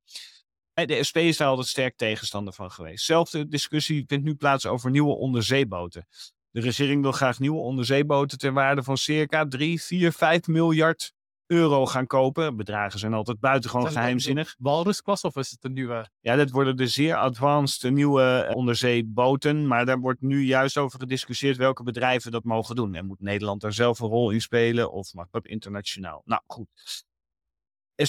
De 0.73 1.03
SP 1.09 1.17
is 1.17 1.37
daar 1.37 1.47
altijd 1.47 1.67
sterk 1.67 1.97
tegenstander 1.97 2.53
van 2.53 2.71
geweest. 2.71 3.05
Zelfde 3.05 3.47
discussie 3.47 4.03
vindt 4.07 4.25
nu 4.25 4.35
plaats 4.35 4.65
over 4.65 4.91
nieuwe 4.91 5.15
onderzeeboten. 5.15 6.07
De 6.51 6.61
regering 6.61 7.01
wil 7.01 7.11
graag 7.11 7.39
nieuwe 7.39 7.59
onderzeeboten 7.59 8.37
ter 8.37 8.53
waarde 8.53 8.83
van 8.83 8.97
circa 8.97 9.47
3, 9.47 9.81
4, 9.81 10.11
5 10.11 10.47
miljard 10.47 11.13
euro 11.47 11.85
gaan 11.85 12.07
kopen. 12.07 12.55
Bedragen 12.55 12.99
zijn 12.99 13.13
altijd 13.13 13.39
buitengewoon 13.39 13.91
geheimzinnig. 13.91 14.55
Walrusklasse 14.57 15.27
of 15.27 15.35
is 15.35 15.51
het 15.51 15.63
een 15.63 15.73
nieuwe? 15.73 16.09
Ja, 16.19 16.35
dat 16.35 16.49
worden 16.49 16.75
de 16.75 16.87
zeer 16.87 17.15
advanced 17.15 17.91
nieuwe 17.91 18.45
eh, 18.47 18.55
onderzeeboten. 18.55 19.67
Maar 19.67 19.85
daar 19.85 19.99
wordt 19.99 20.21
nu 20.21 20.43
juist 20.43 20.77
over 20.77 20.99
gediscussieerd 20.99 21.57
welke 21.57 21.83
bedrijven 21.83 22.31
dat 22.31 22.43
mogen 22.43 22.75
doen. 22.75 22.95
En 22.95 23.05
moet 23.05 23.21
Nederland 23.21 23.61
daar 23.61 23.73
zelf 23.73 23.99
een 23.99 24.07
rol 24.07 24.29
in 24.29 24.41
spelen 24.41 24.91
of 24.91 25.13
mag 25.13 25.29
dat 25.29 25.45
internationaal? 25.45 26.21
Nou 26.25 26.41
goed. 26.45 27.05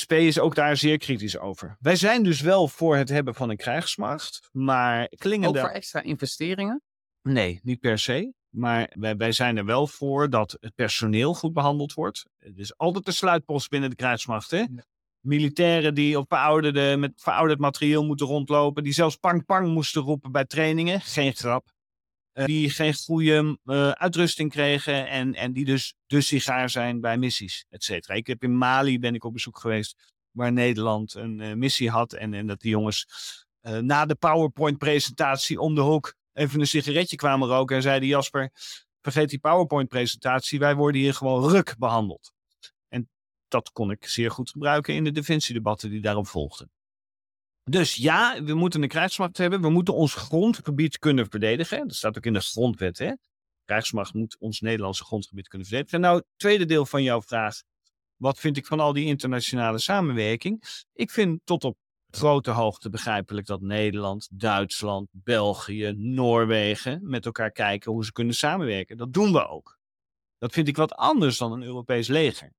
SP 0.01 0.13
is 0.13 0.39
ook 0.39 0.55
daar 0.55 0.77
zeer 0.77 0.99
kritisch 0.99 1.39
over. 1.39 1.77
Wij 1.81 1.97
zijn 1.97 2.23
dus 2.23 2.41
wel 2.41 2.69
voor 2.69 2.97
het 2.97 3.09
hebben 3.09 3.35
van 3.35 3.51
een 3.51 3.57
krijgsmacht, 3.57 4.49
maar 4.53 5.09
klingen 5.09 5.49
Ook 5.49 5.59
voor 5.59 5.69
extra 5.69 6.03
investeringen? 6.03 6.83
Nee, 7.23 7.61
niet 7.63 7.81
per 7.81 7.99
se. 7.99 8.33
Maar 8.51 8.93
wij, 8.95 9.17
wij 9.17 9.33
zijn 9.33 9.57
er 9.57 9.65
wel 9.65 9.87
voor 9.87 10.31
dat 10.31 10.57
het 10.61 10.75
personeel 10.75 11.35
goed 11.35 11.53
behandeld 11.53 11.93
wordt. 11.93 12.25
Het 12.39 12.59
is 12.59 12.77
altijd 12.77 13.05
de 13.05 13.13
sluitpost 13.13 13.69
binnen 13.69 13.91
de 13.91 13.97
krijgsmacht. 13.97 14.51
Hè? 14.51 14.65
Militairen 15.21 15.95
die 15.95 16.19
op 16.19 16.25
verouderde, 16.29 16.97
met 16.97 17.13
verouderd 17.17 17.59
materieel 17.59 18.05
moeten 18.05 18.27
rondlopen. 18.27 18.83
Die 18.83 18.93
zelfs 18.93 19.17
pang-pang 19.17 19.69
moesten 19.69 20.03
roepen 20.03 20.33
bij 20.33 20.45
trainingen. 20.45 21.01
Geen 21.01 21.35
grap. 21.35 21.77
Uh, 22.35 22.45
die 22.45 22.71
geen 22.71 22.95
goede 22.95 23.59
uh, 23.65 23.91
uitrusting 23.91 24.51
kregen. 24.51 25.09
En, 25.09 25.35
en 25.35 25.53
die 25.53 25.65
dus 25.65 25.95
de 26.07 26.21
sigaar 26.21 26.71
zijn 26.71 27.01
bij 27.01 27.19
missies, 27.19 27.65
et 27.69 27.85
cetera. 27.85 28.15
Ik 28.15 28.27
heb 28.27 28.43
in 28.43 28.57
Mali 28.57 28.99
ben 28.99 29.15
ik 29.15 29.25
op 29.25 29.33
bezoek 29.33 29.59
geweest. 29.59 30.15
Waar 30.31 30.53
Nederland 30.53 31.15
een 31.15 31.41
uh, 31.41 31.55
missie 31.55 31.91
had. 31.91 32.13
En, 32.13 32.35
en 32.35 32.47
dat 32.47 32.61
die 32.61 32.71
jongens 32.71 33.07
na 33.81 34.07
de 34.07 34.15
PowerPoint-presentatie 34.15 35.61
om 35.61 35.75
de 35.75 35.81
hoek 35.81 36.15
even 36.39 36.61
een 36.61 36.67
sigaretje 36.67 37.17
kwamen 37.17 37.49
roken 37.49 37.77
en 37.77 37.83
zeiden: 37.83 38.09
Jasper, 38.09 38.51
vergeet 39.03 39.31
die 39.31 39.39
PowerPoint-presentatie, 39.39 40.59
wij 40.59 40.75
worden 40.75 41.01
hier 41.01 41.15
gewoon 41.15 41.51
ruk 41.51 41.75
behandeld. 41.79 42.33
En 42.89 43.11
dat 43.49 43.73
kon 43.73 43.91
ik 43.91 44.07
zeer 44.07 44.31
goed 44.31 44.51
gebruiken 44.51 44.95
in 44.95 45.05
de 45.05 45.13
defensiedebatten 45.13 45.91
die 45.91 46.01
daarop 46.01 46.27
volgden. 46.27 46.71
Dus 47.65 47.95
ja, 47.95 48.43
we 48.43 48.55
moeten 48.55 48.83
een 48.83 48.89
krijgsmacht 48.89 49.39
hebben. 49.39 49.61
We 49.61 49.71
moeten 49.71 49.95
ons 49.95 50.15
grondgebied 50.15 50.99
kunnen 50.99 51.31
verdedigen. 51.31 51.87
Dat 51.87 51.97
staat 51.97 52.17
ook 52.17 52.27
in 52.27 52.33
de 52.33 52.41
grondwet. 52.41 52.99
Hè? 52.99 53.13
Krijgsmacht 53.65 54.15
moet 54.15 54.37
ons 54.39 54.61
Nederlandse 54.61 55.05
grondgebied 55.05 55.49
kunnen 55.49 55.67
verdedigen. 55.67 56.01
Nou, 56.01 56.23
tweede 56.37 56.65
deel 56.65 56.87
van 56.87 57.03
jouw 57.03 57.23
vraag. 57.23 57.63
Wat 58.17 58.39
vind 58.39 58.57
ik 58.57 58.67
van 58.67 58.81
al 58.81 58.93
die 58.93 59.05
internationale 59.05 59.79
samenwerking? 59.79 60.85
Ik 60.93 61.11
vind 61.11 61.41
tot 61.45 61.65
op 61.65 61.77
grote 62.11 62.51
hoogte 62.51 62.91
begrijpelijk 62.91 63.47
dat 63.47 63.61
Nederland, 63.61 64.29
Duitsland, 64.33 65.09
België, 65.13 65.93
Noorwegen 65.97 67.01
met 67.03 67.27
elkaar 67.27 67.51
kijken 67.51 67.93
hoe 67.93 68.05
ze 68.05 68.13
kunnen 68.13 68.35
samenwerken. 68.35 68.97
Dat 68.97 69.13
doen 69.13 69.33
we 69.33 69.47
ook. 69.47 69.79
Dat 70.39 70.53
vind 70.53 70.69
ik 70.69 70.77
wat 70.77 70.95
anders 70.95 71.39
dan 71.39 71.53
een 71.53 71.63
Europees 71.63 72.09
leger. 72.09 72.53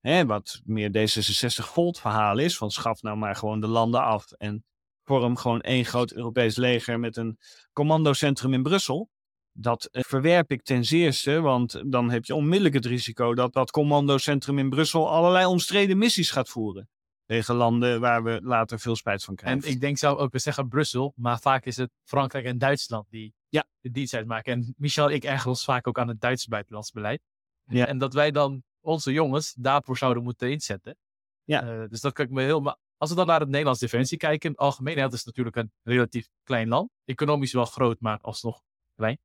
Hè, 0.00 0.26
wat 0.26 0.60
meer 0.64 0.88
D66 0.88 1.64
volt 1.64 2.00
verhaal 2.00 2.38
is, 2.38 2.56
van 2.56 2.70
schaf 2.70 3.02
nou 3.02 3.16
maar 3.16 3.36
gewoon 3.36 3.60
de 3.60 3.66
landen 3.66 4.02
af 4.02 4.32
en 4.32 4.64
vorm 5.04 5.36
gewoon 5.36 5.60
één 5.60 5.84
groot 5.84 6.12
Europees 6.12 6.56
leger 6.56 7.00
met 7.00 7.16
een 7.16 7.38
commandocentrum 7.72 8.52
in 8.52 8.62
Brussel. 8.62 9.10
Dat 9.52 9.84
eh, 9.84 10.02
verwerp 10.02 10.50
ik 10.50 10.62
ten 10.62 10.84
zeerste, 10.84 11.40
want 11.40 11.82
dan 11.86 12.10
heb 12.10 12.24
je 12.24 12.34
onmiddellijk 12.34 12.74
het 12.74 12.86
risico 12.86 13.34
dat 13.34 13.52
dat 13.52 13.70
commandocentrum 13.70 14.58
in 14.58 14.70
Brussel 14.70 15.10
allerlei 15.10 15.46
omstreden 15.46 15.98
missies 15.98 16.30
gaat 16.30 16.48
voeren 16.48 16.88
tegen 17.30 17.54
landen 17.54 18.00
waar 18.00 18.22
we 18.22 18.40
later 18.42 18.78
veel 18.78 18.96
spijt 18.96 19.24
van 19.24 19.34
krijgen. 19.34 19.62
En 19.62 19.68
ik 19.70 19.80
denk 19.80 19.98
zelf 19.98 20.18
ook, 20.18 20.32
we 20.32 20.38
zeggen 20.38 20.68
Brussel, 20.68 21.12
maar 21.16 21.40
vaak 21.40 21.64
is 21.64 21.76
het 21.76 21.90
Frankrijk 22.04 22.44
en 22.44 22.58
Duitsland 22.58 23.10
die 23.10 23.34
ja. 23.48 23.66
de 23.80 23.90
dienst 23.90 24.14
uitmaken. 24.14 24.52
En 24.52 24.74
Michel, 24.76 25.10
ik 25.10 25.24
erger 25.24 25.48
ons 25.48 25.64
vaak 25.64 25.86
ook 25.86 25.98
aan 25.98 26.08
het 26.08 26.20
Duitse 26.20 26.48
buitenlands 26.48 26.90
beleid. 26.90 27.22
Ja. 27.64 27.86
En 27.86 27.98
dat 27.98 28.14
wij 28.14 28.30
dan 28.30 28.62
onze 28.80 29.12
jongens 29.12 29.54
daarvoor 29.58 29.98
zouden 29.98 30.22
moeten 30.22 30.50
inzetten. 30.50 30.96
Ja. 31.44 31.64
Uh, 31.64 31.88
dus 31.88 32.00
dat 32.00 32.12
kan 32.12 32.24
ik 32.24 32.30
me 32.30 32.42
heel... 32.42 32.60
Maar 32.60 32.76
als 32.96 33.10
we 33.10 33.16
dan 33.16 33.26
naar 33.26 33.40
het 33.40 33.48
Nederlands 33.48 33.80
defensie 33.80 34.18
kijken, 34.18 34.48
in 34.48 34.50
het 34.50 34.60
algemeen, 34.60 35.12
is 35.12 35.24
natuurlijk 35.24 35.56
een 35.56 35.72
relatief 35.82 36.28
klein 36.42 36.68
land. 36.68 36.90
Economisch 37.04 37.52
wel 37.52 37.64
groot, 37.64 38.00
maar 38.00 38.18
alsnog 38.20 38.62
klein. 38.94 39.18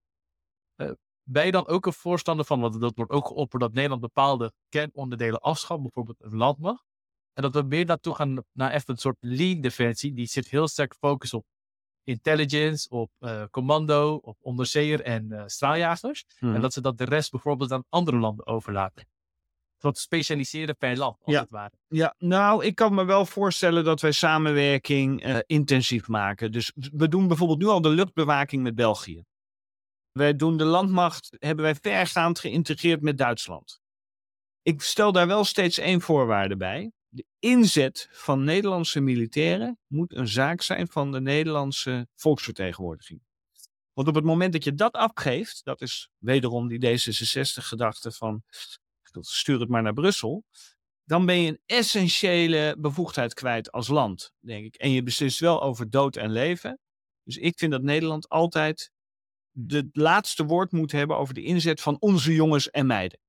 Uh, 0.75 0.91
ben 1.23 1.45
je 1.45 1.51
dan 1.51 1.67
ook 1.67 1.85
een 1.85 1.93
voorstander 1.93 2.45
van, 2.45 2.59
want 2.59 2.79
dat 2.79 2.95
wordt 2.95 3.11
ook 3.11 3.27
geopperd, 3.27 3.61
dat 3.61 3.73
Nederland 3.73 4.01
bepaalde 4.01 4.53
kernonderdelen 4.69 5.39
afschaft, 5.39 5.81
bijvoorbeeld 5.81 6.23
een 6.23 6.35
landmacht. 6.35 6.83
En 7.35 7.41
dat 7.41 7.53
we 7.53 7.61
meer 7.61 7.85
naartoe 7.85 8.15
gaan 8.15 8.43
naar 8.51 8.71
even 8.71 8.93
een 8.93 8.97
soort 8.97 9.17
lean 9.19 9.61
defensie. 9.61 10.13
Die 10.13 10.25
zit 10.27 10.47
heel 10.47 10.67
sterk 10.67 10.95
focus 10.99 11.33
op 11.33 11.45
intelligence, 12.03 12.89
op 12.89 13.11
uh, 13.19 13.43
commando, 13.51 14.15
op 14.15 14.37
onderzeeër 14.41 15.01
en 15.01 15.25
uh, 15.31 15.43
straaljagers. 15.45 16.25
En 16.39 16.49
mhm. 16.49 16.61
dat 16.61 16.73
ze 16.73 16.81
dat 16.81 16.97
de 16.97 17.03
rest 17.03 17.31
bijvoorbeeld 17.31 17.71
aan 17.71 17.83
andere 17.89 18.17
landen 18.17 18.47
overlaten. 18.47 19.07
Wat 19.79 19.97
specialiseren 19.97 20.77
per 20.77 20.97
land, 20.97 21.17
als 21.21 21.33
ja. 21.35 21.41
het 21.41 21.49
ware. 21.49 21.73
Ja, 21.87 22.15
nou, 22.17 22.65
ik 22.65 22.75
kan 22.75 22.93
me 22.93 23.03
wel 23.03 23.25
voorstellen 23.25 23.83
dat 23.83 24.01
wij 24.01 24.11
samenwerking 24.11 25.25
uh, 25.25 25.37
intensief 25.45 26.07
maken. 26.07 26.51
Dus 26.51 26.71
we 26.75 27.07
doen 27.07 27.27
bijvoorbeeld 27.27 27.59
nu 27.59 27.65
al 27.65 27.81
de 27.81 27.89
luchtbewaking 27.89 28.63
met 28.63 28.75
België. 28.75 29.23
Wij 30.11 30.35
doen 30.35 30.57
de 30.57 30.63
landmacht, 30.63 31.35
hebben 31.39 31.65
wij 31.65 31.75
vergaand 31.75 32.39
geïntegreerd 32.39 33.01
met 33.01 33.17
Duitsland. 33.17 33.79
Ik 34.61 34.81
stel 34.81 35.11
daar 35.11 35.27
wel 35.27 35.43
steeds 35.43 35.77
één 35.77 36.01
voorwaarde 36.01 36.57
bij 36.57 36.91
inzet 37.45 38.07
van 38.11 38.43
Nederlandse 38.43 38.99
militairen 38.99 39.79
moet 39.87 40.13
een 40.13 40.27
zaak 40.27 40.61
zijn 40.61 40.87
van 40.87 41.11
de 41.11 41.21
Nederlandse 41.21 42.07
volksvertegenwoordiging. 42.15 43.21
Want 43.93 44.07
op 44.07 44.15
het 44.15 44.23
moment 44.23 44.53
dat 44.53 44.63
je 44.63 44.73
dat 44.73 44.93
afgeeft, 44.93 45.61
dat 45.63 45.81
is 45.81 46.09
wederom 46.17 46.67
die 46.67 46.79
D66-gedachte 46.79 48.11
van 48.11 48.43
stuur 49.19 49.59
het 49.59 49.69
maar 49.69 49.81
naar 49.81 49.93
Brussel, 49.93 50.43
dan 51.03 51.25
ben 51.25 51.41
je 51.41 51.49
een 51.49 51.61
essentiële 51.65 52.75
bevoegdheid 52.79 53.33
kwijt 53.33 53.71
als 53.71 53.87
land, 53.87 54.31
denk 54.39 54.65
ik. 54.65 54.75
En 54.75 54.91
je 54.91 55.03
beslist 55.03 55.39
wel 55.39 55.61
over 55.61 55.89
dood 55.89 56.15
en 56.15 56.31
leven. 56.31 56.79
Dus 57.23 57.37
ik 57.37 57.57
vind 57.57 57.71
dat 57.71 57.81
Nederland 57.81 58.29
altijd 58.29 58.91
het 59.67 59.89
laatste 59.91 60.45
woord 60.45 60.71
moet 60.71 60.91
hebben 60.91 61.17
over 61.17 61.33
de 61.33 61.43
inzet 61.43 61.81
van 61.81 61.97
onze 61.99 62.33
jongens 62.33 62.69
en 62.69 62.85
meiden. 62.85 63.19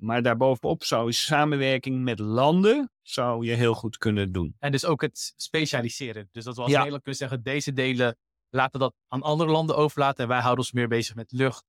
Maar 0.00 0.22
daarbovenop 0.22 0.84
zou 0.84 1.06
je 1.06 1.12
samenwerking 1.12 2.02
met 2.02 2.18
landen 2.18 2.90
zou 3.02 3.44
je 3.44 3.52
heel 3.52 3.74
goed 3.74 3.98
kunnen 3.98 4.32
doen. 4.32 4.56
En 4.58 4.72
dus 4.72 4.84
ook 4.84 5.00
het 5.00 5.32
specialiseren. 5.36 6.28
Dus 6.32 6.44
dat 6.44 6.54
we 6.54 6.60
als 6.60 6.70
ja. 6.70 6.76
Nederland 6.76 7.02
kunnen 7.02 7.20
zeggen, 7.20 7.42
deze 7.42 7.72
delen 7.72 8.16
laten 8.50 8.80
dat 8.80 8.94
aan 9.08 9.22
andere 9.22 9.50
landen 9.50 9.76
overlaten. 9.76 10.22
En 10.22 10.28
wij 10.28 10.40
houden 10.40 10.58
ons 10.58 10.72
meer 10.72 10.88
bezig 10.88 11.14
met 11.14 11.32
lucht, 11.32 11.64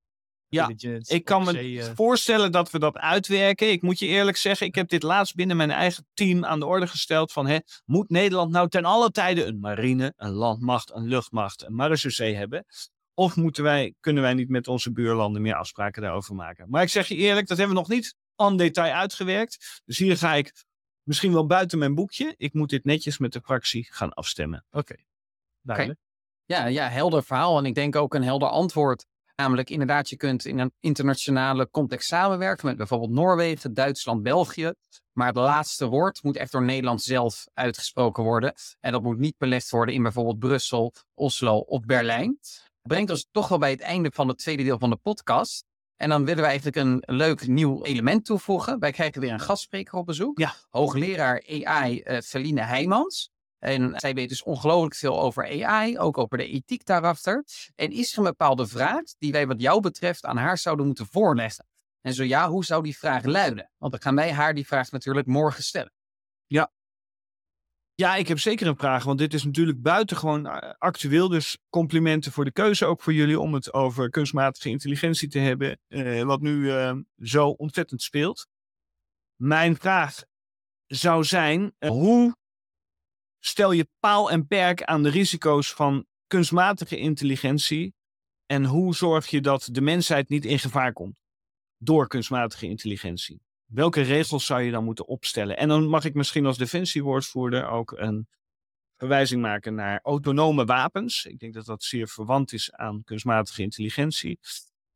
Ja, 0.47 0.71
Ik 1.07 1.25
kan 1.25 1.43
me 1.43 1.91
voorstellen 1.95 2.51
dat 2.51 2.71
we 2.71 2.79
dat 2.79 2.97
uitwerken. 2.97 3.71
Ik 3.71 3.81
moet 3.81 3.99
je 3.99 4.05
eerlijk 4.05 4.37
zeggen, 4.37 4.67
ik 4.67 4.75
heb 4.75 4.89
dit 4.89 5.03
laatst 5.03 5.35
binnen 5.35 5.57
mijn 5.57 5.71
eigen 5.71 6.07
team 6.13 6.45
aan 6.45 6.59
de 6.59 6.65
orde 6.65 6.87
gesteld 6.87 7.31
van, 7.31 7.47
hè, 7.47 7.57
moet 7.85 8.09
Nederland 8.09 8.51
nou 8.51 8.69
ten 8.69 8.85
alle 8.85 9.11
tijde 9.11 9.45
een 9.45 9.59
marine, 9.59 10.13
een 10.17 10.31
landmacht, 10.31 10.93
een 10.93 11.07
luchtmacht, 11.07 11.65
een 11.65 11.75
marechaussee 11.75 12.35
hebben? 12.35 12.65
Of 13.19 13.35
moeten 13.35 13.63
wij, 13.63 13.93
kunnen 13.99 14.23
wij 14.23 14.33
niet 14.33 14.49
met 14.49 14.67
onze 14.67 14.91
buurlanden 14.91 15.41
meer 15.41 15.55
afspraken 15.55 16.01
daarover 16.01 16.35
maken? 16.35 16.69
Maar 16.69 16.81
ik 16.81 16.89
zeg 16.89 17.07
je 17.07 17.15
eerlijk, 17.15 17.47
dat 17.47 17.57
hebben 17.57 17.75
we 17.75 17.81
nog 17.81 17.89
niet 17.89 18.15
aan 18.35 18.57
detail 18.57 18.93
uitgewerkt. 18.93 19.81
Dus 19.85 19.97
hier 19.97 20.17
ga 20.17 20.33
ik 20.33 20.65
misschien 21.03 21.33
wel 21.33 21.45
buiten 21.45 21.79
mijn 21.79 21.95
boekje. 21.95 22.33
Ik 22.37 22.53
moet 22.53 22.69
dit 22.69 22.83
netjes 22.83 23.17
met 23.17 23.33
de 23.33 23.41
fractie 23.41 23.87
gaan 23.91 24.13
afstemmen. 24.13 24.65
Oké, 24.71 24.95
duidelijk. 25.61 25.99
Ja, 26.45 26.65
ja, 26.65 26.89
helder 26.89 27.23
verhaal. 27.23 27.57
En 27.57 27.65
ik 27.65 27.75
denk 27.75 27.95
ook 27.95 28.13
een 28.13 28.23
helder 28.23 28.49
antwoord. 28.49 29.05
Namelijk, 29.35 29.69
inderdaad, 29.69 30.09
je 30.09 30.17
kunt 30.17 30.45
in 30.45 30.59
een 30.59 30.73
internationale 30.79 31.69
context 31.69 32.07
samenwerken 32.07 32.67
met 32.67 32.77
bijvoorbeeld 32.77 33.11
Noorwegen, 33.11 33.73
Duitsland, 33.73 34.23
België. 34.23 34.73
Maar 35.11 35.27
het 35.27 35.35
laatste 35.35 35.87
woord 35.87 36.23
moet 36.23 36.37
echt 36.37 36.51
door 36.51 36.63
Nederland 36.63 37.01
zelf 37.01 37.47
uitgesproken 37.53 38.23
worden. 38.23 38.53
En 38.79 38.91
dat 38.91 39.03
moet 39.03 39.17
niet 39.17 39.37
belegd 39.37 39.69
worden 39.69 39.95
in 39.95 40.03
bijvoorbeeld 40.03 40.39
Brussel, 40.39 40.93
Oslo 41.13 41.57
of 41.57 41.85
Berlijn. 41.85 42.39
Brengt 42.89 43.09
ons 43.09 43.27
toch 43.31 43.47
wel 43.47 43.57
bij 43.57 43.71
het 43.71 43.81
einde 43.81 44.11
van 44.13 44.27
het 44.27 44.37
tweede 44.37 44.63
deel 44.63 44.79
van 44.79 44.89
de 44.89 44.95
podcast. 44.95 45.65
En 45.95 46.09
dan 46.09 46.25
willen 46.25 46.43
we 46.43 46.49
eigenlijk 46.49 46.77
een 46.77 47.03
leuk 47.05 47.47
nieuw 47.47 47.83
element 47.83 48.25
toevoegen. 48.25 48.79
Wij 48.79 48.91
krijgen 48.91 49.21
weer 49.21 49.31
een 49.31 49.39
gastspreker 49.39 49.97
op 49.97 50.05
bezoek. 50.05 50.39
Ja. 50.39 50.53
Hoogleraar 50.69 51.43
AI 51.47 52.01
uh, 52.03 52.19
Feline 52.19 52.61
Heijmans. 52.61 53.29
En 53.59 53.93
zij 53.95 54.13
weet 54.13 54.29
dus 54.29 54.43
ongelooflijk 54.43 54.95
veel 54.95 55.21
over 55.21 55.65
AI, 55.65 55.99
ook 55.99 56.17
over 56.17 56.37
de 56.37 56.47
ethiek 56.47 56.85
daarachter. 56.85 57.45
En 57.75 57.91
is 57.91 58.11
er 58.11 58.17
een 58.17 58.23
bepaalde 58.23 58.67
vraag 58.67 59.03
die 59.17 59.31
wij 59.31 59.47
wat 59.47 59.61
jou 59.61 59.81
betreft 59.81 60.25
aan 60.25 60.37
haar 60.37 60.57
zouden 60.57 60.85
moeten 60.85 61.05
voorleggen? 61.05 61.67
En 62.01 62.13
zo 62.13 62.23
ja, 62.23 62.49
hoe 62.49 62.65
zou 62.65 62.83
die 62.83 62.97
vraag 62.97 63.23
luiden? 63.23 63.71
Want 63.77 63.91
dan 63.91 64.01
gaan 64.01 64.15
wij 64.15 64.33
haar 64.33 64.53
die 64.53 64.67
vraag 64.67 64.91
natuurlijk 64.91 65.27
morgen 65.27 65.63
stellen. 65.63 65.93
Ja, 66.47 66.71
ik 67.99 68.27
heb 68.27 68.39
zeker 68.39 68.67
een 68.67 68.77
vraag, 68.77 69.03
want 69.03 69.19
dit 69.19 69.33
is 69.33 69.43
natuurlijk 69.43 69.81
buitengewoon 69.81 70.47
eh, 70.47 70.73
actueel. 70.77 71.27
Dus 71.29 71.57
complimenten 71.69 72.31
voor 72.31 72.45
de 72.45 72.51
keuze, 72.51 72.85
ook 72.85 73.01
voor 73.01 73.13
jullie, 73.13 73.39
om 73.39 73.53
het 73.53 73.73
over 73.73 74.09
kunstmatige 74.09 74.69
intelligentie 74.69 75.27
te 75.27 75.39
hebben, 75.39 75.79
eh, 75.87 76.23
wat 76.23 76.41
nu 76.41 76.71
eh, 76.71 76.95
zo 77.17 77.49
ontzettend 77.49 78.01
speelt. 78.01 78.47
Mijn 79.35 79.75
vraag 79.75 80.23
zou 80.85 81.23
zijn, 81.23 81.75
eh, 81.77 81.89
hoe 81.89 82.35
stel 83.39 83.71
je 83.71 83.87
paal 83.99 84.31
en 84.31 84.47
perk 84.47 84.83
aan 84.83 85.03
de 85.03 85.09
risico's 85.09 85.73
van 85.73 86.05
kunstmatige 86.27 86.97
intelligentie 86.97 87.93
en 88.45 88.65
hoe 88.65 88.95
zorg 88.95 89.27
je 89.27 89.41
dat 89.41 89.69
de 89.71 89.81
mensheid 89.81 90.29
niet 90.29 90.45
in 90.45 90.59
gevaar 90.59 90.93
komt 90.93 91.19
door 91.77 92.07
kunstmatige 92.07 92.65
intelligentie? 92.65 93.41
Welke 93.69 94.01
regels 94.01 94.45
zou 94.45 94.61
je 94.61 94.71
dan 94.71 94.83
moeten 94.83 95.07
opstellen? 95.07 95.57
En 95.57 95.67
dan 95.67 95.87
mag 95.87 96.05
ik 96.05 96.13
misschien 96.13 96.45
als 96.45 96.57
defensiewoordvoerder 96.57 97.67
ook 97.67 97.91
een 97.91 98.27
verwijzing 98.97 99.41
maken 99.41 99.75
naar 99.75 99.99
autonome 100.03 100.65
wapens. 100.65 101.25
Ik 101.25 101.39
denk 101.39 101.53
dat 101.53 101.65
dat 101.65 101.83
zeer 101.83 102.07
verwant 102.07 102.53
is 102.53 102.71
aan 102.71 103.03
kunstmatige 103.03 103.61
intelligentie. 103.61 104.39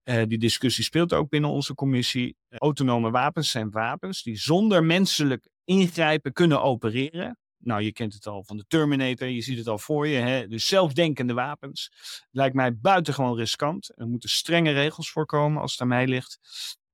Uh, 0.04 0.24
die 0.28 0.38
discussie 0.38 0.84
speelt 0.84 1.14
ook 1.14 1.30
binnen 1.30 1.50
onze 1.50 1.74
commissie. 1.76 2.38
Uh, 2.50 2.58
autonome 2.60 3.12
wapens 3.12 3.50
zijn 3.50 3.72
wapens 3.72 4.24
die 4.24 4.38
zonder 4.38 4.84
menselijk 4.84 5.48
ingrijpen 5.64 6.34
kunnen 6.34 6.62
opereren. 6.62 7.38
Nou, 7.58 7.82
je 7.82 7.92
kent 7.92 8.14
het 8.14 8.28
al 8.28 8.44
van 8.44 8.58
de 8.58 8.66
Terminator, 8.68 9.28
je 9.28 9.42
ziet 9.42 9.58
het 9.58 9.68
al 9.68 9.80
voor 9.80 10.08
je. 10.08 10.18
Hè? 10.18 10.48
Dus 10.48 10.68
zelfdenkende 10.68 11.34
wapens. 11.34 11.92
Lijkt 12.32 12.56
mij 12.56 12.78
buitengewoon 12.78 13.38
riskant. 13.38 13.92
Er 13.96 14.08
moeten 14.08 14.30
strenge 14.30 14.72
regels 14.72 15.12
voorkomen 15.12 15.62
als 15.62 15.72
het 15.72 15.82
aan 15.82 15.88
mij 15.88 16.08
ligt 16.08 16.40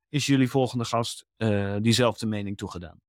is 0.09 0.25
jullie 0.25 0.49
volgende 0.49 0.85
gast 0.85 1.25
uh, 1.37 1.75
diezelfde 1.79 2.25
mening 2.25 2.57
toegedaan. 2.57 3.01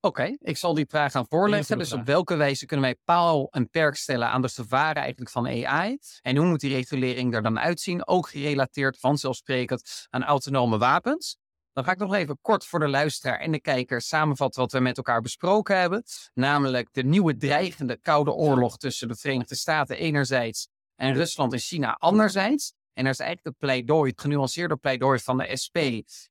Oké, 0.00 0.20
okay, 0.20 0.36
ik 0.40 0.56
zal 0.56 0.74
die 0.74 0.86
vraag 0.88 1.12
gaan 1.12 1.26
voorleggen. 1.28 1.78
Dus 1.78 1.92
op 1.92 2.06
welke 2.06 2.36
wijze 2.36 2.66
kunnen 2.66 2.86
wij 2.86 2.96
paal 3.04 3.48
en 3.50 3.70
perk 3.70 3.96
stellen 3.96 4.28
aan 4.28 4.42
de 4.42 4.48
gevaren 4.48 5.02
eigenlijk 5.02 5.30
van 5.30 5.46
AI? 5.46 5.98
En 6.22 6.36
hoe 6.36 6.46
moet 6.46 6.60
die 6.60 6.74
regulering 6.74 7.34
er 7.34 7.42
dan 7.42 7.58
uitzien? 7.58 8.06
Ook 8.06 8.28
gerelateerd 8.28 8.98
vanzelfsprekend 8.98 10.06
aan 10.10 10.24
autonome 10.24 10.78
wapens. 10.78 11.36
Dan 11.72 11.84
ga 11.84 11.92
ik 11.92 11.98
nog 11.98 12.14
even 12.14 12.38
kort 12.40 12.64
voor 12.64 12.78
de 12.78 12.88
luisteraar 12.88 13.38
en 13.38 13.52
de 13.52 13.60
kijker 13.60 14.00
samenvatten 14.00 14.60
wat 14.60 14.72
we 14.72 14.80
met 14.80 14.96
elkaar 14.96 15.20
besproken 15.20 15.78
hebben. 15.78 16.02
Namelijk 16.34 16.88
de 16.92 17.04
nieuwe 17.04 17.36
dreigende 17.36 17.96
koude 18.00 18.32
oorlog 18.32 18.76
tussen 18.76 19.08
de 19.08 19.16
Verenigde 19.16 19.54
Staten 19.54 19.96
enerzijds 19.96 20.68
en 20.96 21.14
Rusland 21.14 21.52
en 21.52 21.58
China 21.58 21.92
anderzijds. 21.92 22.74
En 22.98 23.04
er 23.04 23.10
is 23.10 23.18
eigenlijk 23.18 23.48
het 23.48 23.58
pleidooi, 23.58 24.10
het 24.10 24.20
genuanceerde 24.20 24.76
pleidooi 24.76 25.18
van 25.18 25.38
de 25.38 25.56
SP. 25.62 25.78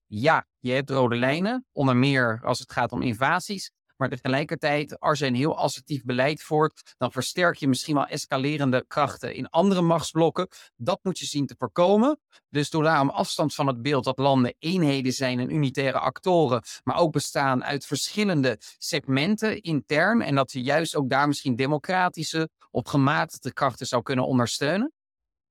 Ja, 0.05 0.47
je 0.59 0.71
hebt 0.71 0.89
rode 0.89 1.15
lijnen, 1.15 1.65
onder 1.71 1.95
meer 1.95 2.41
als 2.43 2.59
het 2.59 2.71
gaat 2.71 2.91
om 2.91 3.01
invasies. 3.01 3.71
Maar 3.97 4.09
tegelijkertijd, 4.09 4.99
als 4.99 5.19
je 5.19 5.25
een 5.25 5.35
heel 5.35 5.57
assertief 5.57 6.03
beleid 6.03 6.41
voert, 6.41 6.95
dan 6.97 7.11
versterk 7.11 7.55
je 7.55 7.67
misschien 7.67 7.95
wel 7.95 8.05
escalerende 8.05 8.85
krachten 8.87 9.35
in 9.35 9.49
andere 9.49 9.81
machtsblokken. 9.81 10.47
Dat 10.75 10.99
moet 11.03 11.19
je 11.19 11.25
zien 11.25 11.45
te 11.45 11.55
voorkomen. 11.57 12.19
Dus 12.49 12.69
doe 12.69 12.83
daarom 12.83 13.09
afstand 13.09 13.53
van 13.53 13.67
het 13.67 13.81
beeld 13.81 14.03
dat 14.03 14.17
landen 14.17 14.55
eenheden 14.59 15.13
zijn 15.13 15.39
en 15.39 15.53
unitaire 15.53 15.99
actoren, 15.99 16.63
maar 16.83 16.97
ook 16.97 17.11
bestaan 17.11 17.63
uit 17.63 17.85
verschillende 17.85 18.57
segmenten 18.77 19.61
intern. 19.61 20.21
En 20.21 20.35
dat 20.35 20.51
je 20.51 20.61
juist 20.61 20.95
ook 20.95 21.09
daar 21.09 21.27
misschien 21.27 21.55
democratische 21.55 22.49
of 22.71 22.87
gematigde 22.89 23.53
krachten 23.53 23.87
zou 23.87 24.01
kunnen 24.01 24.25
ondersteunen. 24.25 24.91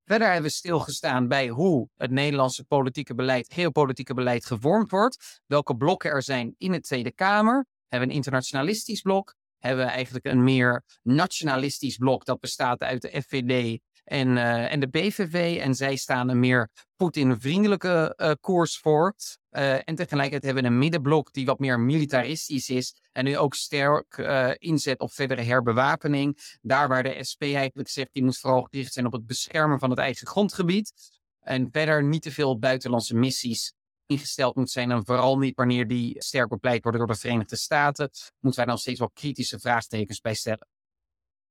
Verder 0.07 0.27
hebben 0.27 0.51
we 0.51 0.57
stilgestaan 0.57 1.29
bij 1.29 1.49
hoe 1.49 1.89
het 1.97 2.11
Nederlandse 2.11 2.65
politieke 2.65 3.15
beleid, 3.15 3.53
geopolitieke 3.53 4.15
beleid 4.15 4.47
gevormd 4.47 4.91
wordt. 4.91 5.41
Welke 5.47 5.77
blokken 5.77 6.11
er 6.11 6.23
zijn 6.23 6.55
in 6.59 6.73
de 6.73 6.81
Tweede 6.81 7.13
Kamer. 7.13 7.59
We 7.59 7.87
hebben 7.89 8.09
een 8.09 8.15
internationalistisch 8.15 9.01
blok. 9.01 9.35
Hebben 9.59 9.85
we 9.85 9.91
eigenlijk 9.91 10.25
een 10.25 10.45
meer 10.45 10.83
nationalistisch 11.03 11.97
blok 11.97 12.25
dat 12.25 12.41
bestaat 12.41 12.81
uit 12.81 13.03
de 13.03 13.23
FVD 13.23 13.81
en, 14.05 14.29
uh, 14.29 14.73
en 14.73 14.81
de 14.81 14.89
BVV. 14.89 15.59
En 15.61 15.75
zij 15.75 15.97
staan 15.97 16.29
een 16.29 16.41
meer 16.41 16.71
Poetin-vriendelijke 16.97 18.15
uh, 18.17 18.33
koers 18.41 18.79
voor. 18.79 19.15
Uh, 19.57 19.75
en 19.75 19.95
tegelijkertijd 19.95 20.43
hebben 20.45 20.63
we 20.63 20.69
een 20.69 20.79
middenblok 20.79 21.33
die 21.33 21.47
wat 21.47 21.59
meer 21.59 21.81
militaristisch 21.81 22.69
is. 22.69 22.95
En 23.13 23.25
nu 23.25 23.39
ook 23.39 23.55
sterk 23.55 24.17
inzet 24.59 25.01
op 25.01 25.13
verdere 25.13 25.43
herbewapening. 25.43 26.59
Daar 26.61 26.89
waar 26.89 27.03
de 27.03 27.25
SP 27.31 27.43
eigenlijk 27.43 27.89
zegt, 27.89 28.13
die 28.13 28.25
moet 28.25 28.39
vooral 28.39 28.63
gericht 28.63 28.93
zijn 28.93 29.07
op 29.07 29.13
het 29.13 29.27
beschermen 29.27 29.79
van 29.79 29.91
het 29.91 29.99
eigen 29.99 30.27
grondgebied. 30.27 30.93
En 31.41 31.69
verder 31.73 32.05
niet 32.05 32.23
te 32.23 32.31
veel 32.31 32.59
buitenlandse 32.59 33.15
missies 33.15 33.75
ingesteld 34.07 34.57
moet 34.57 34.71
zijn. 34.71 34.91
En 34.91 35.05
vooral 35.05 35.39
niet 35.39 35.57
wanneer 35.57 35.87
die 35.87 36.23
sterk 36.23 36.49
bepleit 36.49 36.83
worden 36.83 37.01
door 37.01 37.11
de 37.11 37.21
Verenigde 37.21 37.57
Staten. 37.57 38.11
Moeten 38.41 38.61
wij 38.65 38.71
dan 38.71 38.79
steeds 38.79 38.99
wel 38.99 39.11
kritische 39.11 39.59
vraagtekens 39.59 40.21
bij 40.21 40.35
stellen. 40.35 40.69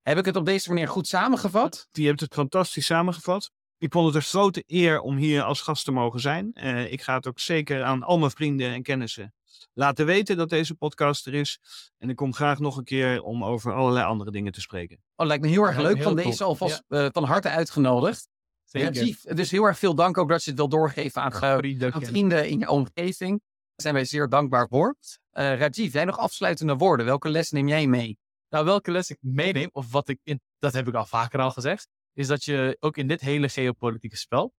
Heb 0.01 0.17
ik 0.17 0.25
het 0.25 0.35
op 0.35 0.45
deze 0.45 0.69
manier 0.69 0.87
goed 0.87 1.07
samengevat? 1.07 1.87
Je 1.91 2.07
hebt 2.07 2.19
het 2.19 2.33
fantastisch 2.33 2.85
samengevat. 2.85 3.51
Ik 3.77 3.91
vond 3.91 4.05
het 4.05 4.15
een 4.15 4.29
grote 4.29 4.63
eer 4.65 4.99
om 4.99 5.15
hier 5.15 5.43
als 5.43 5.61
gast 5.61 5.85
te 5.85 5.91
mogen 5.91 6.19
zijn. 6.19 6.51
Uh, 6.53 6.91
ik 6.91 7.01
ga 7.01 7.15
het 7.15 7.27
ook 7.27 7.39
zeker 7.39 7.83
aan 7.83 8.03
al 8.03 8.19
mijn 8.19 8.31
vrienden 8.31 8.73
en 8.73 8.83
kennissen 8.83 9.33
laten 9.73 10.05
weten 10.05 10.37
dat 10.37 10.49
deze 10.49 10.75
podcast 10.75 11.25
er 11.25 11.33
is. 11.33 11.59
En 11.97 12.09
ik 12.09 12.15
kom 12.15 12.33
graag 12.33 12.59
nog 12.59 12.77
een 12.77 12.83
keer 12.83 13.21
om 13.21 13.43
over 13.43 13.73
allerlei 13.73 14.05
andere 14.05 14.31
dingen 14.31 14.51
te 14.51 14.61
spreken. 14.61 15.03
Oh, 15.15 15.27
lijkt 15.27 15.43
me 15.43 15.49
heel 15.49 15.63
erg 15.63 15.75
ja, 15.75 15.81
leuk. 15.81 15.95
Heel 15.95 16.03
van 16.03 16.15
deze 16.15 16.43
alvast 16.43 16.83
ja. 16.87 17.03
uh, 17.03 17.09
van 17.11 17.23
harte 17.23 17.49
uitgenodigd. 17.49 18.27
Rajiv, 18.71 19.21
dus 19.21 19.51
heel 19.51 19.63
erg 19.63 19.77
veel 19.77 19.95
dank 19.95 20.17
ook 20.17 20.29
dat 20.29 20.43
je 20.43 20.49
het 20.49 20.59
wil 20.59 20.69
doorgeven 20.69 21.21
aan, 21.21 21.33
aan 21.93 22.05
vrienden 22.05 22.49
in 22.49 22.59
je 22.59 22.69
omgeving. 22.69 23.29
Daar 23.39 23.81
zijn 23.81 23.93
wij 23.93 24.05
zeer 24.05 24.29
dankbaar 24.29 24.67
voor. 24.67 24.95
Uh, 25.33 25.57
Rajiv, 25.57 25.93
jij 25.93 26.05
nog 26.05 26.17
afsluitende 26.17 26.75
woorden. 26.75 27.05
Welke 27.05 27.29
les 27.29 27.51
neem 27.51 27.67
jij 27.67 27.87
mee? 27.87 28.17
Nou, 28.49 28.65
welke 28.65 28.91
les 28.91 29.09
ik 29.09 29.17
meeneem, 29.19 29.69
of 29.71 29.91
wat 29.91 30.07
ik, 30.07 30.19
in, 30.23 30.41
dat 30.59 30.73
heb 30.73 30.87
ik 30.87 30.93
al 30.93 31.05
vaker 31.05 31.39
al 31.39 31.51
gezegd, 31.51 31.87
is 32.15 32.27
dat 32.27 32.43
je 32.43 32.77
ook 32.79 32.97
in 32.97 33.07
dit 33.07 33.21
hele 33.21 33.49
geopolitieke 33.49 34.17
spel, 34.17 34.53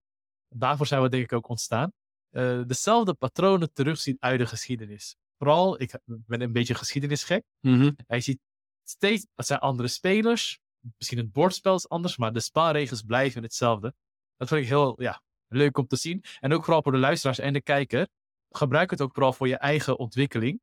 daarvoor 0.48 0.86
zijn 0.86 1.02
we 1.02 1.09
denk 1.09 1.22
ik 1.22 1.32
ook 1.32 1.48
ontstaan, 1.48 1.92
uh, 2.30 2.62
dezelfde 2.66 3.14
patronen 3.14 3.72
terugziet 3.72 4.20
uit 4.20 4.38
de 4.38 4.46
geschiedenis. 4.46 5.16
Vooral, 5.38 5.80
ik 5.80 5.98
ben 6.04 6.40
een 6.40 6.52
beetje 6.52 6.74
geschiedenisgek. 6.74 7.44
Mm 7.61 7.80
-hmm. 7.80 7.96
Hij 8.07 8.20
ziet 8.20 8.40
steeds, 8.82 9.26
het 9.34 9.46
zijn 9.46 9.61
andere 9.61 9.88
spelers, 9.88 10.59
misschien 10.96 11.18
het 11.18 11.32
bordspel 11.32 11.74
is 11.74 11.88
anders, 11.88 12.16
maar 12.16 12.32
de 12.32 12.40
spelregels 12.40 13.02
blijven 13.02 13.42
hetzelfde. 13.42 13.94
Dat 14.36 14.48
vind 14.48 14.61
ik 14.61 14.68
heel 14.68 15.02
ja, 15.02 15.22
leuk 15.48 15.78
om 15.78 15.86
te 15.86 15.96
zien. 15.96 16.24
En 16.40 16.52
ook 16.52 16.64
vooral 16.64 16.82
voor 16.82 16.92
de 16.92 16.98
luisteraars 16.98 17.38
en 17.38 17.52
de 17.52 17.62
kijker. 17.62 18.09
Gebruik 18.48 18.90
het 18.90 19.00
ook 19.00 19.12
vooral 19.12 19.32
voor 19.32 19.48
je 19.48 19.57
eigen 19.57 19.98
ontwikkeling. 19.98 20.61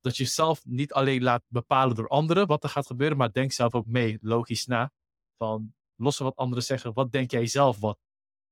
Dat 0.00 0.16
je 0.16 0.24
zelf 0.24 0.64
niet 0.64 0.92
alleen 0.92 1.22
laat 1.22 1.42
bepalen 1.48 1.96
door 1.96 2.08
anderen 2.08 2.46
wat 2.46 2.62
er 2.62 2.68
gaat 2.68 2.86
gebeuren, 2.86 3.16
maar 3.16 3.32
denk 3.32 3.52
zelf 3.52 3.74
ook 3.74 3.86
mee, 3.86 4.18
logisch 4.20 4.66
na. 4.66 4.90
Van 5.36 5.74
lossen 5.96 6.24
wat 6.24 6.36
anderen 6.36 6.64
zeggen, 6.64 6.92
wat 6.92 7.12
denk 7.12 7.30
jij 7.30 7.46
zelf 7.46 7.78
wat 7.80 7.98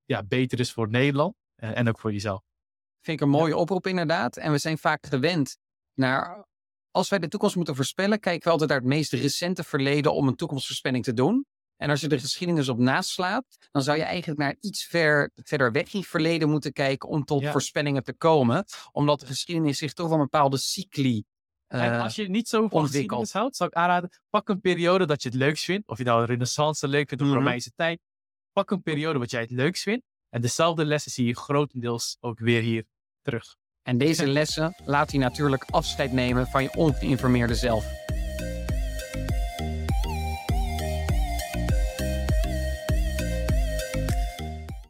ja, 0.05 0.23
beter 0.23 0.61
is 0.61 0.73
voor 0.73 0.89
Nederland 0.89 1.35
en, 1.55 1.75
en 1.75 1.89
ook 1.89 2.01
voor 2.01 2.13
jezelf. 2.13 2.43
Vind 3.01 3.21
ik 3.21 3.27
een 3.27 3.33
mooie 3.33 3.57
oproep 3.57 3.87
inderdaad. 3.87 4.37
En 4.37 4.53
we 4.53 4.59
zijn 4.59 4.79
vaak 4.79 5.07
gewend 5.07 5.57
naar, 5.95 6.47
als 6.91 7.09
wij 7.09 7.19
de 7.19 7.29
toekomst 7.29 7.57
moeten 7.57 7.75
voorspellen, 7.75 8.21
kijken 8.21 8.45
we 8.45 8.51
altijd 8.51 8.71
naar 8.71 8.79
het 8.79 8.89
meest 8.89 9.13
recente 9.13 9.65
verleden 9.65 10.15
om 10.15 10.29
een 10.29 10.37
toekomstvoorspelling 10.37 11.05
te 11.05 11.13
doen. 11.13 11.47
En 11.77 11.91
als 11.91 12.01
je 12.01 12.09
de 12.09 12.19
geschiedenis 12.19 12.69
op 12.69 12.79
naslaat, 12.79 13.45
dan 13.71 13.83
zou 13.83 13.97
je 13.99 14.03
eigenlijk 14.03 14.41
naar 14.41 14.57
iets 14.61 14.85
ver, 14.85 15.31
verder 15.35 15.73
weg 15.73 15.95
in 15.95 16.05
verleden 16.05 16.49
moeten 16.51 16.73
kijken 16.73 17.09
om 17.09 17.25
tot 17.25 17.41
Ja. 17.43 17.51
voorspellingen 17.51 18.03
te 18.03 18.13
komen. 18.13 18.65
Omdat 18.93 19.21
de 19.21 19.27
geschiedenis 19.27 19.79
zich 19.79 19.93
toch 19.93 20.07
wel 20.09 20.17
een 20.17 20.23
bepaalde 20.23 20.59
cycli 20.59 21.25
En 21.71 21.93
eh, 21.93 22.03
als 22.03 22.15
je 22.15 22.29
niet 22.29 22.49
zo 22.49 22.69
van 22.69 22.87
geschiedenis 22.87 23.33
houdt, 23.33 23.57
zou 23.57 23.71
ik 23.71 23.77
aanraden, 23.77 24.11
pak 24.31 24.49
een 24.49 24.61
periode 24.61 25.07
dat 25.07 25.23
je 25.23 25.29
het 25.29 25.39
leukst 25.39 25.65
vindt. 25.65 25.89
Of 25.89 25.99
je 25.99 26.05
nou 26.05 26.25
renaissance 26.25 26.89
leuk 26.89 27.09
vindt 27.09 27.25
of 27.25 27.31
Mhm. 27.31 27.39
Romeinse 27.39 27.73
tijd. 27.75 28.01
Pak 28.53 28.71
een 28.71 28.83
periode 28.83 29.19
wat 29.19 29.31
jij 29.31 29.41
het 29.41 29.51
leukst 29.51 29.83
vindt. 29.83 30.05
En 30.29 30.41
dezelfde 30.41 30.85
lessen 30.85 31.11
zie 31.11 31.27
je 31.27 31.37
grotendeels 31.37 32.17
ook 32.21 32.39
weer 32.39 32.63
hier 32.63 32.85
terug. 33.23 33.57
En 33.83 33.99
deze 33.99 34.27
lessen 34.27 34.75
laat 34.85 35.11
hij 35.11 35.21
natuurlijk 35.21 35.65
afscheid 35.65 36.13
nemen 36.13 36.47
van 36.47 36.63
je 36.63 36.75
ongeïnformeerde 36.75 37.55
zelf. 37.55 37.85